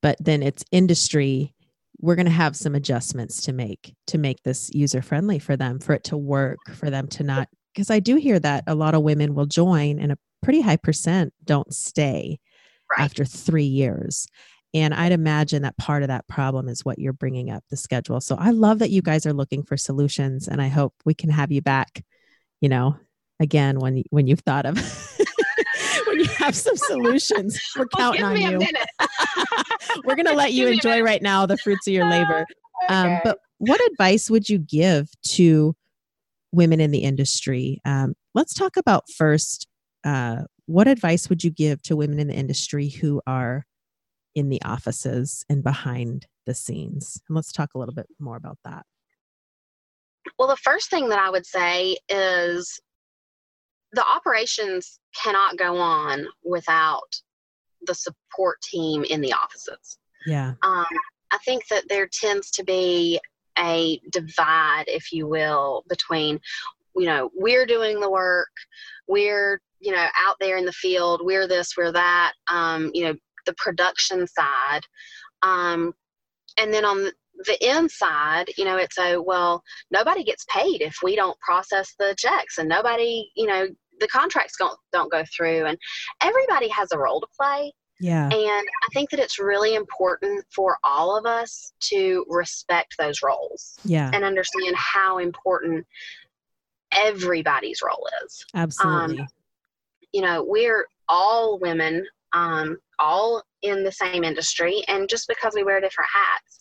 but 0.00 0.16
then 0.20 0.42
it's 0.42 0.64
industry. 0.72 1.54
We're 2.00 2.16
going 2.16 2.26
to 2.26 2.32
have 2.32 2.56
some 2.56 2.74
adjustments 2.74 3.42
to 3.42 3.52
make 3.52 3.94
to 4.08 4.18
make 4.18 4.42
this 4.42 4.70
user 4.74 5.02
friendly 5.02 5.38
for 5.38 5.56
them, 5.56 5.78
for 5.78 5.92
it 5.92 6.04
to 6.04 6.16
work, 6.16 6.58
for 6.74 6.90
them 6.90 7.06
to 7.08 7.22
not. 7.22 7.48
Because 7.72 7.90
I 7.90 8.00
do 8.00 8.16
hear 8.16 8.38
that 8.40 8.64
a 8.66 8.74
lot 8.74 8.94
of 8.94 9.02
women 9.02 9.34
will 9.34 9.46
join, 9.46 9.98
and 9.98 10.12
a 10.12 10.18
pretty 10.42 10.60
high 10.60 10.76
percent 10.76 11.32
don't 11.44 11.72
stay 11.72 12.40
Right. 12.96 13.04
after 13.04 13.24
three 13.24 13.64
years. 13.64 14.26
And 14.74 14.94
I'd 14.94 15.12
imagine 15.12 15.62
that 15.62 15.76
part 15.76 16.02
of 16.02 16.08
that 16.08 16.26
problem 16.28 16.68
is 16.68 16.84
what 16.84 16.98
you're 16.98 17.12
bringing 17.12 17.50
up 17.50 17.62
the 17.70 17.76
schedule. 17.76 18.20
So 18.20 18.36
I 18.38 18.50
love 18.50 18.78
that 18.78 18.90
you 18.90 19.02
guys 19.02 19.26
are 19.26 19.34
looking 19.34 19.62
for 19.62 19.76
solutions, 19.76 20.48
and 20.48 20.62
I 20.62 20.68
hope 20.68 20.94
we 21.04 21.12
can 21.14 21.28
have 21.30 21.52
you 21.52 21.60
back. 21.60 22.04
You 22.60 22.68
know, 22.68 22.96
again 23.42 23.80
when 23.80 24.02
when 24.10 24.26
you've 24.26 24.40
thought 24.40 24.64
of 24.64 24.76
when 26.06 26.20
you 26.20 26.26
have 26.38 26.54
some 26.54 26.76
solutions. 26.76 27.60
We're 27.76 27.86
Well, 27.98 28.14
counting 28.14 28.36
give 28.36 28.54
on 28.54 28.60
you. 28.60 28.66
We're 30.04 30.14
gonna 30.14 30.32
let 30.32 30.52
you 30.52 30.68
enjoy 30.68 31.02
right 31.02 31.20
now 31.20 31.44
the 31.44 31.58
fruits 31.58 31.86
of 31.86 31.92
your 31.92 32.08
labor. 32.08 32.46
Um, 32.88 33.20
but 33.22 33.38
what 33.58 33.80
advice 33.92 34.28
would 34.28 34.48
you 34.48 34.58
give 34.58 35.08
to 35.34 35.76
women 36.50 36.80
in 36.80 36.90
the 36.90 36.98
industry? 36.98 37.80
Um, 37.84 38.14
let's 38.34 38.54
talk 38.54 38.76
about 38.76 39.04
first. 39.16 39.68
Uh, 40.02 40.42
what 40.66 40.88
advice 40.88 41.28
would 41.28 41.44
you 41.44 41.50
give 41.50 41.82
to 41.82 41.96
women 41.96 42.18
in 42.18 42.28
the 42.28 42.34
industry 42.34 42.88
who 42.88 43.20
are 43.26 43.66
in 44.34 44.48
the 44.48 44.62
offices 44.62 45.44
and 45.48 45.62
behind 45.62 46.26
the 46.46 46.54
scenes? 46.54 47.20
And 47.28 47.36
let's 47.36 47.52
talk 47.52 47.70
a 47.74 47.78
little 47.78 47.94
bit 47.94 48.06
more 48.18 48.36
about 48.36 48.58
that. 48.64 48.86
Well, 50.38 50.48
the 50.48 50.56
first 50.56 50.88
thing 50.88 51.08
that 51.08 51.18
I 51.18 51.30
would 51.30 51.46
say 51.46 51.96
is 52.08 52.80
the 53.92 54.04
operations 54.04 55.00
cannot 55.14 55.58
go 55.58 55.76
on 55.76 56.26
without 56.44 57.20
the 57.86 57.94
support 57.94 58.60
team 58.62 59.04
in 59.04 59.20
the 59.20 59.32
offices. 59.32 59.98
Yeah. 60.26 60.54
Um, 60.62 60.86
I 61.32 61.38
think 61.44 61.66
that 61.68 61.88
there 61.88 62.06
tends 62.06 62.50
to 62.52 62.64
be 62.64 63.20
a 63.58 64.00
divide, 64.10 64.84
if 64.86 65.12
you 65.12 65.26
will, 65.26 65.84
between, 65.88 66.38
you 66.96 67.06
know, 67.06 67.30
we're 67.34 67.66
doing 67.66 68.00
the 68.00 68.10
work, 68.10 68.50
we're, 69.08 69.60
you 69.82 69.92
know, 69.92 70.06
out 70.24 70.36
there 70.40 70.56
in 70.56 70.64
the 70.64 70.72
field, 70.72 71.20
we're 71.24 71.48
this, 71.48 71.74
we're 71.76 71.92
that, 71.92 72.32
um, 72.50 72.90
you 72.94 73.04
know, 73.04 73.14
the 73.46 73.54
production 73.54 74.26
side. 74.26 74.82
Um, 75.42 75.92
and 76.58 76.72
then 76.72 76.84
on 76.84 77.02
the, 77.02 77.12
the 77.46 77.68
inside, 77.76 78.46
you 78.56 78.64
know, 78.64 78.76
it's 78.76 78.98
a, 78.98 79.20
well, 79.20 79.62
nobody 79.90 80.22
gets 80.22 80.46
paid 80.48 80.80
if 80.80 80.98
we 81.02 81.16
don't 81.16 81.38
process 81.40 81.94
the 81.98 82.14
checks 82.16 82.58
and 82.58 82.68
nobody, 82.68 83.28
you 83.34 83.46
know, 83.46 83.66
the 83.98 84.08
contracts 84.08 84.54
don't, 84.56 84.78
don't 84.92 85.10
go 85.10 85.24
through 85.36 85.66
and 85.66 85.76
everybody 86.22 86.68
has 86.68 86.92
a 86.92 86.98
role 86.98 87.20
to 87.20 87.26
play. 87.38 87.72
Yeah. 88.00 88.26
And 88.26 88.34
I 88.34 88.88
think 88.92 89.10
that 89.10 89.20
it's 89.20 89.38
really 89.38 89.74
important 89.74 90.44
for 90.54 90.76
all 90.82 91.16
of 91.16 91.26
us 91.26 91.72
to 91.90 92.24
respect 92.28 92.94
those 92.98 93.22
roles 93.22 93.78
Yeah. 93.84 94.10
and 94.12 94.24
understand 94.24 94.74
how 94.76 95.18
important 95.18 95.86
everybody's 96.92 97.80
role 97.82 98.08
is. 98.24 98.44
Absolutely. 98.54 99.26
You 100.12 100.22
know, 100.22 100.44
we're 100.46 100.86
all 101.08 101.58
women, 101.58 102.06
um, 102.32 102.78
all 102.98 103.42
in 103.62 103.84
the 103.84 103.92
same 103.92 104.24
industry, 104.24 104.82
and 104.88 105.08
just 105.08 105.28
because 105.28 105.54
we 105.54 105.64
wear 105.64 105.80
different 105.80 106.10
hats 106.12 106.58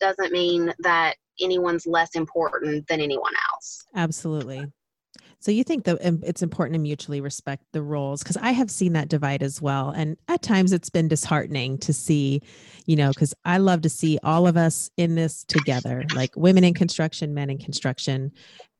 doesn't 0.00 0.32
mean 0.32 0.72
that 0.80 1.16
anyone's 1.40 1.86
less 1.86 2.14
important 2.14 2.86
than 2.88 3.00
anyone 3.00 3.32
else. 3.52 3.84
Absolutely. 3.94 4.64
So 5.40 5.50
you 5.50 5.64
think 5.64 5.84
that 5.84 6.04
um, 6.06 6.20
it's 6.22 6.42
important 6.42 6.74
to 6.74 6.80
mutually 6.80 7.22
respect 7.22 7.64
the 7.72 7.82
roles 7.82 8.22
because 8.22 8.36
I 8.36 8.50
have 8.50 8.70
seen 8.70 8.92
that 8.92 9.08
divide 9.08 9.42
as 9.42 9.60
well, 9.60 9.90
and 9.90 10.18
at 10.28 10.42
times 10.42 10.72
it's 10.72 10.90
been 10.90 11.08
disheartening 11.08 11.78
to 11.78 11.94
see, 11.94 12.42
you 12.84 12.94
know, 12.94 13.08
because 13.08 13.32
I 13.46 13.56
love 13.56 13.80
to 13.82 13.88
see 13.88 14.18
all 14.22 14.46
of 14.46 14.58
us 14.58 14.90
in 14.98 15.14
this 15.14 15.44
together, 15.44 16.04
like 16.14 16.36
women 16.36 16.62
in 16.62 16.74
construction, 16.74 17.32
men 17.32 17.48
in 17.48 17.56
construction. 17.56 18.32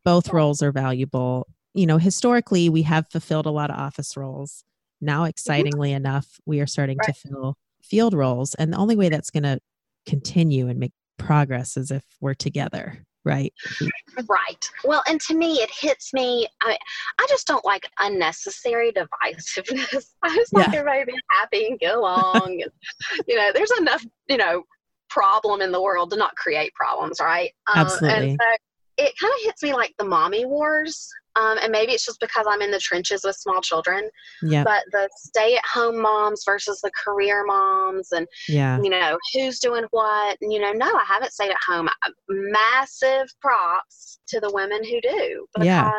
Both 0.05 0.33
roles 0.33 0.63
are 0.63 0.73
valuable, 0.73 1.47
you 1.75 1.87
know, 1.87 1.99
historically 1.99 2.69
we 2.69 2.83
have 2.83 3.09
fulfilled 3.09 3.47
a 3.47 3.51
lot 3.51 3.71
of 3.71 3.77
office 3.77 4.17
roles. 4.17 4.65
Now, 5.01 5.25
excitingly 5.25 5.91
mm-hmm. 5.91 5.97
enough, 5.97 6.41
we 6.45 6.61
are 6.61 6.67
starting 6.67 6.99
right. 6.99 7.15
to 7.15 7.29
fill 7.29 7.57
field 7.83 8.13
roles. 8.13 8.55
And 8.55 8.73
the 8.73 8.77
only 8.77 8.97
way 8.97 9.09
that's 9.09 9.31
going 9.31 9.45
to 9.45 9.61
continue 10.07 10.69
and 10.69 10.79
make 10.79 10.93
progress 11.19 11.77
is 11.77 11.91
if 11.91 12.05
we're 12.21 12.35
together 12.35 13.05
right 13.25 13.53
right 14.29 14.71
well 14.85 15.03
and 15.07 15.21
to 15.21 15.35
me 15.35 15.57
it 15.57 15.71
hits 15.71 16.15
me 16.15 16.49
i 16.63 16.77
i 17.19 17.27
just 17.29 17.47
don't 17.47 17.65
like 17.67 17.87
unnecessary 17.99 18.91
divisiveness 18.93 20.07
i 20.23 20.35
just 20.35 20.51
yeah. 20.53 20.61
like 20.61 20.75
everybody 20.75 21.05
be 21.05 21.21
happy 21.39 21.67
and 21.67 21.79
get 21.79 21.95
along 21.95 22.63
and 22.63 22.73
you 23.29 23.37
know 23.37 23.51
there's 23.53 23.71
enough 23.79 24.05
you 24.29 24.39
know 24.39 24.63
problem 25.11 25.61
in 25.61 25.71
the 25.71 25.83
world 25.83 26.11
to 26.11 26.17
not 26.17 26.35
create 26.37 26.73
problems 26.75 27.21
right 27.21 27.51
um, 27.67 27.81
absolutely 27.81 28.31
and 28.31 28.39
so 28.41 29.05
it 29.05 29.13
kind 29.21 29.33
of 29.35 29.45
hits 29.45 29.63
me 29.63 29.75
like 29.75 29.95
the 29.99 30.05
mommy 30.05 30.47
wars 30.47 31.11
um, 31.37 31.59
and 31.63 31.71
maybe 31.71 31.93
it's 31.93 32.05
just 32.05 32.21
because 32.21 32.47
I'm 32.49 32.63
in 32.63 32.71
the 32.71 32.79
trenches 32.79 33.23
with 33.25 33.37
small 33.37 33.61
children. 33.61 34.09
Yeah. 34.43 34.65
But 34.65 34.85
the 34.93 35.09
stay 35.17 35.57
at 35.57 35.65
home 35.65 36.01
moms 36.01 36.43
versus 36.45 36.81
the 36.81 36.91
career 37.05 37.45
moms, 37.47 38.13
and 38.13 38.27
yeah. 38.49 38.81
you 38.83 38.91
know 38.91 39.19
who's 39.33 39.59
doing 39.59 39.85
what. 39.91 40.37
And, 40.41 40.53
you 40.53 40.61
know, 40.61 40.73
no, 40.73 40.87
I 40.87 41.05
haven't 41.07 41.33
stayed 41.33 41.51
at 41.51 41.57
home. 41.67 41.89
Massive 42.29 43.29
props 43.41 44.21
to 44.29 44.41
the 44.41 44.51
women 44.53 44.85
who 44.85 45.01
do 45.01 45.47
because 45.55 45.67
yeah. 45.67 45.91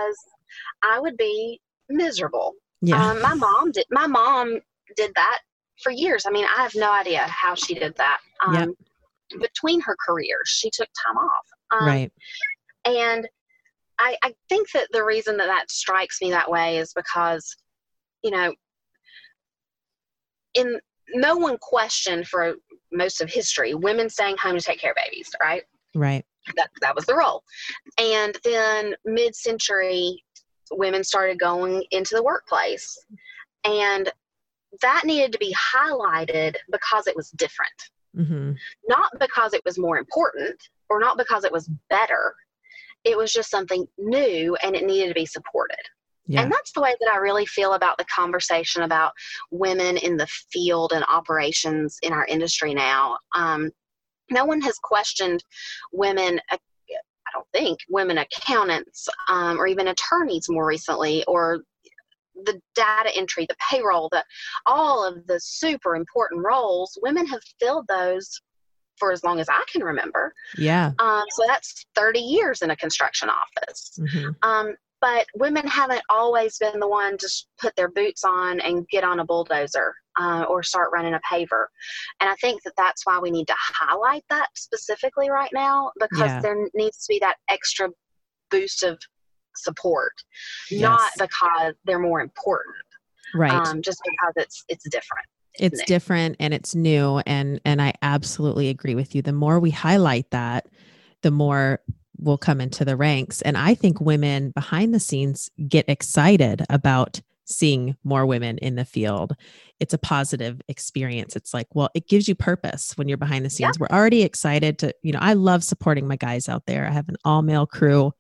I 0.84 1.00
would 1.00 1.18
be 1.18 1.62
miserable. 1.90 2.54
Yeah. 2.82 3.12
Um, 3.12 3.22
my 3.22 3.34
mom 3.34 3.72
did. 3.72 3.86
My 3.92 4.08
mom 4.08 4.60
did 4.96 5.12
that 5.16 5.40
for 5.82 5.92
years. 5.92 6.26
I 6.26 6.32
mean, 6.32 6.46
I 6.46 6.62
have 6.62 6.76
no 6.76 6.92
idea 6.92 7.26
how 7.28 7.56
she 7.56 7.74
did 7.74 7.96
that. 7.98 8.20
Um, 8.46 8.54
yep. 8.54 8.70
Between 9.40 9.80
her 9.82 9.96
careers, 10.06 10.50
she 10.50 10.70
took 10.70 10.90
time 11.06 11.18
off. 11.18 11.46
Um, 11.72 11.88
right. 11.88 12.12
And 12.84 13.28
I, 14.02 14.18
I 14.24 14.34
think 14.50 14.72
that 14.72 14.88
the 14.92 15.04
reason 15.04 15.38
that 15.38 15.46
that 15.46 15.70
strikes 15.70 16.22
me 16.22 16.32
that 16.32 16.50
way 16.50 16.78
is 16.80 16.92
because, 16.94 17.56
you 18.24 18.32
know, 18.32 18.54
in 20.56 20.80
no 21.14 21.38
one 21.38 21.58
questioned 21.60 22.28
for 22.28 22.56
most 22.92 23.22
of 23.22 23.30
history 23.30 23.74
women 23.74 24.10
staying 24.10 24.38
home 24.38 24.58
to 24.58 24.62
take 24.62 24.80
care 24.80 24.92
of 24.92 24.98
babies, 24.98 25.30
right? 25.42 25.64
Right. 25.94 26.26
That 26.56 26.70
that 26.82 26.96
was 26.96 27.06
the 27.06 27.16
role. 27.16 27.44
And 28.00 28.36
then 28.44 28.96
mid-century, 29.06 30.24
women 30.72 31.04
started 31.04 31.40
going 31.40 31.84
into 31.92 32.16
the 32.16 32.24
workplace, 32.24 32.98
and 33.64 34.12
that 34.82 35.04
needed 35.06 35.32
to 35.34 35.38
be 35.38 35.54
highlighted 35.76 36.56
because 36.72 37.06
it 37.06 37.16
was 37.16 37.30
different, 37.32 37.70
mm-hmm. 38.18 38.54
not 38.88 39.12
because 39.20 39.54
it 39.54 39.62
was 39.64 39.78
more 39.78 40.00
important 40.00 40.60
or 40.90 41.00
not 41.00 41.18
because 41.18 41.44
it 41.44 41.52
was 41.52 41.70
better 41.90 42.34
it 43.04 43.18
was 43.18 43.34
just 43.34 43.50
something 43.50 43.86
new 43.98 44.56
and 44.64 44.76
it 44.76 44.86
needed 44.86 45.10
to 45.10 45.14
be 45.14 45.26
supported. 45.26 45.80
Yeah. 46.28 46.44
And 46.44 46.52
that's 46.52 46.72
the 46.72 46.82
way 46.82 46.94
that 47.00 47.12
I 47.12 47.18
really 47.18 47.46
feel 47.46 47.74
about 47.74 47.98
the 47.98 48.06
conversation 48.06 48.84
about 48.84 49.12
women 49.50 49.98
in 49.98 50.18
the 50.18 50.28
field 50.52 50.94
and 50.94 51.04
operations 51.10 51.98
in 52.04 52.14
our 52.14 52.26
industry 52.26 52.74
now. 52.74 53.18
Um, 53.36 53.72
no 54.30 54.46
one 54.46 54.62
has 54.62 54.78
questioned 54.82 55.44
women, 55.92 56.40
uh, 56.52 56.58
I 56.90 57.32
don't 57.34 57.48
think, 57.52 57.80
women 57.90 58.20
accountants 58.20 59.10
um, 59.28 59.60
or 59.60 59.68
even 59.68 59.90
attorneys 59.90 60.48
more 60.50 60.66
recently, 60.66 61.24
or 61.26 61.64
the 62.46 62.62
data 62.76 63.12
entry, 63.16 63.46
the 63.48 63.56
payroll, 63.70 64.10
the 64.12 64.24
all 64.66 65.06
of 65.06 65.26
the 65.28 65.40
super 65.40 65.96
important 65.96 66.46
roles. 66.46 66.98
Women 67.02 67.26
have 67.28 67.42
filled 67.60 67.86
those 67.90 68.42
for 69.02 69.12
as 69.12 69.24
long 69.24 69.40
as 69.40 69.50
I 69.50 69.64
can 69.70 69.84
remember. 69.84 70.32
Yeah. 70.58 70.92
Um, 71.00 71.24
so 71.32 71.44
that's 71.48 71.88
30 71.96 72.20
years 72.20 72.62
in 72.62 72.70
a 72.70 72.76
construction 72.76 73.30
office. 73.30 74.00
Mm-hmm. 74.00 74.30
Um, 74.48 74.76
but 75.02 75.26
women 75.34 75.66
haven't 75.66 76.04
always 76.12 76.60
been 76.60 76.80
the 76.80 76.88
one 76.88 77.18
to 77.18 77.28
put 77.60 77.76
their 77.76 77.90
boots 77.90 78.24
on 78.24 78.60
and 78.60 78.88
get 78.90 79.04
on 79.04 79.20
a 79.20 79.26
bulldozer 79.26 79.96
uh, 80.20 80.46
or 80.48 80.62
start 80.62 80.92
running 80.94 81.16
a 81.16 81.20
paver. 81.30 81.66
And 82.20 82.30
I 82.30 82.36
think 82.36 82.62
that 82.62 82.74
that's 82.78 83.04
why 83.08 83.18
we 83.18 83.32
need 83.32 83.48
to 83.48 83.56
highlight 83.58 84.24
that 84.30 84.50
specifically 84.54 85.32
right 85.32 85.50
now 85.52 85.92
because 86.00 86.30
yeah. 86.30 86.42
there 86.42 86.68
needs 86.76 86.98
to 86.98 87.06
be 87.10 87.18
that 87.20 87.38
extra 87.50 87.90
boost 88.52 88.84
of 88.84 89.00
support, 89.56 90.14
yes. 90.70 90.82
not 90.82 91.12
because 91.18 91.74
they're 91.86 91.98
more 91.98 92.22
important, 92.22 92.76
right? 93.34 93.52
Um, 93.52 93.82
just 93.82 94.02
because 94.06 94.34
it's 94.36 94.64
it's 94.70 94.88
different 94.88 95.26
it's 95.60 95.84
different 95.84 96.36
and 96.40 96.54
it's 96.54 96.76
new 96.76 97.20
and 97.26 97.60
and 97.66 97.82
i 97.82 97.94
absolutely 98.02 98.70
agree 98.70 98.96
with 98.96 99.16
you. 99.16 99.22
The 99.22 99.34
more 99.34 99.60
we 99.60 99.72
highlight 99.72 100.30
that 100.32 100.68
the 101.22 101.32
more 101.32 101.80
will 102.18 102.38
come 102.38 102.62
into 102.62 102.86
the 102.86 102.96
ranks 102.96 103.42
and 103.42 103.58
i 103.58 103.74
think 103.74 104.00
women 104.00 104.52
behind 104.52 104.94
the 104.94 105.00
scenes 105.00 105.50
get 105.68 105.86
excited 105.88 106.64
about 106.70 107.22
seeing 107.46 107.98
more 108.06 108.26
women 108.26 108.58
in 108.60 108.76
the 108.76 108.86
field. 108.86 109.36
It's 109.82 109.94
a 109.94 109.98
positive 109.98 110.62
experience. 110.68 111.36
It's 111.36 111.54
like 111.54 111.68
well 111.74 111.90
it 111.94 112.08
gives 112.08 112.28
you 112.28 112.36
purpose 112.36 112.94
when 112.96 113.08
you're 113.08 113.18
behind 113.18 113.46
the 113.46 113.50
scenes. 113.50 113.78
Yeah. 113.80 113.88
we're 113.90 113.96
already 113.96 114.24
excited 114.24 114.80
to 114.80 114.94
you 115.04 115.12
know 115.12 115.20
i 115.22 115.34
love 115.34 115.64
supporting 115.64 116.08
my 116.08 116.16
guys 116.16 116.48
out 116.48 116.66
there. 116.66 116.88
I 116.88 116.92
have 116.92 117.10
an 117.10 117.18
all 117.26 117.42
male 117.42 117.66
crew 117.66 118.14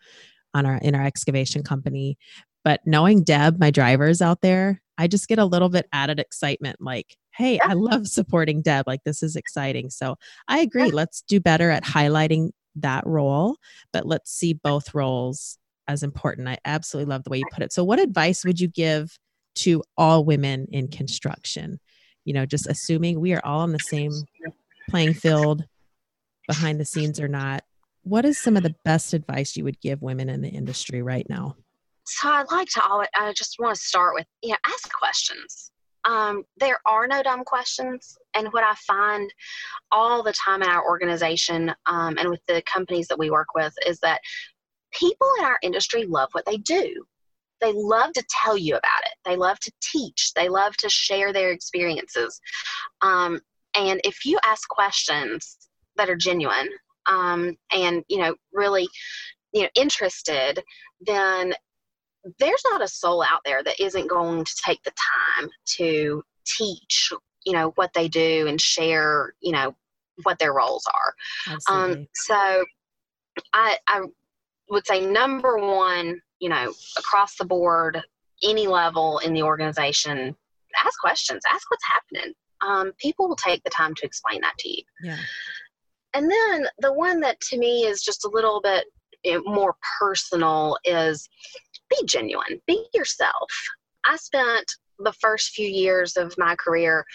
on 0.54 0.66
our 0.66 0.78
in 0.78 0.96
our 0.96 1.06
excavation 1.06 1.64
company 1.64 2.18
but 2.64 2.82
knowing 2.86 3.24
deb 3.24 3.60
my 3.60 3.72
drivers 3.72 4.22
out 4.22 4.42
there 4.42 4.82
i 4.98 5.08
just 5.08 5.28
get 5.28 5.40
a 5.40 5.46
little 5.46 5.70
bit 5.70 5.88
added 5.94 6.20
excitement 6.20 6.78
like 6.80 7.18
hey, 7.34 7.56
yeah. 7.56 7.68
I 7.68 7.74
love 7.74 8.08
supporting 8.08 8.62
Deb. 8.62 8.88
Like, 8.88 9.04
this 9.04 9.24
is 9.24 9.36
exciting. 9.36 9.90
So 9.90 10.16
I 10.48 10.60
agree. 10.60 10.86
Yeah. 10.86 10.92
Let's 10.94 11.22
do 11.22 11.40
better 11.40 11.70
at 11.70 11.84
highlighting 11.84 12.52
that 12.76 13.06
role, 13.06 13.58
but 13.92 14.06
let's 14.06 14.32
see 14.32 14.54
both 14.54 14.94
roles 14.94 15.58
as 15.88 16.04
important. 16.04 16.48
I 16.48 16.58
absolutely 16.66 17.10
love 17.10 17.24
the 17.24 17.30
way 17.30 17.40
you 17.40 17.46
put 17.52 17.64
it. 17.64 17.74
So, 17.74 17.84
what 17.84 18.00
advice 18.00 18.46
would 18.46 18.60
you 18.60 18.68
give 18.68 19.18
to 19.56 19.84
all 19.98 20.24
women 20.24 20.68
in 20.72 20.88
construction? 20.88 21.80
You 22.26 22.34
know, 22.34 22.46
just 22.46 22.68
assuming 22.68 23.20
we 23.20 23.34
are 23.34 23.42
all 23.44 23.62
on 23.62 23.72
the 23.72 23.80
same 23.80 24.12
playing 24.90 25.14
field, 25.16 25.64
behind 26.48 26.80
the 26.80 26.86
scenes 26.86 27.20
or 27.20 27.28
not. 27.28 27.64
What 28.04 28.26
is 28.26 28.38
some 28.38 28.58
of 28.58 28.64
the 28.64 28.76
best 28.84 29.14
advice 29.14 29.56
you 29.56 29.64
would 29.64 29.80
give 29.80 30.02
women 30.02 30.30
in 30.30 30.42
the 30.42 30.50
industry 30.50 31.02
right 31.02 31.26
now? 31.30 31.56
So 32.06 32.30
I 32.30 32.44
like 32.52 32.68
to 32.70 32.84
always, 32.84 33.08
I 33.16 33.32
just 33.34 33.56
want 33.60 33.76
to 33.76 33.82
start 33.82 34.16
with, 34.16 34.26
you 34.42 34.50
know, 34.50 34.58
ask 34.66 34.92
questions 34.92 35.72
um, 36.06 36.44
there 36.58 36.80
are 36.86 37.08
no 37.08 37.22
dumb 37.24 37.44
questions. 37.44 38.18
And 38.36 38.48
what 38.54 38.64
I 38.64 38.74
find 38.76 39.32
all 39.92 40.24
the 40.24 40.34
time 40.34 40.62
in 40.62 40.70
our 40.70 40.86
organization 40.86 41.74
um, 41.86 42.18
and 42.18 42.30
with 42.30 42.42
the 42.48 42.62
companies 42.66 43.08
that 43.08 43.20
we 43.20 43.30
work 43.30 43.54
with 43.56 43.74
is 43.86 44.00
that 44.00 44.22
people 44.92 45.28
in 45.40 45.46
our 45.46 45.58
industry 45.62 46.06
love 46.06 46.30
what 46.32 46.46
they 46.46 46.58
do. 46.58 47.04
They 47.62 47.74
love 47.74 48.12
to 48.14 48.24
tell 48.30 48.58
you 48.58 48.74
about 48.74 49.04
it. 49.04 49.14
They 49.24 49.36
love 49.36 49.60
to 49.60 49.72
teach. 49.82 50.32
They 50.36 50.50
love 50.50 50.76
to 50.78 50.90
share 50.90 51.32
their 51.32 51.52
experiences. 51.52 52.42
Um, 53.02 53.40
and 53.76 54.02
if 54.04 54.26
you 54.26 54.40
ask 54.44 54.68
questions 54.68 55.58
that 55.96 56.10
are 56.10 56.16
genuine 56.16 56.70
um, 57.06 57.56
and 57.72 58.04
you 58.08 58.18
know 58.18 58.36
really 58.52 58.88
you 59.54 59.64
know 59.64 59.70
interested, 59.76 60.64
then 61.02 61.54
there's 62.40 62.64
not 62.70 62.84
a 62.84 62.88
soul 62.88 63.24
out 63.24 63.42
there 63.46 63.64
that 63.64 63.80
isn't 63.80 64.08
going 64.08 64.44
to 64.44 64.56
take 64.64 64.82
the 64.84 64.92
time 65.40 65.50
to 65.78 66.24
teach 66.46 67.12
you 67.46 67.54
know 67.54 67.72
what 67.76 67.92
they 67.94 68.08
do 68.08 68.48
and 68.48 68.60
share 68.62 69.34
you 69.42 69.52
know 69.52 69.76
what 70.24 70.38
their 70.40 70.54
roles 70.54 70.86
are. 70.88 71.56
Um, 71.68 72.08
so 72.14 72.64
I, 73.54 73.78
I 73.88 74.02
would 74.70 74.86
say 74.86 75.06
number 75.06 75.58
one 75.58 76.22
you 76.40 76.50
know 76.50 76.74
across 76.98 77.36
the 77.38 77.46
board 77.46 78.02
any 78.44 78.68
level 78.68 79.20
in 79.20 79.34
the 79.34 79.44
organization 79.44 80.36
ask 80.84 81.00
questions 81.00 81.42
ask 81.52 81.70
what's 81.70 81.86
happening. 81.86 82.34
Um, 82.62 82.92
people 83.00 83.28
will 83.28 83.36
take 83.36 83.64
the 83.64 83.72
time 83.72 83.96
to 83.96 84.06
explain 84.06 84.42
that 84.42 84.54
to 84.60 84.70
you. 84.70 84.84
Yeah. 85.04 85.18
And 86.14 86.30
then 86.30 86.68
the 86.80 86.94
one 86.94 87.22
that 87.22 87.40
to 87.50 87.58
me 87.58 87.86
is 87.86 88.04
just 88.04 88.26
a 88.26 88.30
little 88.30 88.62
bit 88.62 88.86
more 89.46 89.76
personal 90.00 90.78
is 90.84 91.28
be 91.92 92.06
genuine, 92.06 92.62
be 92.68 92.86
yourself. 92.94 93.52
I 94.06 94.18
spent 94.18 94.72
the 95.00 95.14
first 95.14 95.50
few 95.50 95.68
years 95.68 96.18
of 96.18 96.34
my 96.38 96.56
career 96.56 97.06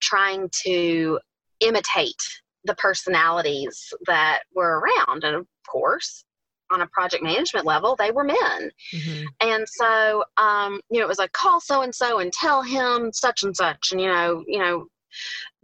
trying 0.00 0.50
to 0.64 1.18
imitate 1.60 2.22
the 2.64 2.74
personalities 2.74 3.92
that 4.06 4.40
were 4.54 4.80
around. 4.80 5.24
And 5.24 5.36
of 5.36 5.46
course, 5.68 6.24
on 6.70 6.82
a 6.82 6.86
project 6.88 7.22
management 7.22 7.64
level, 7.64 7.96
they 7.96 8.10
were 8.10 8.24
men. 8.24 8.70
Mm-hmm. 8.94 9.24
And 9.40 9.66
so, 9.68 10.24
um, 10.36 10.80
you 10.90 10.98
know, 10.98 11.06
it 11.06 11.08
was 11.08 11.18
like 11.18 11.32
call 11.32 11.60
so 11.60 11.82
and 11.82 11.94
so 11.94 12.18
and 12.18 12.32
tell 12.32 12.62
him 12.62 13.10
such 13.12 13.42
and 13.42 13.56
such. 13.56 13.92
And, 13.92 14.00
you 14.00 14.08
know, 14.08 14.44
you 14.46 14.58
know, 14.58 14.86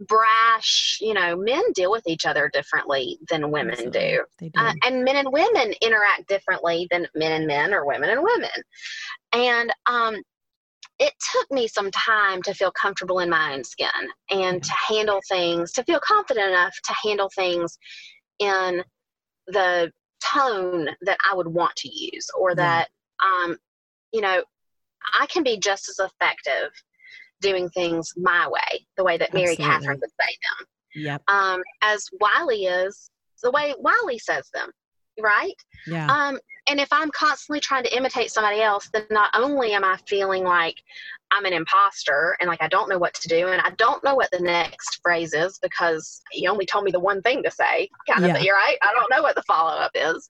brash 0.01 0.97
you 1.01 1.13
know 1.13 1.35
men 1.35 1.63
deal 1.73 1.91
with 1.91 2.05
each 2.07 2.25
other 2.25 2.49
differently 2.53 3.17
than 3.29 3.51
women 3.51 3.73
Absolutely. 3.73 4.19
do, 4.39 4.49
do. 4.49 4.59
Uh, 4.59 4.73
and 4.85 5.03
men 5.03 5.15
and 5.15 5.31
women 5.31 5.73
interact 5.81 6.27
differently 6.27 6.87
than 6.91 7.07
men 7.15 7.31
and 7.31 7.47
men 7.47 7.73
or 7.73 7.85
women 7.85 8.09
and 8.09 8.21
women 8.21 8.49
and 9.33 9.73
um, 9.85 10.15
it 10.97 11.13
took 11.33 11.51
me 11.51 11.67
some 11.67 11.91
time 11.91 12.41
to 12.41 12.53
feel 12.53 12.71
comfortable 12.71 13.19
in 13.19 13.29
my 13.29 13.53
own 13.53 13.63
skin 13.63 13.89
and 14.29 14.63
to 14.63 14.73
handle 14.87 15.21
things 15.29 15.71
to 15.71 15.83
feel 15.83 15.99
confident 16.01 16.49
enough 16.49 16.75
to 16.83 16.93
handle 17.03 17.29
things 17.35 17.77
in 18.39 18.83
the 19.47 19.91
tone 20.23 20.89
that 21.01 21.17
i 21.29 21.35
would 21.35 21.47
want 21.47 21.75
to 21.75 21.89
use 21.89 22.27
or 22.37 22.55
that 22.55 22.87
um, 23.23 23.57
you 24.15 24.21
know, 24.21 24.43
I 25.19 25.25
can 25.27 25.43
be 25.43 25.57
just 25.57 25.89
as 25.89 25.99
effective 25.99 26.71
doing 27.41 27.69
things 27.69 28.13
my 28.17 28.47
way, 28.47 28.85
the 28.97 29.03
way 29.03 29.17
that 29.17 29.33
Mary 29.33 29.51
Absolutely. 29.51 29.65
Catherine 29.65 29.99
would 30.01 30.09
say 30.09 30.37
them, 30.59 30.67
Yep. 30.95 31.21
um, 31.27 31.61
as 31.81 32.07
Wiley 32.19 32.65
is 32.65 33.09
the 33.43 33.51
way 33.51 33.73
Wiley 33.79 34.17
says 34.17 34.49
them, 34.53 34.71
right? 35.19 35.53
Yeah. 35.85 36.07
Um, 36.07 36.39
and 36.67 36.79
if 36.79 36.87
I'm 36.91 37.11
constantly 37.11 37.59
trying 37.59 37.83
to 37.83 37.95
imitate 37.95 38.31
somebody 38.31 38.61
else, 38.61 38.89
then 38.91 39.05
not 39.11 39.29
only 39.35 39.73
am 39.73 39.83
I 39.83 39.97
feeling 40.07 40.43
like 40.43 40.75
I'm 41.31 41.45
an 41.45 41.53
imposter 41.53 42.35
and 42.39 42.47
like 42.47 42.61
I 42.61 42.67
don't 42.67 42.89
know 42.89 42.97
what 42.97 43.13
to 43.15 43.27
do 43.27 43.49
and 43.49 43.61
I 43.61 43.69
don't 43.71 44.03
know 44.03 44.15
what 44.15 44.31
the 44.31 44.39
next 44.39 44.99
phrase 45.03 45.33
is 45.33 45.59
because 45.61 46.21
he 46.31 46.47
only 46.47 46.65
told 46.65 46.85
me 46.85 46.91
the 46.91 46.99
one 46.99 47.21
thing 47.21 47.43
to 47.43 47.51
say, 47.51 47.87
kind 48.09 48.23
of, 48.25 48.31
Yeah. 48.31 48.39
you're 48.39 48.55
right? 48.55 48.77
I 48.81 48.93
don't 48.93 49.11
know 49.11 49.21
what 49.21 49.35
the 49.35 49.43
follow 49.43 49.77
up 49.77 49.91
is. 49.93 50.27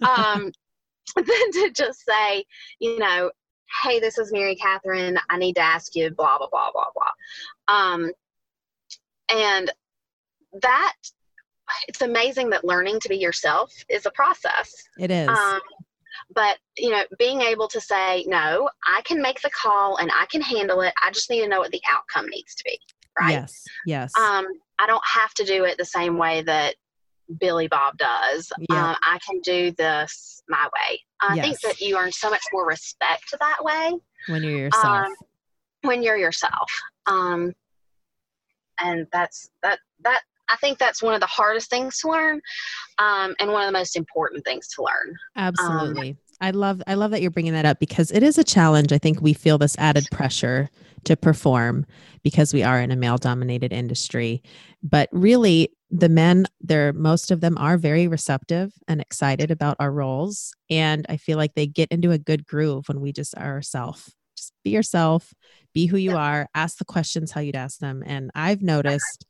Um, 0.08 0.50
than 1.16 1.24
to 1.52 1.70
just 1.72 2.04
say, 2.04 2.44
you 2.80 2.98
know, 2.98 3.30
hey, 3.82 4.00
this 4.00 4.18
is 4.18 4.32
Mary 4.32 4.56
Catherine. 4.56 5.18
I 5.30 5.38
need 5.38 5.54
to 5.54 5.62
ask 5.62 5.94
you, 5.94 6.10
blah, 6.10 6.38
blah, 6.38 6.48
blah, 6.50 6.70
blah, 6.72 6.84
blah. 6.94 7.74
Um, 7.74 8.12
and 9.30 9.70
that, 10.62 10.94
it's 11.88 12.02
amazing 12.02 12.50
that 12.50 12.64
learning 12.64 13.00
to 13.00 13.08
be 13.08 13.16
yourself 13.16 13.72
is 13.88 14.06
a 14.06 14.10
process. 14.12 14.72
it 14.98 15.10
is. 15.10 15.28
Um, 15.28 15.60
but 16.34 16.58
you 16.76 16.90
know, 16.90 17.02
being 17.18 17.40
able 17.40 17.68
to 17.68 17.80
say 17.80 18.24
no, 18.26 18.68
I 18.86 19.02
can 19.02 19.20
make 19.20 19.40
the 19.42 19.50
call 19.50 19.96
and 19.98 20.10
I 20.10 20.26
can 20.26 20.40
handle 20.40 20.80
it. 20.80 20.92
I 21.02 21.10
just 21.10 21.30
need 21.30 21.42
to 21.42 21.48
know 21.48 21.60
what 21.60 21.70
the 21.70 21.82
outcome 21.88 22.28
needs 22.28 22.54
to 22.54 22.64
be. 22.64 22.78
Right. 23.20 23.32
Yes. 23.32 23.64
Yes. 23.86 24.12
Um, 24.16 24.46
I 24.78 24.86
don't 24.86 25.04
have 25.14 25.32
to 25.34 25.44
do 25.44 25.64
it 25.64 25.78
the 25.78 25.84
same 25.84 26.18
way 26.18 26.42
that 26.42 26.74
Billy 27.38 27.68
Bob 27.68 27.96
does. 27.98 28.52
Yeah. 28.70 28.90
Um, 28.90 28.96
I 29.02 29.18
can 29.26 29.40
do 29.40 29.72
this 29.72 30.42
my 30.48 30.64
way. 30.64 31.00
I 31.20 31.40
think 31.40 31.60
that 31.60 31.80
you 31.80 31.98
earn 31.98 32.12
so 32.12 32.30
much 32.30 32.44
more 32.52 32.66
respect 32.66 33.34
that 33.38 33.64
way 33.64 33.92
when 34.28 34.42
you're 34.42 34.58
yourself. 34.58 35.06
um, 35.06 35.14
when 35.82 36.02
you're 36.02 36.16
yourself. 36.16 36.70
Um, 37.06 37.52
and 38.80 39.06
that's 39.12 39.50
that 39.62 39.78
that 40.04 40.22
I 40.48 40.56
think 40.56 40.78
that's 40.78 41.02
one 41.02 41.14
of 41.14 41.20
the 41.20 41.26
hardest 41.26 41.70
things 41.70 41.98
to 42.00 42.10
learn, 42.10 42.40
um, 42.98 43.34
and 43.40 43.50
one 43.50 43.62
of 43.62 43.68
the 43.68 43.78
most 43.78 43.96
important 43.96 44.44
things 44.44 44.68
to 44.68 44.82
learn. 44.82 45.16
Absolutely. 45.36 46.16
I 46.40 46.50
love 46.50 46.82
I 46.86 46.94
love 46.94 47.10
that 47.12 47.22
you're 47.22 47.30
bringing 47.30 47.54
that 47.54 47.64
up 47.64 47.80
because 47.80 48.10
it 48.10 48.22
is 48.22 48.38
a 48.38 48.44
challenge. 48.44 48.92
I 48.92 48.98
think 48.98 49.20
we 49.20 49.32
feel 49.32 49.58
this 49.58 49.76
added 49.78 50.06
pressure 50.10 50.68
to 51.04 51.16
perform 51.16 51.86
because 52.22 52.52
we 52.52 52.62
are 52.62 52.80
in 52.80 52.90
a 52.90 52.96
male 52.96 53.16
dominated 53.16 53.72
industry. 53.72 54.42
But 54.82 55.08
really 55.12 55.70
the 55.90 56.08
men 56.08 56.46
there 56.60 56.92
most 56.92 57.30
of 57.30 57.40
them 57.40 57.56
are 57.58 57.78
very 57.78 58.08
receptive 58.08 58.72
and 58.88 59.00
excited 59.00 59.50
about 59.50 59.76
our 59.78 59.92
roles 59.92 60.52
and 60.68 61.06
I 61.08 61.16
feel 61.16 61.36
like 61.38 61.54
they 61.54 61.66
get 61.66 61.88
into 61.90 62.10
a 62.10 62.18
good 62.18 62.44
groove 62.46 62.88
when 62.88 63.00
we 63.00 63.12
just 63.12 63.36
are 63.36 63.52
ourselves. 63.52 64.12
Just 64.36 64.52
be 64.64 64.70
yourself, 64.70 65.32
be 65.72 65.86
who 65.86 65.96
you 65.96 66.10
Yeah. 66.10 66.16
are, 66.16 66.48
ask 66.54 66.78
the 66.78 66.84
questions 66.84 67.30
how 67.30 67.40
you'd 67.40 67.56
ask 67.56 67.78
them 67.78 68.02
and 68.04 68.30
I've 68.34 68.62
noticed 68.62 69.26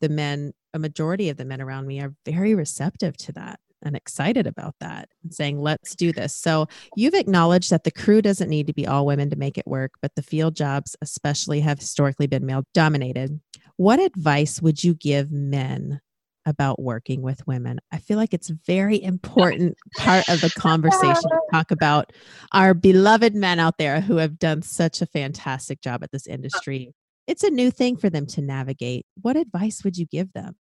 the 0.00 0.08
men 0.08 0.52
a 0.72 0.78
majority 0.78 1.28
of 1.28 1.36
the 1.36 1.44
men 1.44 1.60
around 1.60 1.86
me 1.86 2.00
are 2.00 2.14
very 2.24 2.54
receptive 2.54 3.16
to 3.18 3.32
that 3.32 3.60
and 3.82 3.96
excited 3.96 4.46
about 4.46 4.74
that 4.80 5.08
and 5.22 5.34
saying, 5.34 5.58
let's 5.58 5.94
do 5.94 6.12
this. 6.12 6.34
So 6.34 6.68
you've 6.96 7.14
acknowledged 7.14 7.70
that 7.70 7.84
the 7.84 7.90
crew 7.90 8.22
doesn't 8.22 8.48
need 8.48 8.66
to 8.68 8.72
be 8.72 8.86
all 8.86 9.06
women 9.06 9.30
to 9.30 9.36
make 9.36 9.58
it 9.58 9.66
work, 9.66 9.92
but 10.00 10.14
the 10.14 10.22
field 10.22 10.54
jobs, 10.54 10.96
especially, 11.00 11.60
have 11.60 11.78
historically 11.80 12.26
been 12.26 12.46
male 12.46 12.62
dominated. 12.74 13.40
What 13.80 13.98
advice 13.98 14.60
would 14.60 14.84
you 14.84 14.92
give 14.92 15.32
men 15.32 16.02
about 16.44 16.82
working 16.82 17.22
with 17.22 17.46
women? 17.46 17.80
I 17.90 17.96
feel 17.96 18.18
like 18.18 18.34
it's 18.34 18.50
a 18.50 18.58
very 18.66 19.02
important 19.02 19.74
part 19.96 20.28
of 20.28 20.42
the 20.42 20.50
conversation 20.50 21.14
to 21.14 21.40
talk 21.50 21.70
about 21.70 22.12
our 22.52 22.74
beloved 22.74 23.34
men 23.34 23.58
out 23.58 23.78
there 23.78 24.02
who 24.02 24.18
have 24.18 24.38
done 24.38 24.60
such 24.60 25.00
a 25.00 25.06
fantastic 25.06 25.80
job 25.80 26.02
at 26.04 26.12
this 26.12 26.26
industry. 26.26 26.92
It's 27.26 27.42
a 27.42 27.48
new 27.48 27.70
thing 27.70 27.96
for 27.96 28.10
them 28.10 28.26
to 28.26 28.42
navigate. 28.42 29.06
What 29.22 29.36
advice 29.36 29.82
would 29.82 29.96
you 29.96 30.04
give 30.04 30.30
them? 30.34 30.56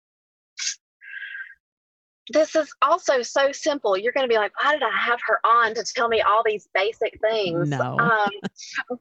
this 2.31 2.55
is 2.55 2.73
also 2.83 3.23
so 3.23 3.51
simple. 3.53 3.97
You're 3.97 4.13
going 4.13 4.29
to 4.29 4.33
be 4.33 4.39
like, 4.39 4.53
why 4.63 4.75
did 4.75 4.83
I 4.83 4.97
have 4.97 5.19
her 5.27 5.41
on 5.45 5.75
to 5.75 5.83
tell 5.83 6.09
me 6.09 6.21
all 6.21 6.43
these 6.45 6.69
basic 6.75 7.19
things? 7.21 7.71
No. 7.71 7.99
Um, 7.99 8.31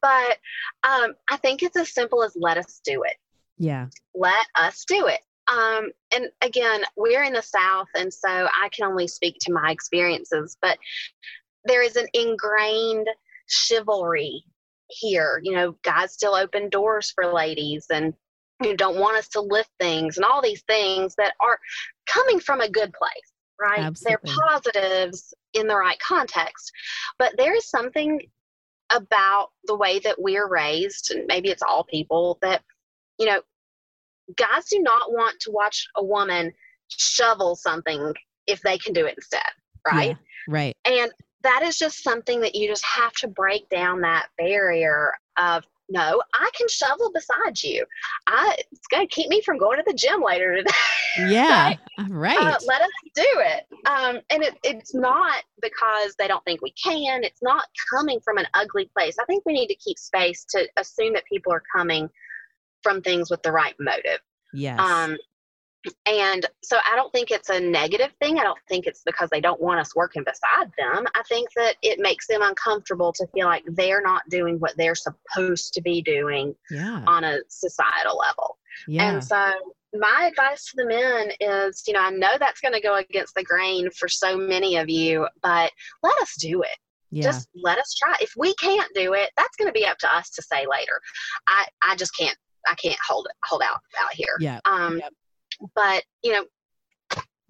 but 0.01 0.38
um, 0.84 1.13
I 1.30 1.38
think 1.38 1.61
it's 1.61 1.78
as 1.78 1.93
simple 1.93 2.24
as 2.24 2.36
let 2.39 2.57
us 2.57 2.80
do 2.84 3.03
it. 3.03 3.15
Yeah. 3.58 3.88
Let 4.16 4.45
us 4.55 4.86
do 4.88 5.08
it. 5.08 5.22
Um, 5.47 5.91
and 6.14 6.28
again, 6.41 6.84
we're 6.95 7.24
in 7.24 7.34
the 7.34 7.41
South, 7.41 7.88
and 7.95 8.14
so 8.14 8.28
I 8.30 8.70
can 8.76 8.86
only 8.86 9.08
speak 9.08 9.38
to 9.41 9.53
my 9.53 9.72
experiences, 9.72 10.58
but 10.62 10.78
there 11.64 11.82
is 11.82 11.95
an 11.95 12.08
ingrained 12.14 13.08
chivalry 13.47 14.43
here. 14.89 15.39
You 15.43 15.53
know, 15.53 15.78
guys 15.84 16.14
still 16.14 16.36
open 16.36 16.70
doors 16.70 17.12
for 17.12 17.34
ladies 17.34 17.88
and 17.89 18.14
you 18.62 18.76
don't 18.76 18.97
want 18.97 19.18
us 19.18 19.28
to 19.30 19.41
lift 19.41 19.70
things 19.80 20.18
and 20.18 20.26
all 20.26 20.41
these 20.41 20.64
things 20.64 21.16
that 21.16 21.34
are 21.39 21.60
coming 22.08 22.39
from 22.39 22.62
a 22.62 22.70
good 22.70 22.91
place, 22.93 23.34
right? 23.60 23.80
Absolutely. 23.80 24.32
They're 24.34 24.36
positives 24.49 25.34
in 25.53 25.68
the 25.68 25.76
right 25.76 25.99
context. 25.99 26.72
But 27.20 27.36
there 27.38 27.55
is 27.55 27.70
something 27.70 28.20
about 28.91 29.49
the 29.66 29.76
way 29.76 29.99
that 29.99 30.20
we're 30.20 30.47
raised, 30.47 31.12
and 31.12 31.26
maybe 31.28 31.49
it's 31.49 31.62
all 31.62 31.84
people, 31.84 32.39
that, 32.41 32.64
you 33.20 33.26
know, 33.26 33.41
guys 34.36 34.65
do 34.70 34.80
not 34.80 35.11
want 35.11 35.39
to 35.41 35.51
watch 35.51 35.88
a 35.95 36.03
woman 36.03 36.51
shovel 36.89 37.55
something 37.55 38.13
if 38.47 38.61
they 38.61 38.78
can 38.78 38.93
do 38.93 39.05
it 39.05 39.15
instead, 39.18 39.41
right? 39.91 40.09
Yeah, 40.09 40.53
right. 40.53 40.76
And 40.86 41.11
that 41.43 41.63
is 41.63 41.78
just 41.78 42.03
something 42.03 42.41
that 42.41 42.55
you 42.55 42.68
just 42.68 42.86
have 42.86 43.13
to 43.13 43.28
break 43.28 43.70
down 43.70 44.01
that 44.01 44.28
barrier 44.38 45.13
of 45.38 45.63
no, 45.89 46.22
I 46.34 46.49
can 46.57 46.68
shovel 46.68 47.11
beside 47.13 47.63
you. 47.63 47.86
I 48.28 48.57
it's 48.72 48.88
gonna 48.88 49.07
keep 49.07 49.30
me 49.30 49.41
from 49.41 49.57
going 49.57 49.78
to 49.78 49.84
the 49.88 49.93
gym 49.93 50.22
later 50.22 50.55
today. 50.55 50.72
Yeah. 51.20 51.70
Right? 51.70 51.80
uh, 51.97 52.03
Right. 52.09 52.38
Uh, 52.38 52.57
let 52.68 52.82
us 52.82 52.91
do 53.15 53.26
it. 53.26 53.65
Um, 53.88 54.20
and 54.30 54.43
it, 54.43 54.55
it's 54.63 54.93
not 54.93 55.41
because 55.61 56.13
they 56.20 56.28
don't 56.28 56.43
think 56.45 56.61
we 56.61 56.72
can. 56.74 57.24
It's 57.24 57.41
not 57.41 57.65
coming 57.91 58.20
from 58.20 58.38
an 58.38 58.45
ugly 58.53 58.91
place. 58.95 59.15
I 59.20 59.26
think 59.26 59.43
we 59.43 59.53
need 59.53 59.65
to 59.68 59.76
keep 59.76 59.97
space 59.97 60.45
to 60.49 60.68
assume 60.78 61.13
that 61.13 61.26
people 61.26 61.51
are 61.51 61.63
coming 61.76 62.07
from 62.88 63.01
things 63.01 63.29
with 63.29 63.41
the 63.43 63.51
right 63.51 63.75
motive. 63.79 64.19
yes. 64.53 64.79
Um, 64.79 65.17
and 66.05 66.45
so 66.63 66.77
I 66.77 66.95
don't 66.95 67.11
think 67.11 67.31
it's 67.31 67.49
a 67.49 67.59
negative 67.59 68.11
thing. 68.19 68.39
I 68.39 68.43
don't 68.43 68.59
think 68.67 68.88
it's 68.88 69.03
because 69.05 69.29
they 69.29 69.41
don't 69.41 69.61
want 69.61 69.79
us 69.79 69.95
working 69.95 70.23
beside 70.23 70.71
them. 70.77 71.05
I 71.15 71.23
think 71.29 71.49
that 71.55 71.75
it 71.81 71.99
makes 71.99 72.27
them 72.27 72.41
uncomfortable 72.41 73.13
to 73.13 73.27
feel 73.27 73.47
like 73.47 73.63
they're 73.67 74.01
not 74.01 74.23
doing 74.29 74.57
what 74.59 74.75
they're 74.77 74.95
supposed 74.95 75.73
to 75.73 75.81
be 75.81 76.01
doing 76.01 76.55
yeah. 76.69 77.03
on 77.07 77.23
a 77.23 77.39
societal 77.47 78.17
level. 78.17 78.57
Yeah. 78.88 79.11
And 79.11 79.23
so 79.23 79.53
my 79.93 80.29
advice 80.29 80.65
to 80.65 80.77
the 80.77 80.85
men 80.85 81.31
is, 81.39 81.83
you 81.88 81.93
know, 81.93 82.01
I 82.01 82.09
know 82.09 82.35
that's 82.39 82.61
going 82.61 82.73
to 82.73 82.81
go 82.81 82.95
against 82.95 83.35
the 83.35 83.43
grain 83.43 83.89
for 83.91 84.07
so 84.07 84.38
many 84.38 84.77
of 84.77 84.89
you, 84.89 85.27
but 85.41 85.71
let 86.03 86.17
us 86.21 86.35
do 86.39 86.61
it. 86.61 86.77
yeah. 87.11 87.23
Just 87.23 87.49
let 87.55 87.77
us 87.77 87.95
try. 87.95 88.15
If 88.19 88.33
we 88.38 88.53
can't 88.55 88.93
do 88.93 89.13
it, 89.13 89.29
that's 89.38 89.55
going 89.55 89.67
to 89.69 89.79
be 89.79 89.85
up 89.85 89.97
to 89.99 90.15
us 90.15 90.29
to 90.31 90.41
say 90.41 90.65
later. 90.69 90.99
I 91.47 91.65
I 91.81 91.95
just 91.95 92.15
can't 92.17 92.38
I 92.70 92.76
can't 92.76 92.97
hold 93.07 93.28
it 93.30 93.36
hold 93.45 93.61
out 93.63 93.80
out 94.01 94.13
here. 94.13 94.36
yeah. 94.39 94.59
Um 94.65 94.97
Yep. 94.99 95.13
but, 95.76 96.03
you 96.24 96.34
know, 96.34 96.45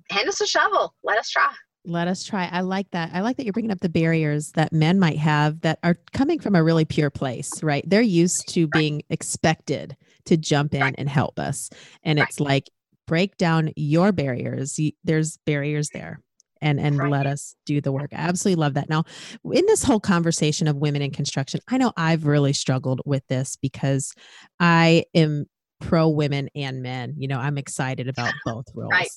hand 0.10 0.30
us 0.30 0.40
a 0.42 0.48
shovel. 0.48 0.94
Let 1.04 1.18
us 1.18 1.30
try. 1.30 1.52
Let 1.86 2.08
us 2.10 2.24
try. 2.26 2.50
I 2.52 2.62
like 2.62 2.92
that. 2.92 3.12
I 3.14 3.22
like 3.22 3.38
that 3.38 3.46
you're 3.46 3.54
bringing 3.54 3.72
up 3.72 3.80
the 3.80 3.88
barriers 3.90 4.52
that 4.56 4.74
men 4.74 5.00
might 5.00 5.18
have 5.20 5.62
that 5.62 5.80
are 5.84 5.98
coming 6.14 6.40
from 6.40 6.54
a 6.56 6.64
really 6.64 6.84
pure 6.86 7.10
place, 7.10 7.64
right? 7.64 7.84
They're 7.88 8.02
used 8.02 8.50
to 8.54 8.68
being 8.68 9.04
expected 9.10 9.96
to 10.26 10.36
jump 10.36 10.74
in 10.74 10.82
Right. 10.82 10.96
and 10.98 11.08
help 11.08 11.40
us. 11.40 11.70
And 12.04 12.20
Right. 12.20 12.28
it's 12.28 12.40
like 12.42 12.70
break 13.08 13.38
down 13.38 13.72
your 13.78 14.12
barriers. 14.12 14.78
There's 15.06 15.38
barriers 15.46 15.90
there. 15.94 16.20
And 16.62 16.80
and 16.80 16.98
Right. 16.98 17.12
let 17.12 17.26
us 17.28 17.56
do 17.66 17.82
the 17.82 17.92
work. 17.92 18.12
I 18.14 18.18
absolutely 18.18 18.62
love 18.62 18.74
that. 18.76 18.90
Now, 18.90 19.04
in 19.52 19.66
this 19.66 19.84
whole 19.84 20.00
conversation 20.00 20.68
of 20.68 20.76
women 20.78 21.02
in 21.02 21.12
construction, 21.12 21.60
I 21.68 21.78
know 21.78 21.94
I've 21.98 22.26
really 22.26 22.54
struggled 22.54 23.02
with 23.06 23.26
this 23.28 23.58
because 23.62 24.14
I 24.60 25.06
am 25.14 25.46
pro 25.80 26.10
women 26.10 26.50
and 26.56 26.82
men. 26.82 27.14
You 27.18 27.28
know, 27.28 27.40
I'm 27.40 27.58
excited 27.58 28.08
about 28.08 28.34
both 28.46 28.66
roles. 28.74 28.92
Right. 28.92 29.10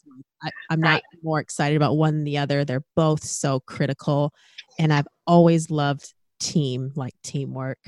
I, 0.43 0.51
I'm 0.71 0.81
not 0.81 1.03
more 1.23 1.41
excited 1.41 1.77
about 1.77 1.97
one 1.97 2.15
than 2.17 2.25
the 2.25 2.39
other. 2.39 2.65
They're 2.65 2.85
both 2.97 3.25
so 3.25 3.61
critical. 3.61 4.33
And 4.79 4.93
I've 4.93 5.09
always 5.27 5.71
loved 5.71 6.13
team, 6.39 6.93
like 6.97 7.15
teamwork 7.23 7.79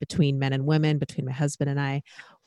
between 0.00 0.38
men 0.38 0.52
and 0.52 0.66
women, 0.66 0.98
between 0.98 1.26
my 1.26 1.32
husband 1.32 1.70
and 1.70 1.80
I. 1.80 2.02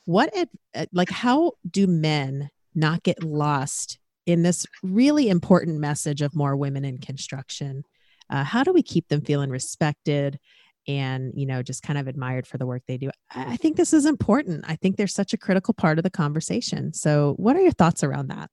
What, 0.06 0.34
ad- 0.36 0.48
uh, 0.74 0.86
like, 0.92 1.10
how 1.10 1.52
do 1.68 1.86
men 1.86 2.48
not 2.74 3.02
get 3.02 3.22
lost 3.22 3.98
in 4.26 4.42
this 4.42 4.66
really 4.82 5.28
important 5.28 5.78
message 5.78 6.22
of 6.22 6.34
more 6.34 6.56
women 6.56 6.84
in 6.84 6.98
construction? 6.98 7.84
Uh, 8.28 8.44
how 8.44 8.62
do 8.62 8.72
we 8.72 8.82
keep 8.82 9.08
them 9.08 9.20
feeling 9.20 9.50
respected 9.50 10.38
and, 10.86 11.32
you 11.34 11.46
know, 11.46 11.62
just 11.62 11.82
kind 11.82 11.98
of 11.98 12.06
admired 12.06 12.46
for 12.46 12.58
the 12.58 12.66
work 12.66 12.82
they 12.86 12.96
do? 12.96 13.10
I 13.34 13.56
think 13.56 13.76
this 13.76 13.92
is 13.92 14.06
important. 14.06 14.64
I 14.66 14.76
think 14.76 14.96
they're 14.96 15.06
such 15.06 15.32
a 15.32 15.38
critical 15.38 15.74
part 15.74 15.98
of 15.98 16.04
the 16.04 16.10
conversation. 16.10 16.92
So, 16.92 17.34
what 17.36 17.56
are 17.56 17.60
your 17.60 17.72
thoughts 17.72 18.02
around 18.02 18.28
that? 18.28 18.50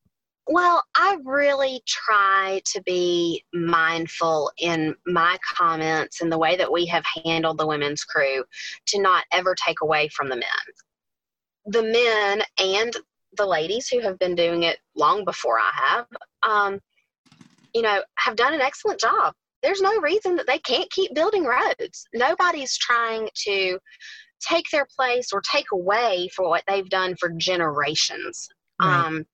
Well, 0.50 0.82
I 0.96 1.18
really 1.26 1.82
try 1.86 2.62
to 2.74 2.82
be 2.84 3.44
mindful 3.54 4.50
in 4.58 4.96
my 5.06 5.38
comments 5.46 6.22
and 6.22 6.32
the 6.32 6.38
way 6.38 6.56
that 6.56 6.72
we 6.72 6.86
have 6.86 7.04
handled 7.26 7.58
the 7.58 7.68
women's 7.68 8.06
crew 8.06 8.46
to 8.88 9.02
not 9.02 9.26
ever 9.34 9.56
take 9.56 9.82
away 9.82 10.08
from 10.08 10.30
the 10.30 10.38
men. 10.38 10.46
The 11.66 11.84
men 11.84 12.44
and 12.58 12.96
the 13.38 13.46
ladies 13.46 13.88
who 13.88 14.00
have 14.02 14.20
been 14.20 14.36
doing 14.36 14.64
it 14.64 14.78
long 14.96 15.26
before 15.26 15.60
I 15.60 15.72
have, 15.74 16.08
um, 16.44 16.80
you 17.74 17.82
know, 17.82 18.02
have 18.18 18.36
done 18.36 18.54
an 18.54 18.62
excellent 18.62 19.00
job. 19.00 19.34
There's 19.64 19.82
no 19.82 20.00
reason 20.02 20.36
that 20.36 20.48
they 20.48 20.60
can't 20.60 20.90
keep 20.92 21.14
building 21.14 21.46
roads. 21.46 22.08
Nobody's 22.14 22.78
trying 22.78 23.30
to 23.46 23.80
take 24.40 24.66
their 24.72 24.88
place 24.96 25.30
or 25.34 25.42
take 25.42 25.66
away 25.74 26.30
for 26.36 26.48
what 26.48 26.64
they've 26.68 26.90
done 26.90 27.16
for 27.20 27.30
generations. 27.30 28.48
Right. 28.80 29.06
Um, 29.06 29.26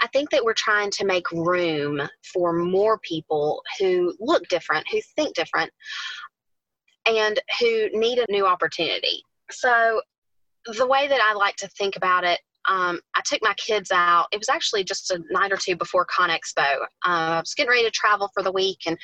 I 0.00 0.06
think 0.08 0.30
that 0.30 0.44
we're 0.44 0.54
trying 0.54 0.90
to 0.92 1.06
make 1.06 1.30
room 1.32 2.02
for 2.32 2.52
more 2.52 2.98
people 2.98 3.62
who 3.78 4.14
look 4.20 4.46
different, 4.48 4.86
who 4.90 5.00
think 5.14 5.34
different, 5.34 5.70
and 7.06 7.40
who 7.60 7.88
need 7.98 8.18
a 8.18 8.30
new 8.30 8.46
opportunity. 8.46 9.22
So, 9.50 10.00
the 10.76 10.86
way 10.86 11.06
that 11.06 11.20
I 11.22 11.32
like 11.34 11.56
to 11.56 11.68
think 11.68 11.96
about 11.96 12.24
it, 12.24 12.40
um, 12.68 13.00
I 13.14 13.20
took 13.24 13.40
my 13.42 13.54
kids 13.54 13.90
out. 13.92 14.26
It 14.32 14.38
was 14.38 14.48
actually 14.48 14.84
just 14.84 15.10
a 15.10 15.22
night 15.30 15.52
or 15.52 15.56
two 15.56 15.76
before 15.76 16.06
ConExpo. 16.06 16.82
Uh, 16.82 16.86
I 17.04 17.40
was 17.40 17.54
getting 17.54 17.70
ready 17.70 17.84
to 17.84 17.90
travel 17.90 18.30
for 18.34 18.42
the 18.42 18.52
week, 18.52 18.78
and 18.86 18.98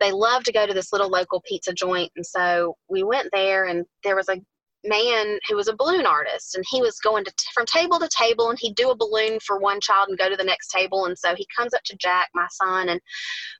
they 0.00 0.12
love 0.12 0.44
to 0.44 0.52
go 0.52 0.66
to 0.66 0.74
this 0.74 0.92
little 0.92 1.08
local 1.08 1.42
pizza 1.46 1.72
joint. 1.72 2.10
And 2.16 2.26
so 2.26 2.76
we 2.88 3.02
went 3.02 3.28
there, 3.32 3.66
and 3.66 3.84
there 4.04 4.16
was 4.16 4.28
a 4.28 4.40
man 4.84 5.38
who 5.48 5.56
was 5.56 5.68
a 5.68 5.76
balloon 5.76 6.06
artist 6.06 6.54
and 6.54 6.64
he 6.70 6.80
was 6.80 7.00
going 7.00 7.24
to 7.24 7.32
from 7.52 7.66
table 7.66 7.98
to 7.98 8.08
table 8.16 8.48
and 8.48 8.58
he'd 8.60 8.76
do 8.76 8.90
a 8.90 8.96
balloon 8.96 9.38
for 9.40 9.58
one 9.58 9.80
child 9.80 10.08
and 10.08 10.18
go 10.18 10.28
to 10.28 10.36
the 10.36 10.44
next 10.44 10.68
table 10.68 11.06
and 11.06 11.18
so 11.18 11.34
he 11.34 11.46
comes 11.56 11.74
up 11.74 11.82
to 11.84 11.96
jack 11.96 12.28
my 12.32 12.46
son 12.50 12.88
and 12.88 13.00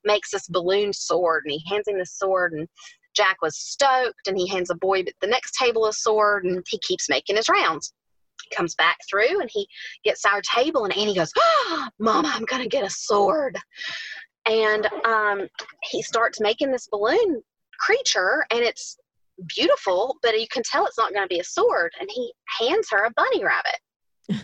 makes 0.04 0.30
this 0.30 0.46
balloon 0.46 0.92
sword 0.92 1.42
and 1.44 1.52
he 1.52 1.62
hands 1.68 1.88
him 1.88 1.98
the 1.98 2.06
sword 2.06 2.52
and 2.52 2.68
jack 3.16 3.36
was 3.42 3.58
stoked 3.58 4.28
and 4.28 4.38
he 4.38 4.46
hands 4.46 4.70
a 4.70 4.76
boy 4.76 5.02
the 5.20 5.26
next 5.26 5.54
table 5.54 5.86
a 5.86 5.92
sword 5.92 6.44
and 6.44 6.64
he 6.68 6.78
keeps 6.78 7.08
making 7.08 7.34
his 7.34 7.48
rounds 7.48 7.92
he 8.48 8.56
comes 8.56 8.74
back 8.74 8.98
through 9.08 9.40
and 9.40 9.50
he 9.52 9.66
gets 10.04 10.24
our 10.24 10.40
table 10.42 10.84
and 10.84 10.96
annie 10.96 11.14
goes 11.14 11.32
oh, 11.36 11.88
mama 11.98 12.30
i'm 12.34 12.44
gonna 12.44 12.68
get 12.68 12.84
a 12.84 12.90
sword 12.90 13.56
and 14.46 14.88
um, 15.04 15.46
he 15.90 16.02
starts 16.02 16.40
making 16.40 16.70
this 16.70 16.88
balloon 16.90 17.42
creature 17.78 18.46
and 18.50 18.60
it's 18.60 18.96
beautiful, 19.46 20.16
but 20.22 20.38
you 20.38 20.46
can 20.50 20.62
tell 20.62 20.86
it's 20.86 20.98
not 20.98 21.12
going 21.12 21.24
to 21.24 21.32
be 21.34 21.40
a 21.40 21.44
sword. 21.44 21.92
And 22.00 22.08
he 22.12 22.32
hands 22.58 22.88
her 22.90 23.04
a 23.04 23.12
bunny 23.12 23.44
rabbit. 23.44 24.42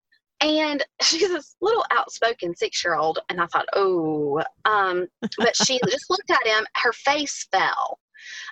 and 0.40 0.84
she's 1.02 1.28
this 1.28 1.56
little 1.60 1.84
outspoken 1.90 2.54
six 2.54 2.84
year 2.84 2.94
old. 2.94 3.18
And 3.28 3.40
I 3.40 3.46
thought, 3.46 3.66
oh, 3.74 4.42
um, 4.64 5.06
but 5.38 5.56
she 5.56 5.80
just 5.88 6.10
looked 6.10 6.30
at 6.30 6.46
him, 6.46 6.64
her 6.76 6.92
face 6.92 7.46
fell. 7.50 7.98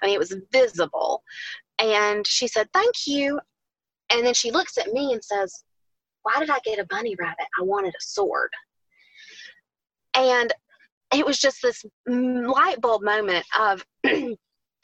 I 0.02 0.06
mean, 0.06 0.14
it 0.14 0.18
was 0.18 0.36
visible. 0.52 1.22
And 1.78 2.26
she 2.26 2.46
said, 2.48 2.68
thank 2.72 3.06
you. 3.06 3.40
And 4.12 4.26
then 4.26 4.34
she 4.34 4.50
looks 4.50 4.78
at 4.78 4.92
me 4.92 5.12
and 5.12 5.24
says, 5.24 5.64
why 6.22 6.38
did 6.38 6.50
I 6.50 6.58
get 6.64 6.78
a 6.78 6.86
bunny 6.86 7.16
rabbit? 7.18 7.46
I 7.58 7.64
wanted 7.64 7.94
a 7.94 8.02
sword. 8.02 8.50
And 10.14 10.52
it 11.14 11.26
was 11.26 11.38
just 11.38 11.62
this 11.62 11.84
light 12.06 12.80
bulb 12.80 13.02
moment 13.02 13.44
of 13.58 13.84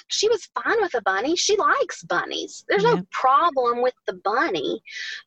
she 0.08 0.28
was 0.28 0.48
fine 0.62 0.80
with 0.80 0.94
a 0.94 1.02
bunny. 1.02 1.36
She 1.36 1.56
likes 1.56 2.02
bunnies. 2.02 2.64
There's 2.68 2.82
yeah. 2.82 2.94
no 2.94 3.02
problem 3.10 3.82
with 3.82 3.94
the 4.06 4.14
bunny, 4.24 4.82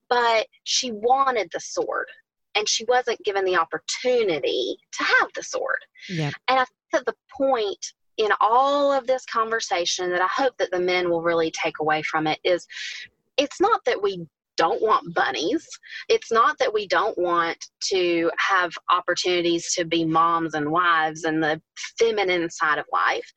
but 0.09 0.47
she 0.63 0.91
wanted 0.91 1.49
the 1.53 1.59
sword 1.59 2.07
and 2.55 2.67
she 2.67 2.85
wasn't 2.85 3.23
given 3.23 3.45
the 3.45 3.55
opportunity 3.55 4.77
to 4.93 5.03
have 5.03 5.29
the 5.35 5.43
sword. 5.43 5.79
Yeah. 6.09 6.31
And 6.47 6.59
I 6.59 6.65
think 6.65 6.67
that 6.93 7.05
the 7.05 7.15
point 7.31 7.93
in 8.17 8.29
all 8.41 8.91
of 8.91 9.07
this 9.07 9.25
conversation 9.25 10.09
that 10.11 10.21
I 10.21 10.27
hope 10.27 10.57
that 10.57 10.71
the 10.71 10.79
men 10.79 11.09
will 11.09 11.21
really 11.21 11.51
take 11.51 11.79
away 11.79 12.01
from 12.01 12.27
it 12.27 12.39
is 12.43 12.67
it's 13.41 13.59
not 13.59 13.81
that 13.85 14.01
we 14.01 14.25
don't 14.55 14.81
want 14.83 15.15
bunnies. 15.15 15.67
It's 16.07 16.31
not 16.31 16.57
that 16.59 16.71
we 16.71 16.87
don't 16.87 17.17
want 17.17 17.57
to 17.89 18.29
have 18.37 18.71
opportunities 18.91 19.73
to 19.73 19.85
be 19.85 20.05
moms 20.05 20.53
and 20.53 20.69
wives 20.69 21.23
and 21.23 21.41
the 21.41 21.59
feminine 21.97 22.47
side 22.51 22.77
of 22.77 22.85
life, 22.93 23.27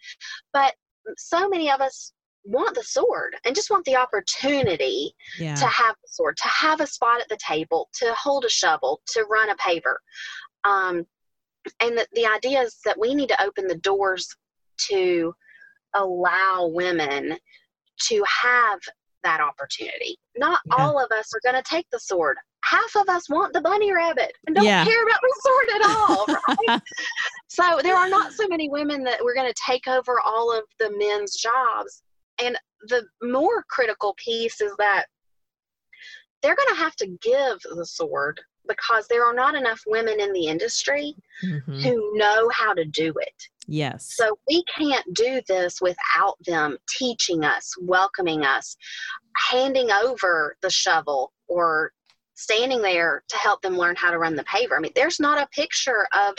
but 0.53 0.75
so 1.17 1.49
many 1.49 1.71
of 1.71 1.81
us 1.81 2.13
want 2.45 2.75
the 2.75 2.83
sword 2.83 3.35
and 3.47 3.55
just 3.55 3.71
want 3.71 3.87
the 3.87 3.97
opportunity 3.97 5.15
yeah. 5.39 5.55
to 5.55 5.65
have 5.65 5.95
the 6.03 6.09
sword, 6.09 6.37
to 6.37 6.49
have 6.49 6.83
a 6.83 6.87
spot 6.87 7.23
at 7.23 7.29
the 7.31 7.39
table, 7.39 7.89
to 7.95 8.13
hold 8.13 8.45
a 8.45 8.51
shovel, 8.51 9.01
to 9.07 9.25
run 9.31 9.49
a 9.49 9.57
paver. 9.57 9.97
Um, 10.65 11.07
and 11.81 11.97
the, 11.97 12.07
the 12.13 12.27
idea 12.27 12.61
is 12.61 12.77
that 12.85 13.01
we 13.01 13.15
need 13.15 13.31
to 13.31 13.43
open 13.43 13.67
the 13.67 13.79
doors 13.79 14.29
to 14.89 15.33
allow 15.95 16.67
women 16.67 17.39
to 18.09 18.25
have 18.43 18.81
that 19.25 19.41
opportunity. 19.41 20.17
Not 20.37 20.61
yeah. 20.67 20.75
all 20.79 21.03
of 21.03 21.11
us 21.11 21.33
are 21.35 21.41
going 21.43 21.61
to 21.61 21.69
take 21.69 21.87
the 21.91 21.99
sword. 21.99 22.37
Half 22.63 22.97
of 22.97 23.09
us 23.09 23.29
want 23.29 23.53
the 23.53 23.61
bunny 23.61 23.93
rabbit 23.93 24.33
and 24.47 24.57
don't 24.57 24.65
yeah. 24.65 24.85
care 24.85 25.03
about 25.03 25.21
the 25.21 25.41
sword 25.43 25.83
at 25.83 25.91
all, 25.91 26.27
right? 26.69 26.83
so 27.49 27.81
there 27.83 27.97
are 27.97 28.09
not 28.09 28.33
so 28.33 28.47
many 28.49 28.69
women 28.69 29.03
that 29.05 29.23
we're 29.23 29.35
going 29.35 29.53
to 29.53 29.63
take 29.67 29.87
over 29.89 30.21
all 30.25 30.57
of 30.57 30.65
the 30.79 30.91
men's 30.97 31.37
jobs. 31.37 32.03
And 32.43 32.57
the 32.89 33.05
more 33.23 33.65
critical 33.69 34.15
piece 34.17 34.61
is 34.61 34.73
that 34.79 35.07
they're 36.43 36.57
going 36.57 36.75
to 36.75 36.81
have 36.81 36.97
to 36.97 37.07
give 37.23 37.59
the 37.77 37.87
sword 37.87 38.41
because 38.69 39.07
there 39.09 39.25
are 39.25 39.35
not 39.35 39.55
enough 39.55 39.83
women 39.87 40.21
in 40.21 40.33
the 40.33 40.47
industry 40.47 41.15
mm-hmm. 41.45 41.81
who 41.81 42.19
know 42.19 42.49
how 42.53 42.73
to 42.73 42.85
do 42.85 43.13
it. 43.21 43.43
Yes. 43.67 44.13
So 44.15 44.39
we 44.49 44.63
can't 44.65 45.07
do 45.15 45.41
this 45.49 45.81
without 45.81 46.37
them 46.47 46.77
teaching 46.99 47.45
us, 47.45 47.73
welcoming 47.81 48.45
us, 48.45 48.77
handing 49.51 49.91
over 49.91 50.57
the 50.61 50.71
shovel 50.71 51.33
or 51.49 51.93
standing 52.35 52.83
there 52.83 53.23
to 53.29 53.37
help 53.37 53.63
them 53.63 53.79
learn 53.79 53.97
how 53.97 54.11
to 54.11 54.19
run 54.19 54.37
the 54.37 54.45
paver. 54.45 54.77
I 54.77 54.81
mean, 54.81 54.93
there's 54.95 55.21
not 55.21 55.41
a 55.41 55.49
picture 55.49 56.07
of 56.13 56.35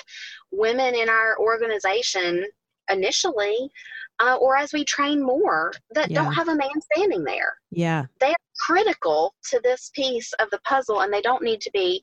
women 0.52 0.94
in 0.94 1.10
our 1.10 1.40
organization 1.40 2.46
initially 2.92 3.72
uh, 4.20 4.38
or 4.40 4.56
as 4.56 4.74
we 4.74 4.84
train 4.86 5.22
more 5.22 5.74
that 5.92 6.10
yeah. 6.10 6.24
don't 6.24 6.34
have 6.34 6.48
a 6.48 6.56
man 6.56 6.70
standing 6.94 7.24
there. 7.24 7.54
Yeah. 7.72 8.06
They 8.20 8.30
are 8.30 8.36
critical 8.60 9.34
to 9.50 9.60
this 9.64 9.92
piece 9.94 10.32
of 10.34 10.50
the 10.52 10.60
puzzle 10.60 11.02
and 11.02 11.14
they 11.14 11.22
don't 11.22 11.44
need 11.44 11.62
to 11.62 11.72
be 11.74 12.02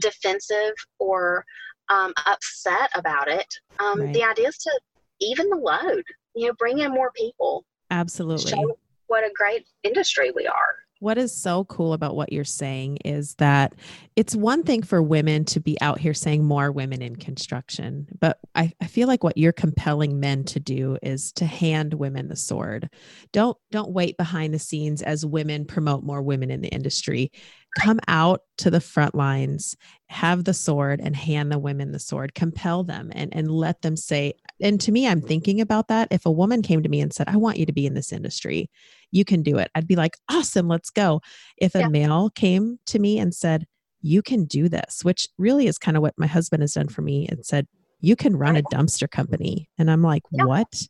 defensive 0.00 0.74
or 0.98 1.44
um, 1.88 2.12
upset 2.26 2.90
about 2.94 3.28
it. 3.28 3.46
Um, 3.78 4.00
right. 4.00 4.14
The 4.14 4.24
idea 4.24 4.48
is 4.48 4.58
to 4.58 4.80
even 5.20 5.50
the 5.50 5.56
load, 5.56 6.04
you 6.34 6.46
know, 6.46 6.54
bring 6.58 6.78
in 6.78 6.92
more 6.92 7.10
people. 7.16 7.64
Absolutely. 7.90 8.50
Show 8.50 8.76
what 9.08 9.24
a 9.24 9.30
great 9.34 9.66
industry 9.82 10.30
we 10.30 10.46
are. 10.46 10.76
What 11.00 11.16
is 11.16 11.34
so 11.34 11.64
cool 11.64 11.94
about 11.94 12.14
what 12.14 12.30
you're 12.30 12.44
saying 12.44 12.98
is 13.06 13.34
that 13.36 13.74
it's 14.16 14.36
one 14.36 14.62
thing 14.62 14.82
for 14.82 15.02
women 15.02 15.46
to 15.46 15.58
be 15.58 15.80
out 15.80 15.98
here 15.98 16.12
saying 16.12 16.44
more 16.44 16.70
women 16.70 17.00
in 17.00 17.16
construction, 17.16 18.06
but 18.20 18.38
I, 18.54 18.72
I 18.82 18.86
feel 18.86 19.08
like 19.08 19.24
what 19.24 19.38
you're 19.38 19.50
compelling 19.50 20.20
men 20.20 20.44
to 20.44 20.60
do 20.60 20.98
is 21.02 21.32
to 21.32 21.46
hand 21.46 21.94
women 21.94 22.28
the 22.28 22.36
sword. 22.36 22.90
Don't 23.32 23.56
don't 23.70 23.92
wait 23.92 24.18
behind 24.18 24.52
the 24.52 24.58
scenes 24.58 25.00
as 25.00 25.24
women 25.24 25.64
promote 25.64 26.04
more 26.04 26.20
women 26.20 26.50
in 26.50 26.60
the 26.60 26.68
industry. 26.68 27.32
Come 27.78 28.00
out 28.06 28.42
to 28.58 28.70
the 28.70 28.80
front 28.80 29.14
lines, 29.14 29.76
have 30.08 30.44
the 30.44 30.52
sword 30.52 31.00
and 31.00 31.16
hand 31.16 31.50
the 31.50 31.58
women 31.58 31.92
the 31.92 31.98
sword, 31.98 32.34
compel 32.34 32.84
them 32.84 33.10
and, 33.14 33.34
and 33.34 33.50
let 33.50 33.80
them 33.80 33.96
say, 33.96 34.34
and 34.60 34.78
to 34.82 34.92
me, 34.92 35.06
I'm 35.06 35.22
thinking 35.22 35.62
about 35.62 35.88
that. 35.88 36.08
If 36.10 36.26
a 36.26 36.30
woman 36.30 36.60
came 36.60 36.82
to 36.82 36.88
me 36.88 37.00
and 37.00 37.12
said, 37.12 37.28
I 37.28 37.36
want 37.36 37.56
you 37.56 37.64
to 37.66 37.72
be 37.72 37.86
in 37.86 37.94
this 37.94 38.12
industry, 38.12 38.68
you 39.10 39.24
can 39.24 39.42
do 39.42 39.58
it. 39.58 39.70
I'd 39.74 39.88
be 39.88 39.96
like, 39.96 40.16
awesome, 40.30 40.68
let's 40.68 40.90
go. 40.90 41.20
If 41.56 41.74
a 41.74 41.80
yeah. 41.80 41.88
male 41.88 42.30
came 42.30 42.78
to 42.86 42.98
me 42.98 43.18
and 43.18 43.34
said, 43.34 43.66
you 44.02 44.22
can 44.22 44.44
do 44.44 44.68
this, 44.68 45.00
which 45.02 45.28
really 45.38 45.66
is 45.66 45.78
kind 45.78 45.96
of 45.96 46.02
what 46.02 46.14
my 46.16 46.26
husband 46.26 46.62
has 46.62 46.74
done 46.74 46.88
for 46.88 47.02
me 47.02 47.26
and 47.28 47.44
said, 47.44 47.66
you 48.00 48.16
can 48.16 48.36
run 48.36 48.56
a 48.56 48.62
dumpster 48.62 49.10
company. 49.10 49.68
And 49.78 49.90
I'm 49.90 50.02
like, 50.02 50.22
yeah. 50.30 50.44
what? 50.44 50.88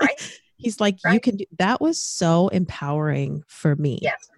Right. 0.00 0.40
He's 0.56 0.80
like, 0.80 0.98
right. 1.04 1.14
you 1.14 1.20
can 1.20 1.36
do 1.36 1.44
that 1.58 1.80
was 1.80 2.00
so 2.00 2.48
empowering 2.48 3.42
for 3.48 3.76
me 3.76 3.98
yes. 4.02 4.28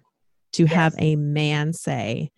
to 0.53 0.63
yes. 0.63 0.73
have 0.73 0.95
a 0.97 1.15
man 1.15 1.73
say, 1.73 2.31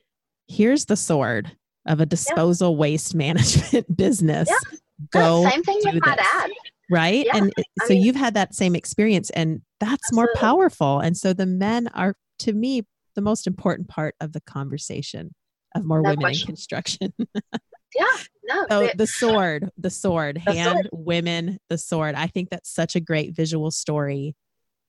here's 0.48 0.86
the 0.86 0.96
sword 0.96 1.52
of 1.86 2.02
a 2.02 2.06
disposal 2.06 2.72
yeah. 2.72 2.78
waste 2.78 3.16
management 3.16 3.96
business. 3.98 4.50
Yeah. 4.50 4.78
Go 5.12 5.48
same 5.50 5.64
thing 5.64 5.80
with 5.84 5.94
this. 5.94 6.02
my 6.02 6.16
dad 6.16 6.50
right 6.90 7.28
and 7.34 7.54
so 7.86 7.94
mean, 7.94 8.02
you've 8.02 8.16
had 8.16 8.34
that 8.34 8.56
same 8.56 8.76
experience 8.76 9.30
and 9.32 9.62
that's 9.80 9.94
absolutely. 9.94 10.16
more 10.16 10.30
powerful 10.36 11.00
and 11.00 11.18
so 11.18 11.34
the 11.34 11.46
men 11.46 11.88
are 11.94 12.16
to 12.40 12.54
me 12.54 12.84
the 13.16 13.22
most 13.22 13.48
important 13.48 13.88
part 13.88 14.16
of 14.22 14.34
the 14.34 14.42
conversation 14.42 15.34
of 15.76 15.84
more 15.84 16.02
no 16.02 16.10
women 16.12 16.20
question. 16.20 16.44
in 16.44 16.48
construction 16.48 17.14
yeah 17.96 18.06
no 18.44 18.66
so 18.70 18.90
the 18.96 19.08
sword 19.08 19.70
the 19.78 19.90
sword 19.90 20.42
the 20.46 20.54
hand 20.54 20.76
sword. 20.76 20.90
women 20.92 21.58
the 21.70 21.78
sword 21.78 22.16
i 22.16 22.28
think 22.28 22.50
that's 22.50 22.74
such 22.74 22.96
a 22.96 23.00
great 23.00 23.36
visual 23.36 23.72
story 23.72 24.36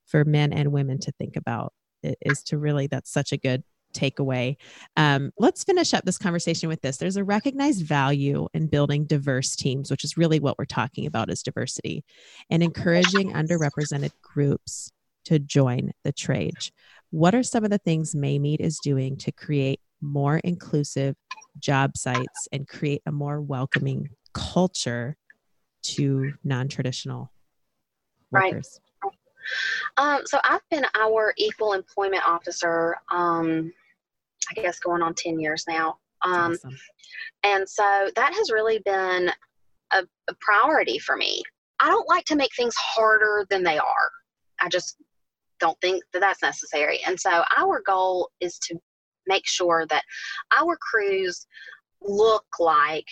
for 0.07 0.25
men 0.25 0.53
and 0.53 0.73
women 0.73 0.99
to 0.99 1.13
think 1.13 1.37
about 1.37 1.73
it 2.03 2.19
is 2.23 2.43
to 2.43 2.59
really 2.59 2.87
that's 2.87 3.13
such 3.13 3.33
a 3.33 3.37
good 3.37 3.63
takeaway. 3.95 4.57
Um, 4.97 5.33
let's 5.39 5.65
finish 5.65 5.95
up 5.95 6.05
this 6.05 6.19
conversation 6.19 6.69
with 6.69 6.81
this. 6.81 6.97
There's 6.97 7.17
a 7.17 7.25
recognized 7.25 7.85
value 7.85 8.49
in 8.55 8.67
building 8.67 9.05
diverse 9.05 9.57
teams, 9.57 9.91
which 9.91 10.05
is 10.05 10.17
really 10.17 10.41
what 10.41 10.59
we're 10.59 10.65
talking 10.65 11.07
about 11.07 11.31
is 11.31 11.43
diversity 11.43 12.05
and 12.51 12.63
encouraging 12.63 13.33
underrepresented 13.33 14.13
groups 14.23 14.93
to 15.25 15.39
join 15.39 15.93
the 16.05 16.13
trade. 16.13 16.55
What 17.11 17.35
are 17.35 17.43
some 17.43 17.65
of 17.65 17.71
the 17.71 17.79
things 17.79 18.15
Maymead 18.15 18.61
is 18.61 18.79
doing 18.79 19.17
to 19.19 19.33
create 19.33 19.81
more 20.01 20.39
inclusive 20.39 21.17
job 21.59 21.97
sites 21.97 22.49
and 22.53 22.69
create 22.69 23.03
a 23.07 23.13
more 23.13 23.41
welcoming 23.41 24.11
culture 24.33 25.17
to 25.83 26.33
non-traditional 26.45 27.33
workers? 28.31 28.81
Um, 29.97 30.23
so 30.25 30.39
I've 30.45 30.69
been 30.71 30.85
our 30.99 31.33
equal 31.37 31.73
employment 31.73 32.23
officer 32.27 32.97
um, 33.11 33.73
I 34.51 34.55
guess 34.55 34.79
going 34.79 35.03
on 35.03 35.15
10 35.15 35.39
years 35.39 35.65
now. 35.69 35.99
Um, 36.23 36.53
awesome. 36.53 36.77
And 37.45 37.69
so 37.69 38.11
that 38.17 38.33
has 38.35 38.51
really 38.51 38.81
been 38.85 39.31
a, 39.93 40.05
a 40.29 40.35
priority 40.41 40.99
for 40.99 41.17
me. 41.17 41.43
I 41.81 41.89
don't 41.89 42.09
like 42.09 42.25
to 42.27 42.37
make 42.37 42.55
things 42.57 42.75
harder 42.77 43.47
than 43.51 43.63
they 43.63 43.79
are. 43.79 44.11
I 44.61 44.69
just 44.69 44.97
don't 45.61 45.81
think 45.81 46.03
that 46.13 46.21
that's 46.21 46.43
necessary. 46.43 47.01
And 47.07 47.19
so 47.19 47.43
our 47.57 47.83
goal 47.87 48.31
is 48.41 48.59
to 48.61 48.79
make 49.27 49.47
sure 49.47 49.87
that 49.87 50.03
our 50.57 50.77
crews 50.77 51.47
look 52.03 52.47
like 52.59 53.07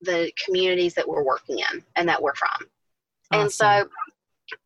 the 0.00 0.30
communities 0.44 0.94
that 0.94 1.08
we're 1.08 1.24
working 1.24 1.58
in 1.58 1.84
and 1.96 2.08
that 2.08 2.22
we're 2.22 2.34
from. 2.34 2.68
Awesome. 3.32 3.42
And 3.42 3.52
so 3.52 3.88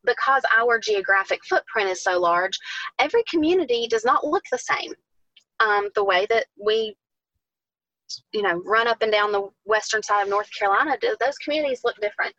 because 0.04 0.42
our 0.56 0.78
geographic 0.78 1.40
footprint 1.44 1.90
is 1.90 2.02
so 2.02 2.18
large, 2.18 2.58
every 2.98 3.22
community 3.28 3.86
does 3.88 4.04
not 4.04 4.26
look 4.26 4.44
the 4.50 4.58
same 4.58 4.92
um, 5.60 5.88
the 5.94 6.04
way 6.04 6.26
that 6.28 6.46
we 6.62 6.96
you 8.32 8.42
know 8.42 8.60
run 8.66 8.86
up 8.86 9.00
and 9.00 9.10
down 9.10 9.32
the 9.32 9.48
western 9.64 10.02
side 10.02 10.22
of 10.24 10.28
north 10.28 10.48
carolina 10.58 10.94
those 11.00 11.38
communities 11.38 11.80
look 11.84 11.96
different. 12.00 12.34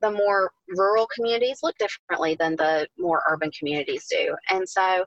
The 0.00 0.12
more 0.12 0.52
rural 0.76 1.08
communities 1.12 1.58
look 1.64 1.76
differently 1.78 2.36
than 2.36 2.54
the 2.54 2.86
more 2.98 3.24
urban 3.28 3.50
communities 3.58 4.06
do. 4.08 4.36
And 4.50 4.68
so 4.68 5.04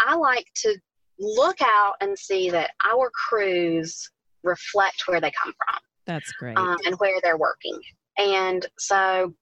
i 0.00 0.14
like 0.14 0.46
to 0.56 0.76
look 1.18 1.60
out 1.60 1.94
and 2.00 2.18
see 2.18 2.50
that 2.50 2.70
our 2.86 3.10
crews 3.10 4.10
reflect 4.42 5.02
where 5.06 5.20
they 5.20 5.32
come 5.32 5.52
from 5.52 5.80
that's 6.06 6.32
great. 6.32 6.56
um, 6.56 6.76
and 6.86 6.94
where 6.96 7.20
they're 7.22 7.36
working. 7.36 7.78
And 8.18 8.64
so 8.78 9.34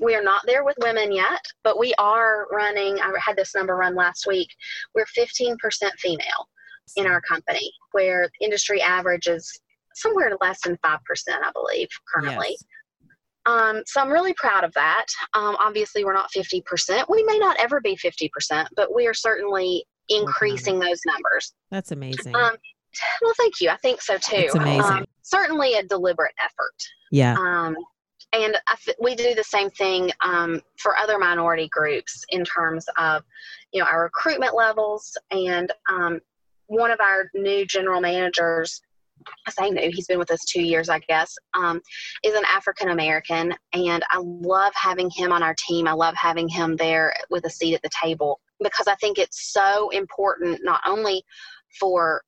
we 0.00 0.14
are 0.14 0.22
not 0.22 0.42
there 0.46 0.64
with 0.64 0.76
women 0.80 1.12
yet 1.12 1.44
but 1.64 1.78
we 1.78 1.92
are 1.98 2.46
running 2.50 2.98
i 3.00 3.12
had 3.18 3.36
this 3.36 3.54
number 3.54 3.76
run 3.76 3.94
last 3.94 4.26
week 4.26 4.48
we're 4.94 5.04
15% 5.16 5.56
female 5.98 6.48
in 6.96 7.06
our 7.06 7.20
company, 7.20 7.72
where 7.92 8.28
industry 8.40 8.80
average 8.80 9.26
is 9.26 9.60
somewhere 9.94 10.30
less 10.40 10.60
than 10.62 10.76
5%, 10.84 10.98
I 11.28 11.50
believe, 11.52 11.88
currently. 12.12 12.48
Yes. 12.50 12.64
Um, 13.44 13.82
so 13.86 14.00
I'm 14.00 14.10
really 14.10 14.34
proud 14.34 14.64
of 14.64 14.72
that. 14.74 15.06
Um, 15.34 15.56
obviously, 15.60 16.04
we're 16.04 16.12
not 16.12 16.30
50%. 16.32 17.04
We 17.08 17.24
may 17.24 17.38
not 17.38 17.56
ever 17.58 17.80
be 17.80 17.96
50%, 17.96 18.66
but 18.76 18.94
we 18.94 19.06
are 19.06 19.14
certainly 19.14 19.84
increasing 20.08 20.78
those 20.78 21.00
numbers. 21.06 21.52
That's 21.70 21.90
amazing. 21.90 22.34
Um, 22.34 22.56
well, 23.20 23.32
thank 23.36 23.60
you. 23.60 23.70
I 23.70 23.76
think 23.78 24.00
so 24.00 24.14
too. 24.14 24.36
It's 24.36 24.54
amazing. 24.54 24.82
Um, 24.84 25.04
certainly 25.22 25.74
a 25.74 25.82
deliberate 25.82 26.34
effort. 26.40 26.74
Yeah. 27.10 27.34
And 28.32 28.56
we 29.00 29.14
do 29.14 29.34
the 29.34 29.44
same 29.44 29.70
thing 29.70 30.10
um, 30.24 30.60
for 30.78 30.96
other 30.96 31.18
minority 31.18 31.68
groups 31.68 32.24
in 32.30 32.44
terms 32.44 32.86
of, 32.96 33.22
you 33.72 33.80
know, 33.80 33.86
our 33.86 34.04
recruitment 34.04 34.54
levels 34.54 35.16
and 35.30 35.70
um, 35.90 36.20
one 36.66 36.90
of 36.90 37.00
our 37.00 37.28
new 37.34 37.66
general 37.66 38.00
managers 38.00 38.80
I 39.46 39.50
say 39.50 39.70
new, 39.70 39.90
he's 39.92 40.06
been 40.06 40.18
with 40.18 40.30
us 40.30 40.44
two 40.44 40.62
years, 40.62 40.88
I 40.88 40.98
guess, 41.00 41.36
um, 41.54 41.80
is 42.24 42.34
an 42.34 42.44
African 42.48 42.90
American. 42.90 43.54
And 43.72 44.04
I 44.10 44.18
love 44.18 44.72
having 44.74 45.10
him 45.10 45.32
on 45.32 45.42
our 45.42 45.54
team. 45.58 45.86
I 45.86 45.92
love 45.92 46.14
having 46.16 46.48
him 46.48 46.76
there 46.76 47.14
with 47.30 47.44
a 47.44 47.50
seat 47.50 47.74
at 47.74 47.82
the 47.82 47.90
table 47.90 48.40
because 48.62 48.86
I 48.86 48.94
think 48.96 49.18
it's 49.18 49.52
so 49.52 49.90
important, 49.90 50.60
not 50.62 50.80
only 50.86 51.22
for 51.78 52.22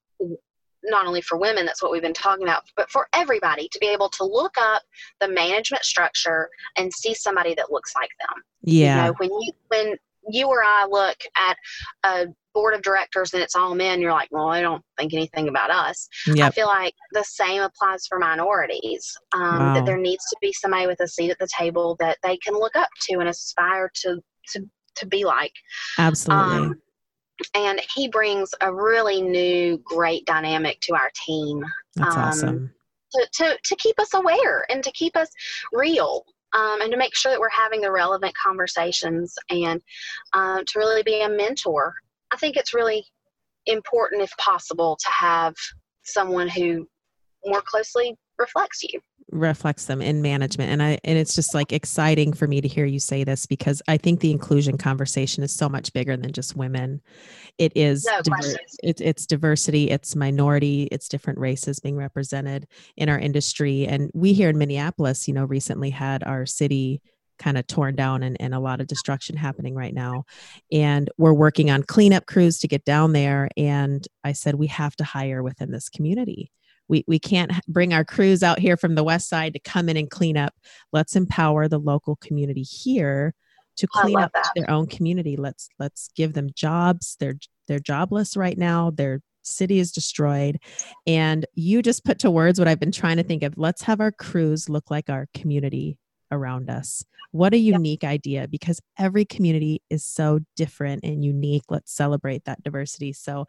not 0.85 1.07
only 1.07 1.21
for 1.21 1.39
women 1.39 1.67
that's 1.67 1.83
what 1.83 1.91
we've 1.91 2.03
been 2.03 2.13
talking 2.13 2.45
about 2.45 2.63
but 2.77 2.91
for 2.91 3.09
everybody 3.13 3.69
to 3.73 3.79
be 3.81 3.87
able 3.87 4.09
to 4.09 4.25
look 4.25 4.55
up 4.59 4.83
the 5.21 5.29
management 5.29 5.85
structure 5.85 6.49
and 6.77 6.93
see 6.93 7.15
somebody 7.15 7.55
that 7.55 7.71
looks 7.71 7.93
like 7.95 8.11
them 8.21 8.43
yeah 8.63 9.07
you 9.07 9.11
know, 9.11 9.15
when 9.19 9.31
you 9.31 9.53
when 9.69 9.95
you 10.29 10.49
or 10.49 10.63
I 10.65 10.87
look 10.89 11.19
at 11.37 11.57
a 12.05 12.27
board 12.53 12.75
of 12.75 12.83
directors 12.83 13.35
and 13.35 13.43
it's 13.43 13.57
all 13.57 13.75
men, 13.75 14.01
you're 14.01 14.13
like, 14.13 14.29
well, 14.31 14.49
I 14.49 14.61
don't 14.61 14.83
think 14.97 15.13
anything 15.13 15.49
about 15.49 15.71
us. 15.71 16.09
Yep. 16.27 16.39
I 16.39 16.51
feel 16.51 16.67
like 16.67 16.95
the 17.13 17.25
same 17.25 17.63
applies 17.63 18.07
for 18.07 18.19
minorities. 18.19 19.17
Um, 19.33 19.59
wow. 19.59 19.75
That 19.75 19.87
there 19.87 19.99
needs 19.99 20.25
to 20.31 20.37
be 20.41 20.53
somebody 20.53 20.87
with 20.87 21.01
a 21.01 21.09
seat 21.09 21.31
at 21.31 21.39
the 21.39 21.49
table 21.57 21.97
that 22.01 22.19
they 22.23 22.37
can 22.39 22.55
look 22.55 22.77
up 22.77 22.89
to 23.09 23.19
and 23.19 23.29
aspire 23.29 23.91
to 24.03 24.21
to 24.53 24.69
to 24.97 25.07
be 25.07 25.25
like. 25.25 25.53
Absolutely. 25.99 26.57
Um, 26.57 26.75
and 27.55 27.81
he 27.95 28.09
brings 28.09 28.55
a 28.61 28.73
really 28.73 29.21
new, 29.21 29.79
great 29.79 30.25
dynamic 30.27 30.81
to 30.83 30.95
our 30.95 31.11
team. 31.27 31.65
That's 31.97 32.17
um, 32.17 32.23
awesome. 32.23 32.75
To, 33.15 33.29
to, 33.35 33.59
to 33.63 33.77
keep 33.77 33.99
us 34.01 34.15
aware 34.15 34.67
and 34.71 34.83
to 34.83 34.91
keep 34.93 35.17
us 35.17 35.29
real 35.73 36.25
um, 36.53 36.81
and 36.81 36.91
to 36.91 36.97
make 36.97 37.15
sure 37.15 37.33
that 37.33 37.41
we're 37.41 37.49
having 37.51 37.81
the 37.81 37.91
relevant 37.91 38.35
conversations 38.43 39.35
and 39.51 39.81
uh, 40.33 40.63
to 40.67 40.79
really 40.79 41.03
be 41.03 41.23
a 41.23 41.29
mentor. 41.29 41.95
I 42.33 42.37
think 42.37 42.57
it's 42.57 42.75
really 42.75 43.05
important, 43.67 44.23
if 44.23 44.37
possible, 44.39 44.97
to 45.01 45.11
have 45.11 45.55
someone 46.03 46.49
who 46.49 46.89
more 47.45 47.63
closely 47.65 48.17
reflects 48.39 48.83
you 48.83 49.01
reflects 49.35 49.87
them 49.87 50.01
in 50.01 50.23
management. 50.23 50.71
And 50.71 50.83
i 50.83 50.99
and 51.05 51.19
it's 51.19 51.35
just 51.35 51.55
like 51.55 51.73
exciting 51.73 52.33
for 52.33 52.47
me 52.47 52.61
to 52.61 52.69
hear 52.69 52.87
you 52.87 53.01
say 53.01 53.25
this 53.25 53.47
because 53.47 53.83
i 53.89 53.97
think 53.97 54.21
the 54.21 54.31
inclusion 54.31 54.79
conversation 54.79 55.43
is 55.43 55.53
so 55.53 55.69
much 55.69 55.93
bigger 55.93 56.17
than 56.17 56.33
just 56.33 56.57
women. 56.57 57.03
It 57.59 57.73
is 57.75 58.05
no 58.05 58.21
diver- 58.23 58.57
it's, 58.83 59.01
it's 59.01 59.27
diversity 59.27 59.91
it's 59.91 60.17
minority 60.17 60.89
it's 60.93 61.09
different 61.09 61.39
races 61.39 61.81
being 61.81 61.97
represented 61.97 62.67
in 62.97 63.09
our 63.09 63.19
industry. 63.19 63.87
And 63.87 64.11
we 64.15 64.33
here 64.33 64.49
in 64.49 64.59
minneapolis 64.59 65.27
you 65.29 65.35
know 65.35 65.45
recently 65.45 65.91
had 65.91 66.23
our 66.25 66.47
city 66.47 67.03
kind 67.37 67.59
of 67.59 67.67
torn 67.67 67.97
down 67.97 68.23
and, 68.23 68.37
and 68.41 68.55
a 68.55 68.61
lot 68.61 68.81
of 68.81 68.87
destruction 68.87 69.37
happening 69.37 69.75
right 69.75 69.93
now. 69.93 70.25
And 70.71 71.11
we're 71.19 71.35
working 71.35 71.69
on 71.69 71.83
cleanup 71.83 72.27
crews 72.27 72.61
to 72.61 72.69
get 72.69 72.85
down 72.85 73.13
there. 73.13 73.49
And 73.57 74.07
I 74.23 74.33
said, 74.33 74.55
we 74.55 74.69
have 74.69 74.95
to 74.97 75.05
hire 75.05 75.43
within 75.43 75.73
this 75.73 75.89
community 75.89 76.53
we 76.89 77.05
we 77.07 77.19
can't 77.19 77.53
bring 77.67 77.93
our 77.93 78.05
crews 78.05 78.43
out 78.43 78.59
here 78.59 78.77
from 78.77 78.95
the 78.95 79.05
west 79.05 79.29
side 79.29 79.55
to 79.55 79.59
come 79.59 79.89
in 79.89 79.97
and 79.97 80.11
clean 80.11 80.37
up. 80.37 80.55
Let's 80.93 81.17
empower 81.17 81.69
the 81.69 81.79
local 81.79 82.17
community 82.17 82.63
here 82.63 83.35
to 83.77 83.87
clean 83.87 84.19
up 84.19 84.33
that. 84.35 84.53
their 84.55 84.71
own 84.71 84.87
community. 84.87 85.37
Let's 85.37 85.69
let's 85.79 86.11
give 86.15 86.35
them 86.35 86.51
jobs. 86.55 87.17
They're 87.19 87.39
they're 87.67 87.79
jobless 87.79 88.37
right 88.37 88.59
now. 88.59 88.91
Their 88.91 89.21
city 89.43 89.79
is 89.79 89.93
destroyed. 89.93 90.59
And 91.07 91.47
you 91.55 91.83
just 91.83 92.05
put 92.05 92.19
to 92.21 92.31
words 92.31 92.59
what 92.59 92.69
i've 92.69 92.81
been 92.81 92.93
trying 92.93 93.17
to 93.19 93.23
think 93.23 93.43
of. 93.43 93.55
Let's 93.57 93.83
have 93.83 94.01
our 94.01 94.13
crews 94.13 94.69
look 94.69 94.91
like 94.91 95.11
our 95.11 95.29
community 95.35 95.99
around 96.31 96.71
us. 96.71 97.05
What 97.35 97.53
a 97.53 97.59
unique 97.59 98.05
yep. 98.05 98.13
idea 98.13 98.47
because 98.47 98.81
every 98.97 99.25
community 99.25 99.83
is 99.91 100.05
so 100.05 100.39
different 100.55 101.03
and 101.03 101.25
unique. 101.25 101.65
Let's 101.69 101.93
celebrate 101.93 102.45
that 102.45 102.63
diversity. 102.63 103.13
So, 103.13 103.47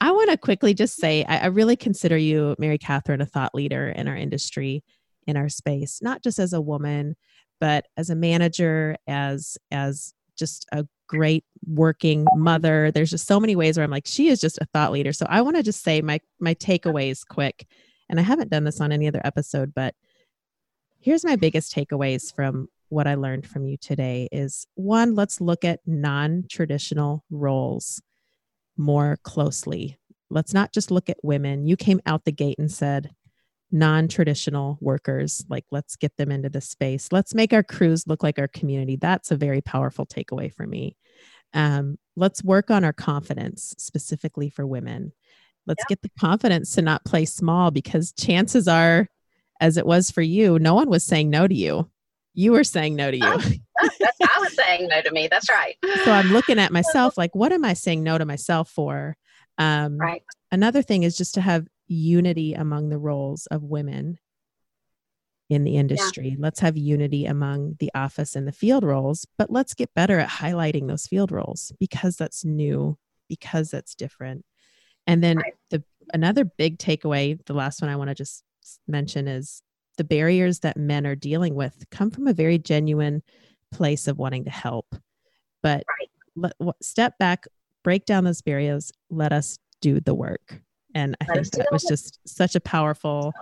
I 0.00 0.12
want 0.12 0.30
to 0.30 0.38
quickly 0.38 0.72
just 0.72 0.96
say 0.96 1.22
I, 1.24 1.40
I, 1.40 1.46
really 1.48 1.76
consider 1.76 2.16
you, 2.16 2.56
Mary 2.58 2.78
Catherine, 2.78 3.20
a 3.20 3.26
thought 3.26 3.54
leader 3.54 3.90
in 3.90 4.08
our 4.08 4.16
industry, 4.16 4.82
in 5.26 5.36
our 5.36 5.50
space, 5.50 6.00
not 6.00 6.22
just 6.22 6.38
as 6.38 6.54
a 6.54 6.62
woman, 6.62 7.14
but 7.60 7.84
as 7.98 8.08
a 8.08 8.14
manager, 8.14 8.96
as 9.06 9.58
as 9.70 10.14
just 10.38 10.64
a 10.72 10.86
great 11.06 11.44
working 11.66 12.26
mother. 12.36 12.90
There's 12.90 13.10
just 13.10 13.26
so 13.26 13.38
many 13.38 13.54
ways 13.54 13.76
where 13.76 13.84
I'm 13.84 13.90
like, 13.90 14.06
she 14.06 14.28
is 14.28 14.40
just 14.40 14.56
a 14.62 14.66
thought 14.72 14.92
leader. 14.92 15.12
So 15.12 15.26
I 15.28 15.42
want 15.42 15.56
to 15.56 15.62
just 15.62 15.82
say 15.82 16.00
my 16.00 16.20
my 16.40 16.54
takeaways 16.54 17.20
quick. 17.28 17.66
And 18.08 18.18
I 18.18 18.22
haven't 18.22 18.50
done 18.50 18.64
this 18.64 18.80
on 18.80 18.92
any 18.92 19.08
other 19.08 19.20
episode, 19.24 19.74
but 19.74 19.94
here's 21.00 21.22
my 21.22 21.36
biggest 21.36 21.74
takeaways 21.74 22.34
from 22.34 22.68
what 22.88 23.06
I 23.06 23.14
learned 23.14 23.46
from 23.46 23.64
you 23.64 23.76
today 23.76 24.28
is 24.32 24.66
one, 24.74 25.14
let's 25.14 25.40
look 25.40 25.64
at 25.64 25.80
non-traditional 25.86 27.24
roles 27.30 28.00
more 28.76 29.18
closely. 29.22 29.98
Let's 30.30 30.54
not 30.54 30.72
just 30.72 30.90
look 30.90 31.08
at 31.08 31.22
women. 31.22 31.66
You 31.66 31.76
came 31.76 32.00
out 32.06 32.24
the 32.24 32.32
gate 32.32 32.58
and 32.58 32.70
said 32.70 33.10
non-traditional 33.72 34.78
workers, 34.80 35.44
like 35.48 35.64
let's 35.70 35.96
get 35.96 36.16
them 36.16 36.30
into 36.30 36.48
the 36.48 36.60
space. 36.60 37.08
Let's 37.10 37.34
make 37.34 37.52
our 37.52 37.62
crews 37.62 38.06
look 38.06 38.22
like 38.22 38.38
our 38.38 38.48
community. 38.48 38.96
That's 38.96 39.30
a 39.30 39.36
very 39.36 39.60
powerful 39.60 40.06
takeaway 40.06 40.52
for 40.52 40.66
me. 40.66 40.96
Um, 41.52 41.98
let's 42.16 42.44
work 42.44 42.70
on 42.70 42.84
our 42.84 42.92
confidence 42.92 43.74
specifically 43.78 44.50
for 44.50 44.66
women. 44.66 45.12
Let's 45.66 45.84
get 45.88 46.02
the 46.02 46.10
confidence 46.18 46.74
to 46.74 46.82
not 46.82 47.04
play 47.04 47.24
small 47.24 47.70
because 47.72 48.12
chances 48.12 48.68
are 48.68 49.08
as 49.60 49.76
it 49.76 49.86
was 49.86 50.10
for 50.10 50.22
you, 50.22 50.58
no 50.58 50.74
one 50.74 50.88
was 50.88 51.04
saying 51.04 51.30
no 51.30 51.46
to 51.46 51.54
you. 51.54 51.90
You 52.36 52.52
were 52.52 52.64
saying 52.64 52.94
no 52.94 53.10
to 53.10 53.16
you. 53.16 53.22
that's, 53.22 54.18
I 54.22 54.38
was 54.38 54.54
saying 54.54 54.88
no 54.88 55.00
to 55.00 55.10
me. 55.10 55.26
That's 55.26 55.48
right. 55.48 55.74
So 56.04 56.12
I'm 56.12 56.28
looking 56.28 56.58
at 56.58 56.70
myself 56.70 57.16
like, 57.16 57.34
what 57.34 57.50
am 57.50 57.64
I 57.64 57.72
saying 57.72 58.02
no 58.04 58.18
to 58.18 58.26
myself 58.26 58.70
for? 58.70 59.16
Um, 59.58 59.96
right. 59.96 60.22
another 60.52 60.82
thing 60.82 61.02
is 61.02 61.16
just 61.16 61.34
to 61.34 61.40
have 61.40 61.66
unity 61.88 62.52
among 62.52 62.90
the 62.90 62.98
roles 62.98 63.46
of 63.46 63.62
women 63.62 64.18
in 65.48 65.64
the 65.64 65.76
industry. 65.76 66.30
Yeah. 66.30 66.36
Let's 66.38 66.60
have 66.60 66.76
unity 66.76 67.24
among 67.24 67.76
the 67.78 67.90
office 67.94 68.36
and 68.36 68.46
the 68.46 68.52
field 68.52 68.84
roles, 68.84 69.26
but 69.38 69.50
let's 69.50 69.72
get 69.72 69.94
better 69.94 70.18
at 70.18 70.28
highlighting 70.28 70.88
those 70.88 71.06
field 71.06 71.32
roles 71.32 71.72
because 71.80 72.16
that's 72.16 72.44
new, 72.44 72.98
because 73.30 73.70
that's 73.70 73.94
different. 73.94 74.44
And 75.06 75.24
then 75.24 75.38
right. 75.38 75.54
the 75.70 75.82
another 76.12 76.44
big 76.44 76.78
takeaway, 76.78 77.42
the 77.46 77.54
last 77.54 77.80
one 77.80 77.90
I 77.90 77.96
want 77.96 78.08
to 78.08 78.14
just 78.14 78.44
mention 78.86 79.26
is 79.26 79.62
the 79.96 80.04
barriers 80.04 80.60
that 80.60 80.76
men 80.76 81.06
are 81.06 81.14
dealing 81.14 81.54
with 81.54 81.84
come 81.90 82.10
from 82.10 82.26
a 82.26 82.32
very 82.32 82.58
genuine 82.58 83.22
place 83.72 84.08
of 84.08 84.18
wanting 84.18 84.44
to 84.44 84.50
help. 84.50 84.94
But 85.62 85.84
right. 85.98 86.52
let, 86.58 86.74
step 86.82 87.18
back, 87.18 87.46
break 87.82 88.06
down 88.06 88.24
those 88.24 88.42
barriers, 88.42 88.92
let 89.10 89.32
us 89.32 89.58
do 89.80 90.00
the 90.00 90.14
work. 90.14 90.60
And 90.94 91.16
I 91.20 91.26
let 91.28 91.36
think 91.36 91.52
that 91.52 91.72
was 91.72 91.84
just 91.84 92.18
such 92.26 92.54
a 92.54 92.60
powerful 92.60 93.34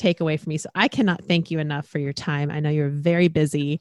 takeaway 0.00 0.40
for 0.40 0.48
me. 0.48 0.58
So 0.58 0.70
I 0.74 0.88
cannot 0.88 1.24
thank 1.24 1.50
you 1.50 1.58
enough 1.58 1.86
for 1.86 1.98
your 1.98 2.12
time. 2.12 2.50
I 2.50 2.60
know 2.60 2.70
you're 2.70 2.88
very 2.88 3.28
busy 3.28 3.80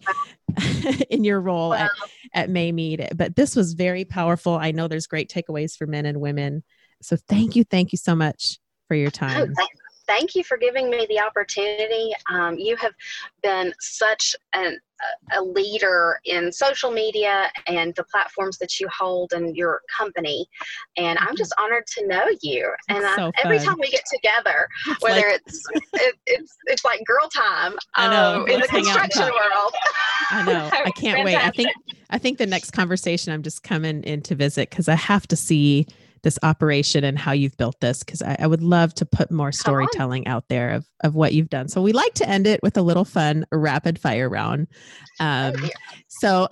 in 1.10 1.24
your 1.24 1.40
role 1.40 1.74
at, 1.74 1.90
at 2.34 2.50
Maymead, 2.50 3.16
but 3.16 3.36
this 3.36 3.56
was 3.56 3.74
very 3.74 4.06
powerful. 4.06 4.56
I 4.56 4.72
know 4.72 4.88
there's 4.88 5.08
great 5.08 5.30
takeaways 5.30 5.78
for 5.78 5.88
men 5.88 6.06
and 6.06 6.20
women. 6.20 6.64
So 7.02 7.16
thank 7.16 7.56
you. 7.56 7.64
Thank 7.64 7.92
you 7.92 7.98
so 7.98 8.16
much 8.16 8.60
for 8.88 8.96
your 8.96 9.12
time. 9.12 9.54
Oh, 9.58 9.66
thank 10.08 10.36
you 10.36 10.44
for 10.44 10.58
giving 10.58 10.90
me 10.90 11.06
the 11.10 11.20
opportunity. 11.20 12.12
Um, 12.30 12.58
you 12.58 12.76
have 12.78 12.94
been 13.42 13.74
such 13.80 14.36
an, 14.54 14.80
a 15.34 15.42
leader 15.42 16.20
in 16.26 16.52
social 16.52 16.92
media 16.92 17.52
and 17.68 17.94
the 17.96 18.04
platforms 18.06 18.58
that 18.60 18.80
you 18.80 18.88
hold 18.96 19.34
and 19.34 19.56
your 19.56 19.82
company. 19.96 20.48
And 20.98 21.18
I'm 21.20 21.36
just 21.36 21.54
honored 21.60 21.88
to 21.98 22.08
know 22.08 22.26
you. 22.42 22.72
And 22.90 23.04
so 23.16 23.32
every 23.44 23.60
time 23.60 23.78
we 23.80 23.90
get 23.90 24.04
together, 24.12 24.68
it's 24.88 25.02
whether 25.02 25.28
like, 25.28 25.42
it's 25.46 25.64
it, 25.94 26.16
it's 26.28 26.58
it's 26.66 26.86
like 26.86 27.02
girl 27.06 27.28
time 27.30 27.74
I 27.96 28.10
know, 28.10 28.42
um, 28.42 28.48
in 28.48 28.60
the 28.60 28.68
construction 28.68 29.24
world. 29.24 29.74
I 30.30 30.44
know. 30.46 30.70
I 30.86 30.92
can't 30.92 31.24
wait. 31.26 31.36
I 31.36 31.50
think 31.52 31.72
I 32.10 32.18
think 32.18 32.38
the 32.38 32.46
next 32.46 32.72
conversation 32.72 33.34
I'm 33.34 33.44
just 33.44 33.64
coming 33.64 34.04
in 34.04 34.22
to 34.24 34.36
visit 34.36 34.70
because 34.70 34.88
I 34.88 34.96
have 34.96 35.28
to 35.28 35.36
see 35.36 35.88
this 36.24 36.38
operation 36.44 37.04
and 37.04 37.18
how 37.18 37.32
you've 37.32 37.58
built 37.58 37.80
this 37.80 38.04
because 38.04 38.22
I, 38.22 38.38
I, 38.40 38.48
would 38.48 38.62
love 38.62 38.94
to 38.96 39.06
put 39.06 39.32
more 39.32 39.52
storytelling 39.52 40.28
out 40.28 40.46
there 40.50 40.70
of, 40.72 40.86
of 41.04 41.16
what 41.16 41.34
you've 41.34 41.50
done. 41.50 41.68
So 41.68 41.82
we 41.82 41.94
like 41.94 42.14
to 42.16 42.30
end 42.30 42.46
it 42.46 42.62
with 42.62 42.78
a 42.78 42.82
little 42.82 43.06
fun 43.06 43.46
rapid 43.52 44.00
fire 44.00 44.30
round. 44.30 44.68
Um, 45.20 45.56
so, 46.08 46.48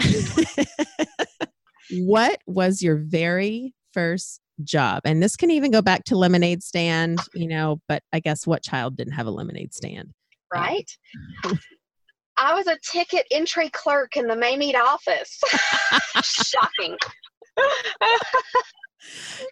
what 1.91 2.39
was 2.47 2.82
your 2.82 2.97
very 2.97 3.74
first 3.93 4.41
job? 4.63 5.01
And 5.05 5.22
this 5.22 5.36
can 5.36 5.51
even 5.51 5.72
go 5.72 5.82
back 5.82 6.03
to 6.05 6.15
lemonade 6.15 6.63
stand, 6.63 7.20
you 7.34 7.47
know, 7.47 7.80
but 7.88 8.01
I 8.11 8.20
guess 8.20 8.47
what 8.47 8.63
child 8.63 8.97
didn't 8.97 9.13
have 9.13 9.28
a 9.28 9.32
lemonade 9.32 9.74
stand? 9.74 10.13
Right. 10.51 10.89
I 12.38 12.55
was 12.55 12.67
a 12.67 12.78
ticket 12.91 13.28
entry 13.32 13.70
clerk 13.70 14.17
in 14.17 14.28
the 14.28 14.36
Maymead 14.36 14.76
office. 14.76 15.39
Shocking 16.24 16.97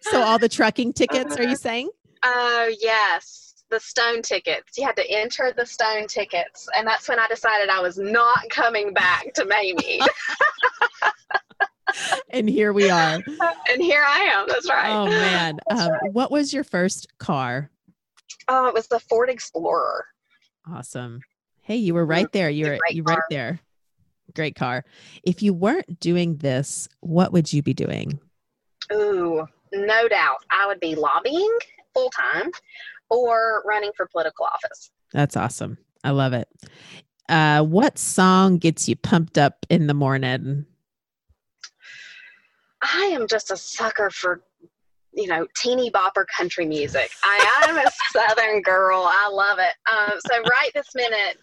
so 0.01 0.21
all 0.21 0.39
the 0.39 0.49
trucking 0.49 0.93
tickets, 0.93 1.37
are 1.37 1.43
you 1.43 1.55
saying? 1.55 1.89
Oh, 2.23 2.67
uh, 2.67 2.73
yes. 2.79 3.63
The 3.69 3.79
stone 3.79 4.21
tickets. 4.21 4.77
You 4.77 4.85
had 4.85 4.95
to 4.95 5.09
enter 5.09 5.53
the 5.55 5.65
stone 5.65 6.07
tickets. 6.07 6.67
And 6.77 6.87
that's 6.87 7.09
when 7.09 7.19
I 7.19 7.27
decided 7.27 7.69
I 7.69 7.81
was 7.81 7.97
not 7.97 8.49
coming 8.49 8.93
back 8.93 9.33
to 9.33 9.43
Maymead. 9.43 10.07
and 12.29 12.49
here 12.49 12.71
we 12.73 12.89
are. 12.89 13.19
And 13.69 13.81
here 13.81 14.03
I 14.05 14.19
am. 14.19 14.47
That's 14.47 14.69
right. 14.69 14.89
Oh, 14.89 15.05
man. 15.07 15.59
Um, 15.69 15.89
right. 15.89 16.13
What 16.13 16.31
was 16.31 16.53
your 16.53 16.63
first 16.63 17.17
car? 17.17 17.69
Oh, 18.47 18.67
it 18.67 18.73
was 18.73 18.87
the 18.87 18.99
Ford 19.01 19.29
Explorer. 19.29 20.05
Awesome. 20.69 21.19
Hey, 21.61 21.75
you 21.75 21.93
were 21.93 22.05
right 22.05 22.31
there. 22.31 22.49
You're 22.49 22.77
you 22.89 23.03
right 23.03 23.19
there. 23.29 23.59
Great 24.33 24.55
car. 24.55 24.85
If 25.23 25.43
you 25.43 25.53
weren't 25.53 25.99
doing 25.99 26.37
this, 26.37 26.87
what 27.01 27.33
would 27.33 27.51
you 27.51 27.61
be 27.61 27.73
doing? 27.73 28.19
Ooh, 28.93 29.45
no 29.73 30.07
doubt. 30.07 30.37
I 30.49 30.67
would 30.67 30.79
be 30.79 30.95
lobbying 30.95 31.57
full 31.93 32.09
time 32.09 32.51
or 33.09 33.63
running 33.65 33.91
for 33.95 34.07
political 34.07 34.45
office. 34.45 34.91
That's 35.13 35.37
awesome. 35.37 35.77
I 36.03 36.11
love 36.11 36.33
it. 36.33 36.47
Uh, 37.29 37.63
what 37.63 37.97
song 37.97 38.57
gets 38.57 38.87
you 38.87 38.95
pumped 38.95 39.37
up 39.37 39.65
in 39.69 39.87
the 39.87 39.93
morning? 39.93 40.65
I 42.81 43.05
am 43.13 43.27
just 43.27 43.51
a 43.51 43.57
sucker 43.57 44.09
for, 44.09 44.41
you 45.13 45.27
know, 45.27 45.47
teeny 45.57 45.91
bopper 45.91 46.25
country 46.37 46.65
music. 46.65 47.09
I 47.23 47.65
am 47.67 47.77
a 47.77 47.89
Southern 48.11 48.61
girl. 48.61 49.07
I 49.09 49.29
love 49.31 49.59
it. 49.59 49.73
Um, 49.91 50.19
so 50.19 50.41
right 50.41 50.69
this 50.73 50.93
minute, 50.95 51.37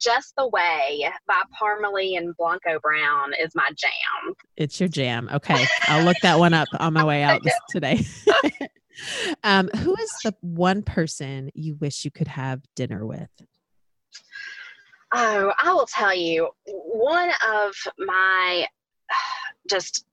just 0.00 0.34
the 0.36 0.48
Way 0.48 1.10
by 1.26 1.42
Parmalee 1.60 2.16
and 2.16 2.36
Blanco 2.36 2.78
Brown 2.80 3.32
is 3.40 3.54
my 3.54 3.68
jam. 3.76 4.34
It's 4.56 4.80
your 4.80 4.88
jam. 4.88 5.28
Okay. 5.32 5.64
I'll 5.88 6.04
look 6.04 6.16
that 6.22 6.38
one 6.38 6.54
up 6.54 6.68
on 6.78 6.92
my 6.92 7.04
way 7.04 7.22
out 7.22 7.42
today. 7.70 8.04
um, 9.44 9.68
who 9.76 9.94
is 9.96 10.10
the 10.24 10.34
one 10.40 10.82
person 10.82 11.50
you 11.54 11.76
wish 11.76 12.04
you 12.04 12.10
could 12.10 12.28
have 12.28 12.62
dinner 12.74 13.06
with? 13.06 13.30
Oh, 15.14 15.52
I 15.62 15.72
will 15.74 15.86
tell 15.86 16.14
you, 16.14 16.48
one 16.66 17.30
of 17.46 17.74
my 17.98 18.66
just 19.70 20.04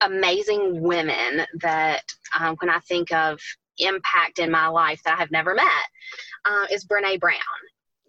amazing 0.00 0.82
women 0.82 1.46
that 1.60 2.02
um, 2.38 2.56
when 2.60 2.70
I 2.70 2.80
think 2.80 3.12
of 3.12 3.38
impact 3.78 4.38
in 4.38 4.50
my 4.50 4.66
life 4.66 5.00
that 5.04 5.14
I 5.14 5.20
have 5.20 5.30
never 5.30 5.54
met 5.54 5.66
uh, 6.44 6.66
is 6.70 6.84
Brene 6.84 7.20
Brown. 7.20 7.38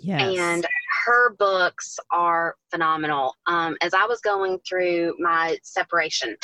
Yes. 0.04 0.38
And 0.38 0.68
her 1.06 1.34
books 1.36 1.98
are 2.12 2.56
phenomenal. 2.70 3.36
Um, 3.48 3.78
as 3.82 3.94
I 3.94 4.06
was 4.06 4.20
going 4.20 4.60
through 4.68 5.16
my 5.20 5.58
separation, 5.64 6.36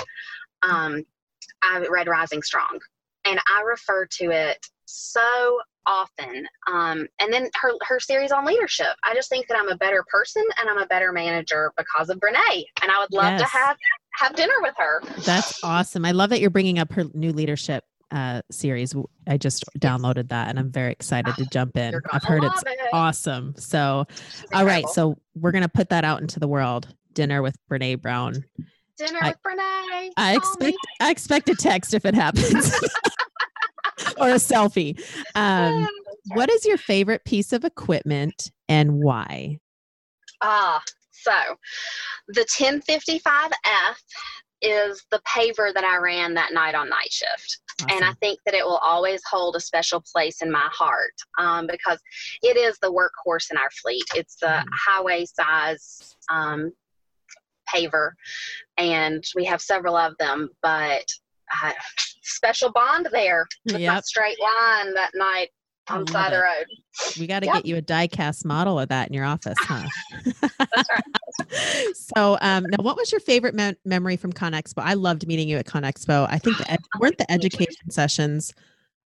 um, 0.63 1.03
I 1.61 1.85
read 1.89 2.07
Rising 2.07 2.41
Strong, 2.41 2.79
and 3.25 3.39
I 3.47 3.61
refer 3.63 4.05
to 4.05 4.31
it 4.31 4.65
so 4.85 5.59
often. 5.85 6.47
Um, 6.71 7.07
and 7.19 7.33
then 7.33 7.49
her 7.61 7.71
her 7.87 7.99
series 7.99 8.31
on 8.31 8.45
leadership. 8.45 8.95
I 9.03 9.13
just 9.13 9.29
think 9.29 9.47
that 9.47 9.57
I'm 9.57 9.69
a 9.69 9.77
better 9.77 10.03
person 10.09 10.43
and 10.59 10.69
I'm 10.69 10.77
a 10.77 10.87
better 10.87 11.11
manager 11.11 11.73
because 11.77 12.09
of 12.09 12.19
Brene, 12.19 12.63
and 12.81 12.91
I 12.91 12.99
would 12.99 13.11
love 13.11 13.39
yes. 13.39 13.41
to 13.41 13.57
have 13.57 13.77
have 14.13 14.35
dinner 14.35 14.53
with 14.61 14.75
her. 14.77 15.01
That's 15.25 15.63
awesome. 15.63 16.05
I 16.05 16.11
love 16.11 16.29
that 16.29 16.39
you're 16.39 16.49
bringing 16.49 16.79
up 16.79 16.91
her 16.93 17.05
new 17.13 17.33
leadership 17.33 17.83
uh, 18.11 18.41
series. 18.51 18.95
I 19.27 19.37
just 19.37 19.65
downloaded 19.77 20.29
that 20.29 20.49
and 20.49 20.59
I'm 20.59 20.71
very 20.71 20.91
excited 20.91 21.35
to 21.35 21.45
jump 21.45 21.77
in. 21.77 21.93
I've 22.11 22.23
heard 22.23 22.43
it's 22.43 22.63
it. 22.63 22.77
awesome. 22.93 23.53
So, 23.57 24.05
all 24.53 24.65
right. 24.65 24.87
So, 24.89 25.17
we're 25.35 25.51
going 25.51 25.63
to 25.63 25.69
put 25.69 25.89
that 25.89 26.03
out 26.03 26.21
into 26.21 26.39
the 26.39 26.47
world. 26.47 26.93
Dinner 27.13 27.41
with 27.41 27.55
Brene 27.69 28.01
Brown. 28.01 28.43
Dinner 28.97 29.19
I, 29.21 29.29
with 29.29 29.37
Brene. 29.45 30.11
I 30.17 30.35
expect 30.35 30.77
I 30.99 31.11
expect 31.11 31.49
a 31.49 31.55
text 31.55 31.93
if 31.93 32.05
it 32.05 32.13
happens. 32.13 32.71
or 34.17 34.29
a 34.29 34.35
selfie. 34.35 34.99
Um, 35.35 35.87
what 36.33 36.49
is 36.49 36.65
your 36.65 36.77
favorite 36.77 37.23
piece 37.25 37.53
of 37.53 37.63
equipment 37.63 38.51
and 38.67 39.01
why? 39.01 39.59
Ah, 40.41 40.81
so 41.11 41.31
the 42.27 42.41
1055F 42.41 43.95
is 44.61 45.03
the 45.11 45.21
paver 45.27 45.73
that 45.73 45.83
I 45.83 45.97
ran 45.97 46.33
that 46.35 46.53
night 46.53 46.75
on 46.75 46.89
night 46.89 47.11
shift. 47.11 47.59
Awesome. 47.81 47.97
And 47.97 48.05
I 48.05 48.13
think 48.13 48.39
that 48.45 48.53
it 48.53 48.65
will 48.65 48.77
always 48.77 49.21
hold 49.29 49.55
a 49.55 49.59
special 49.59 50.03
place 50.13 50.41
in 50.41 50.51
my 50.51 50.67
heart 50.71 51.13
um, 51.37 51.67
because 51.67 51.99
it 52.41 52.57
is 52.57 52.77
the 52.79 52.91
workhorse 52.91 53.51
in 53.51 53.57
our 53.57 53.69
fleet. 53.81 54.03
It's 54.15 54.35
the 54.35 54.47
mm. 54.47 54.65
highway 54.87 55.25
size 55.25 56.15
um, 56.31 56.71
paver, 57.73 58.11
and 58.77 59.23
we 59.35 59.45
have 59.45 59.61
several 59.61 59.95
of 59.95 60.13
them, 60.19 60.49
but 60.61 61.05
uh, 61.63 61.71
special 62.23 62.71
bond 62.71 63.07
there 63.11 63.47
with 63.65 63.79
yep. 63.79 64.03
straight 64.03 64.39
line 64.39 64.93
that 64.93 65.11
night 65.15 65.49
on 65.89 66.05
the 66.05 66.11
side 66.11 66.33
of 66.33 66.39
the 66.39 66.43
road. 66.43 66.65
We 67.19 67.27
got 67.27 67.39
to 67.41 67.45
yep. 67.45 67.55
get 67.55 67.65
you 67.65 67.75
a 67.77 67.81
die 67.81 68.07
cast 68.07 68.45
model 68.45 68.79
of 68.79 68.89
that 68.89 69.07
in 69.07 69.13
your 69.13 69.25
office, 69.25 69.57
huh? 69.61 69.87
That's 70.41 70.89
right. 70.89 71.95
so, 71.95 72.37
um, 72.41 72.65
now, 72.69 72.83
what 72.83 72.97
was 72.97 73.11
your 73.11 73.21
favorite 73.21 73.55
me- 73.55 73.75
memory 73.85 74.17
from 74.17 74.33
ConExpo? 74.33 74.81
I 74.81 74.93
loved 74.93 75.27
meeting 75.27 75.47
you 75.47 75.57
at 75.57 75.65
ConExpo. 75.65 76.27
I 76.29 76.37
think 76.37 76.57
the 76.57 76.71
ed- 76.71 76.79
weren't 76.99 77.17
the 77.17 77.31
education 77.31 77.89
sessions 77.89 78.53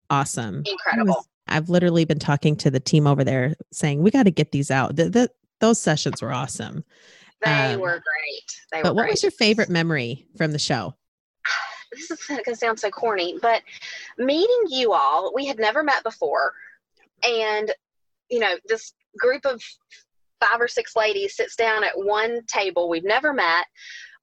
awesome? 0.10 0.64
Incredible. 0.66 1.16
Was, 1.16 1.28
I've 1.48 1.70
literally 1.70 2.06
been 2.06 2.20
talking 2.20 2.56
to 2.58 2.72
the 2.72 2.80
team 2.80 3.08
over 3.08 3.24
there 3.24 3.56
saying 3.72 4.02
we 4.02 4.12
got 4.12 4.24
to 4.24 4.32
get 4.32 4.52
these 4.52 4.72
out. 4.72 4.96
The, 4.96 5.10
the, 5.10 5.30
those 5.60 5.82
sessions 5.82 6.22
were 6.22 6.32
awesome. 6.32 6.84
They 7.44 7.74
um, 7.74 7.82
were 7.82 8.02
great. 8.02 8.62
They 8.72 8.82
but 8.82 8.92
were 8.92 8.96
what 8.96 9.02
great. 9.04 9.12
was 9.12 9.24
your 9.24 9.32
favorite 9.32 9.70
memory 9.70 10.28
from 10.38 10.52
the 10.52 10.60
show? 10.60 10.96
This 11.92 12.10
is 12.10 12.26
going 12.26 12.44
to 12.46 12.56
sound 12.56 12.80
so 12.80 12.90
corny, 12.90 13.38
but 13.40 13.62
meeting 14.18 14.64
you 14.68 14.94
all, 14.94 15.32
we 15.36 15.46
had 15.46 15.60
never 15.60 15.84
met 15.84 16.02
before 16.02 16.54
and 17.26 17.72
you 18.30 18.40
know 18.40 18.56
this 18.66 18.94
group 19.18 19.46
of 19.46 19.62
five 20.42 20.60
or 20.60 20.68
six 20.68 20.96
ladies 20.96 21.36
sits 21.36 21.56
down 21.56 21.84
at 21.84 21.94
one 21.96 22.40
table 22.48 22.90
we've 22.90 23.04
never 23.04 23.34
met 23.34 23.66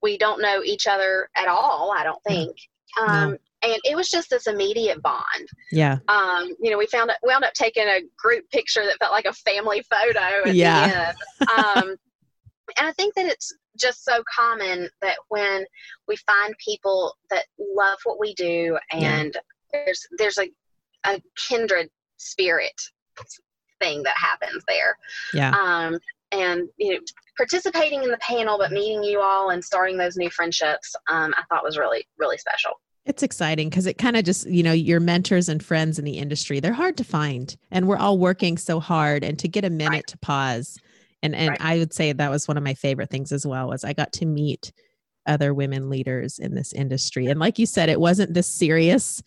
we 0.02 0.18
don't 0.18 0.42
know 0.42 0.62
each 0.64 0.86
other 0.86 1.28
at 1.36 1.48
all 1.48 1.92
i 1.96 2.02
don't 2.02 2.22
think 2.26 2.56
um, 2.98 3.30
no. 3.32 3.38
and 3.62 3.80
it 3.84 3.96
was 3.96 4.08
just 4.08 4.30
this 4.30 4.46
immediate 4.46 5.02
bond. 5.02 5.48
Yeah. 5.70 5.98
Um, 6.08 6.54
you 6.60 6.70
know, 6.70 6.78
we 6.78 6.86
found 6.86 7.10
we 7.22 7.28
wound 7.28 7.44
up 7.44 7.54
taking 7.54 7.84
a 7.84 8.00
group 8.16 8.48
picture 8.50 8.84
that 8.84 8.98
felt 8.98 9.12
like 9.12 9.26
a 9.26 9.32
family 9.32 9.82
photo. 9.90 10.48
At 10.48 10.54
Yeah. 10.54 10.88
The 10.88 11.08
end. 11.08 11.16
Um, 11.76 11.96
and 12.78 12.86
I 12.86 12.92
think 12.92 13.14
that 13.14 13.26
it's 13.26 13.52
just 13.76 14.04
so 14.04 14.22
common 14.32 14.88
that 15.02 15.16
when 15.28 15.64
we 16.06 16.16
find 16.16 16.54
people 16.64 17.14
that 17.30 17.44
love 17.58 17.98
what 18.04 18.20
we 18.20 18.34
do, 18.34 18.78
and 18.92 19.36
there's 19.72 20.06
there's 20.18 20.38
a 20.38 20.50
a 21.06 21.20
kindred 21.48 21.88
spirit 22.20 22.80
thing 23.80 24.02
that 24.02 24.16
happens 24.16 24.62
there. 24.68 24.96
Yeah. 25.32 25.50
Um, 25.50 25.98
and 26.32 26.68
you 26.78 26.94
know, 26.94 27.00
participating 27.36 28.02
in 28.02 28.10
the 28.10 28.18
panel, 28.18 28.58
but 28.58 28.70
meeting 28.70 29.02
you 29.02 29.20
all 29.20 29.50
and 29.50 29.64
starting 29.64 29.96
those 29.96 30.16
new 30.16 30.30
friendships, 30.30 30.94
um, 31.08 31.34
I 31.36 31.42
thought 31.48 31.64
was 31.64 31.78
really 31.78 32.06
really 32.18 32.38
special. 32.38 32.72
It's 33.06 33.22
exciting 33.22 33.70
because 33.70 33.86
it 33.86 33.96
kind 33.96 34.16
of 34.16 34.24
just, 34.24 34.46
you 34.46 34.62
know, 34.62 34.72
your 34.72 35.00
mentors 35.00 35.48
and 35.48 35.64
friends 35.64 35.98
in 35.98 36.04
the 36.04 36.18
industry, 36.18 36.60
they're 36.60 36.72
hard 36.74 36.98
to 36.98 37.04
find. 37.04 37.56
And 37.70 37.88
we're 37.88 37.96
all 37.96 38.18
working 38.18 38.58
so 38.58 38.78
hard. 38.78 39.24
And 39.24 39.38
to 39.38 39.48
get 39.48 39.64
a 39.64 39.70
minute 39.70 39.92
Right. 39.92 40.06
to 40.08 40.18
pause. 40.18 40.78
And 41.22 41.34
and 41.34 41.50
Right. 41.50 41.60
I 41.60 41.78
would 41.78 41.94
say 41.94 42.12
that 42.12 42.30
was 42.30 42.46
one 42.46 42.58
of 42.58 42.62
my 42.62 42.74
favorite 42.74 43.10
things 43.10 43.32
as 43.32 43.46
well, 43.46 43.68
was 43.68 43.84
I 43.84 43.94
got 43.94 44.12
to 44.14 44.26
meet 44.26 44.70
other 45.26 45.52
women 45.54 45.88
leaders 45.90 46.38
in 46.38 46.54
this 46.54 46.72
industry. 46.72 47.26
And 47.26 47.40
like 47.40 47.58
you 47.58 47.66
said, 47.66 47.88
it 47.88 48.00
wasn't 48.00 48.34
this 48.34 48.46
serious 48.46 49.22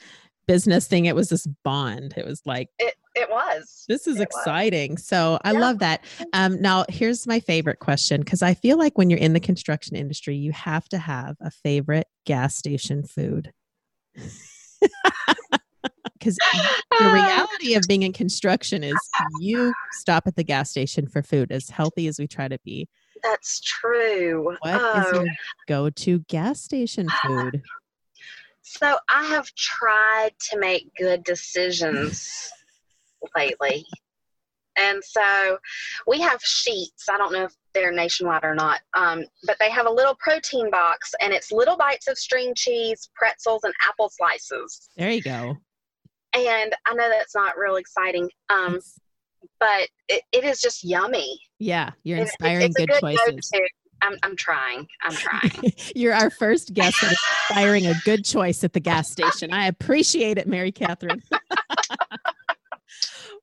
business 0.47 0.87
thing. 0.87 1.05
It 1.05 1.15
was 1.15 1.29
this 1.29 1.45
bond. 1.63 2.13
It 2.17 2.25
was 2.25 2.41
like, 2.45 2.69
It 2.79 2.95
it 3.15 3.29
was. 3.29 3.85
this 3.87 4.07
is 4.07 4.19
It 4.19 4.27
was. 4.31 4.37
exciting. 4.39 4.97
So 4.97 5.39
I 5.43 5.51
Yeah. 5.51 5.59
love 5.59 5.79
that. 5.79 6.03
Um, 6.33 6.59
now, 6.61 6.85
here's 6.89 7.27
my 7.27 7.39
favorite 7.39 7.79
question 7.79 8.21
because 8.21 8.41
I 8.41 8.53
feel 8.55 8.77
like 8.77 8.97
when 8.97 9.09
you're 9.09 9.19
in 9.19 9.33
the 9.33 9.39
construction 9.39 9.95
industry, 9.95 10.35
you 10.35 10.51
have 10.51 10.87
to 10.89 10.97
have 10.97 11.35
a 11.41 11.51
favorite 11.51 12.07
gas 12.25 12.55
station 12.55 13.03
food. 13.03 13.51
Because 16.19 16.37
the 16.99 17.09
reality 17.11 17.75
of 17.75 17.85
being 17.85 18.03
in 18.03 18.13
construction 18.13 18.81
is 18.81 18.97
you 19.41 19.73
stop 19.91 20.25
at 20.25 20.37
the 20.37 20.43
gas 20.43 20.69
station 20.69 21.05
for 21.05 21.21
food, 21.21 21.51
as 21.51 21.69
healthy 21.69 22.07
as 22.07 22.17
we 22.17 22.27
try 22.27 22.47
to 22.47 22.57
be. 22.63 22.87
That's 23.21 23.59
true. 23.59 24.55
What 24.61 24.75
is 24.95 25.11
Oh, 25.11 25.21
your 25.21 25.27
go 25.67 25.89
to 25.89 26.19
gas 26.29 26.61
station 26.61 27.09
food? 27.27 27.61
So 28.63 28.97
I 29.09 29.25
have 29.25 29.53
tried 29.55 30.31
to 30.49 30.59
make 30.59 30.89
good 30.97 31.23
decisions 31.23 32.49
lately. 33.35 33.85
And 34.75 35.03
so 35.03 35.59
we 36.07 36.19
have 36.21 36.39
Sheetz. 36.41 37.03
I 37.09 37.17
don't 37.17 37.31
know 37.33 37.43
if 37.43 37.53
they're 37.75 37.91
nationwide 37.91 38.43
or 38.43 38.55
not, 38.55 38.79
um, 38.95 39.23
but 39.45 39.57
they 39.59 39.69
have 39.69 39.85
a 39.85 39.91
little 39.91 40.15
protein 40.15 40.71
box, 40.71 41.13
and 41.21 41.31
it's 41.31 41.51
little 41.51 41.77
bites 41.77 42.07
of 42.07 42.17
string 42.17 42.53
cheese, 42.55 43.09
pretzels, 43.15 43.63
and 43.63 43.73
apple 43.87 44.09
slices. 44.09 44.89
There 44.97 45.11
you 45.11 45.21
go. 45.21 45.57
And 46.35 46.73
I 46.87 46.93
know 46.95 47.07
that's 47.09 47.35
not 47.35 47.55
real 47.57 47.75
exciting, 47.75 48.29
um, 48.51 48.79
but 49.59 49.87
it, 50.07 50.23
it 50.31 50.43
is 50.43 50.59
just 50.59 50.83
yummy. 50.83 51.39
yeah, 51.59 51.91
you're 52.03 52.17
It- 52.19 52.21
inspiring 52.23 52.65
it's 52.65 52.79
a 52.79 52.87
good 52.87 52.99
choices. 53.01 53.49
go-to. 53.51 53.67
I'm, 54.03 54.17
I'm 54.21 54.35
trying. 54.35 54.87
I'm 55.01 55.13
trying. 55.13 55.73
You're 55.95 56.13
our 56.13 56.29
first 56.29 56.73
guest 56.73 56.99
that 57.01 57.13
is 57.13 57.19
inspiring 57.49 57.87
a 57.87 57.93
good 58.03 58.25
choice 58.25 58.63
at 58.63 58.73
the 58.73 58.79
gas 58.79 59.09
station. 59.09 59.53
I 59.53 59.67
appreciate 59.67 60.37
it, 60.37 60.47
Mary 60.47 60.71
Catherine. 60.71 61.23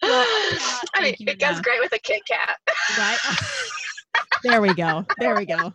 Well, 0.02 0.24
I 0.94 1.02
mean, 1.02 1.14
it 1.18 1.38
goes 1.38 1.50
enough. 1.50 1.62
great 1.62 1.78
with 1.80 1.92
a 1.92 1.98
Kit 1.98 2.22
Kat. 2.26 2.56
Right? 2.96 3.18
there 4.42 4.62
we 4.62 4.72
go. 4.72 5.04
There 5.18 5.36
we 5.36 5.44
go. 5.44 5.74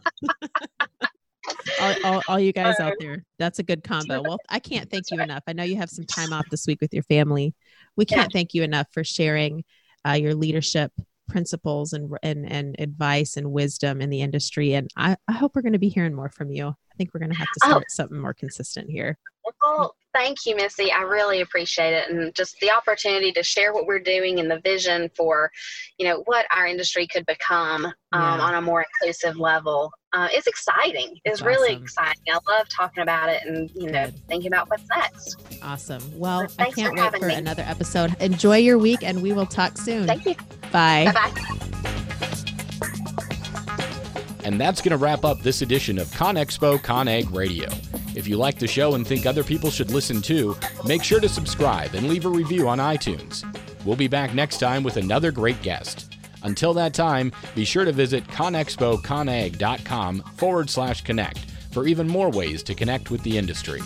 all, 1.79 1.95
all, 2.03 2.21
all 2.27 2.39
you 2.39 2.51
guys 2.51 2.79
out 2.79 2.93
there, 2.99 3.23
that's 3.37 3.59
a 3.59 3.63
good 3.63 3.83
combo. 3.83 4.23
Well, 4.23 4.39
I 4.49 4.57
can't 4.57 4.89
thank 4.89 5.11
you 5.11 5.21
enough. 5.21 5.43
I 5.45 5.53
know 5.53 5.61
you 5.61 5.75
have 5.75 5.91
some 5.91 6.05
time 6.05 6.33
off 6.33 6.45
this 6.49 6.65
week 6.65 6.81
with 6.81 6.91
your 6.91 7.03
family. 7.03 7.53
We 7.95 8.05
can't 8.05 8.33
thank 8.33 8.55
you 8.55 8.63
enough 8.63 8.87
for 8.91 9.03
sharing 9.03 9.63
uh, 10.07 10.13
your 10.13 10.33
leadership 10.33 10.91
principles 11.27 11.93
and, 11.93 12.11
and 12.23 12.49
and 12.51 12.75
advice 12.79 13.37
and 13.37 13.51
wisdom 13.51 14.01
in 14.01 14.09
the 14.09 14.21
industry. 14.21 14.73
And 14.73 14.89
I, 14.95 15.17
I 15.27 15.33
hope 15.33 15.55
we're 15.55 15.61
going 15.61 15.73
to 15.73 15.79
be 15.79 15.89
hearing 15.89 16.13
more 16.13 16.29
from 16.29 16.51
you. 16.51 16.67
I 16.67 16.95
think 16.97 17.13
we're 17.13 17.19
going 17.19 17.31
to 17.33 17.37
have 17.37 17.47
to 17.47 17.59
Oh. 17.63 17.69
start 17.69 17.91
something 17.91 18.19
more 18.19 18.33
consistent 18.33 18.89
here. 18.89 19.17
Well, 19.61 19.95
thank 20.13 20.45
you, 20.45 20.55
Missy. 20.55 20.91
I 20.91 21.01
really 21.01 21.41
appreciate 21.41 21.93
it, 21.93 22.09
and 22.09 22.33
just 22.33 22.57
the 22.61 22.71
opportunity 22.71 23.31
to 23.33 23.43
share 23.43 23.73
what 23.73 23.85
we're 23.85 23.99
doing 23.99 24.39
and 24.39 24.49
the 24.49 24.59
vision 24.61 25.09
for, 25.15 25.51
you 25.99 26.07
know, 26.07 26.23
what 26.25 26.45
our 26.55 26.65
industry 26.65 27.05
could 27.05 27.25
become 27.25 27.85
um, 27.85 27.93
Yeah. 28.13 28.39
on 28.41 28.55
a 28.55 28.61
more 28.61 28.83
inclusive 29.01 29.37
level. 29.37 29.91
Uh, 30.15 30.29
it's 30.31 30.47
exciting. 30.47 31.19
It's 31.25 31.41
That's 31.41 31.41
really 31.41 31.73
exciting. 31.75 32.21
I 32.29 32.39
love 32.49 32.69
talking 32.69 33.03
about 33.03 33.27
it 33.29 33.41
and 33.45 33.69
you 33.75 33.91
know 33.91 34.05
Good. 34.05 34.27
thinking 34.29 34.47
about 34.47 34.69
what's 34.69 34.87
next. 34.87 35.35
Awesome. 35.61 36.01
Well, 36.17 36.47
I 36.57 36.71
can't 36.71 36.97
wait 36.97 37.19
for 37.19 37.27
me. 37.27 37.33
another 37.33 37.63
episode. 37.63 38.15
Enjoy 38.21 38.55
your 38.55 38.77
week, 38.77 39.03
and 39.03 39.21
we 39.21 39.33
will 39.33 39.45
talk 39.45 39.77
soon. 39.77 40.07
Thank 40.07 40.25
you. 40.25 40.35
Bye. 40.71 41.11
Bye 41.13 41.31
bye. 41.31 41.31
And 44.45 44.61
that's 44.61 44.79
going 44.79 44.91
to 44.91 44.97
wrap 44.97 45.25
up 45.25 45.41
this 45.41 45.61
edition 45.61 45.97
of 45.97 46.07
ConExpo 46.09 46.77
ConAg 46.77 47.33
Radio. 47.35 47.67
If 48.15 48.25
you 48.27 48.37
like 48.37 48.57
the 48.57 48.67
show 48.67 48.95
and 48.95 49.05
think 49.05 49.25
other 49.25 49.43
people 49.43 49.69
should 49.69 49.91
listen 49.91 50.21
too, 50.21 50.55
make 50.85 51.03
sure 51.03 51.19
to 51.19 51.27
subscribe 51.27 51.93
and 51.93 52.07
leave 52.07 52.25
a 52.25 52.29
review 52.29 52.69
on 52.69 52.77
iTunes. 52.77 53.43
We'll 53.83 53.97
be 53.97 54.07
back 54.07 54.33
next 54.33 54.59
time 54.59 54.81
with 54.83 54.95
another 54.95 55.31
great 55.31 55.61
guest. 55.61 56.04
Until 56.45 56.73
that 56.75 56.93
time, 56.93 57.31
be 57.55 57.65
sure 57.65 57.85
to 57.85 57.91
visit 57.91 58.25
conexpoconag.com 58.27 60.19
forward 60.37 60.69
slash 60.69 61.01
connect 61.01 61.39
for 61.71 61.87
even 61.87 62.07
more 62.07 62.29
ways 62.29 62.61
to 62.63 62.75
connect 62.75 63.09
with 63.09 63.21
the 63.23 63.37
industry. 63.37 63.81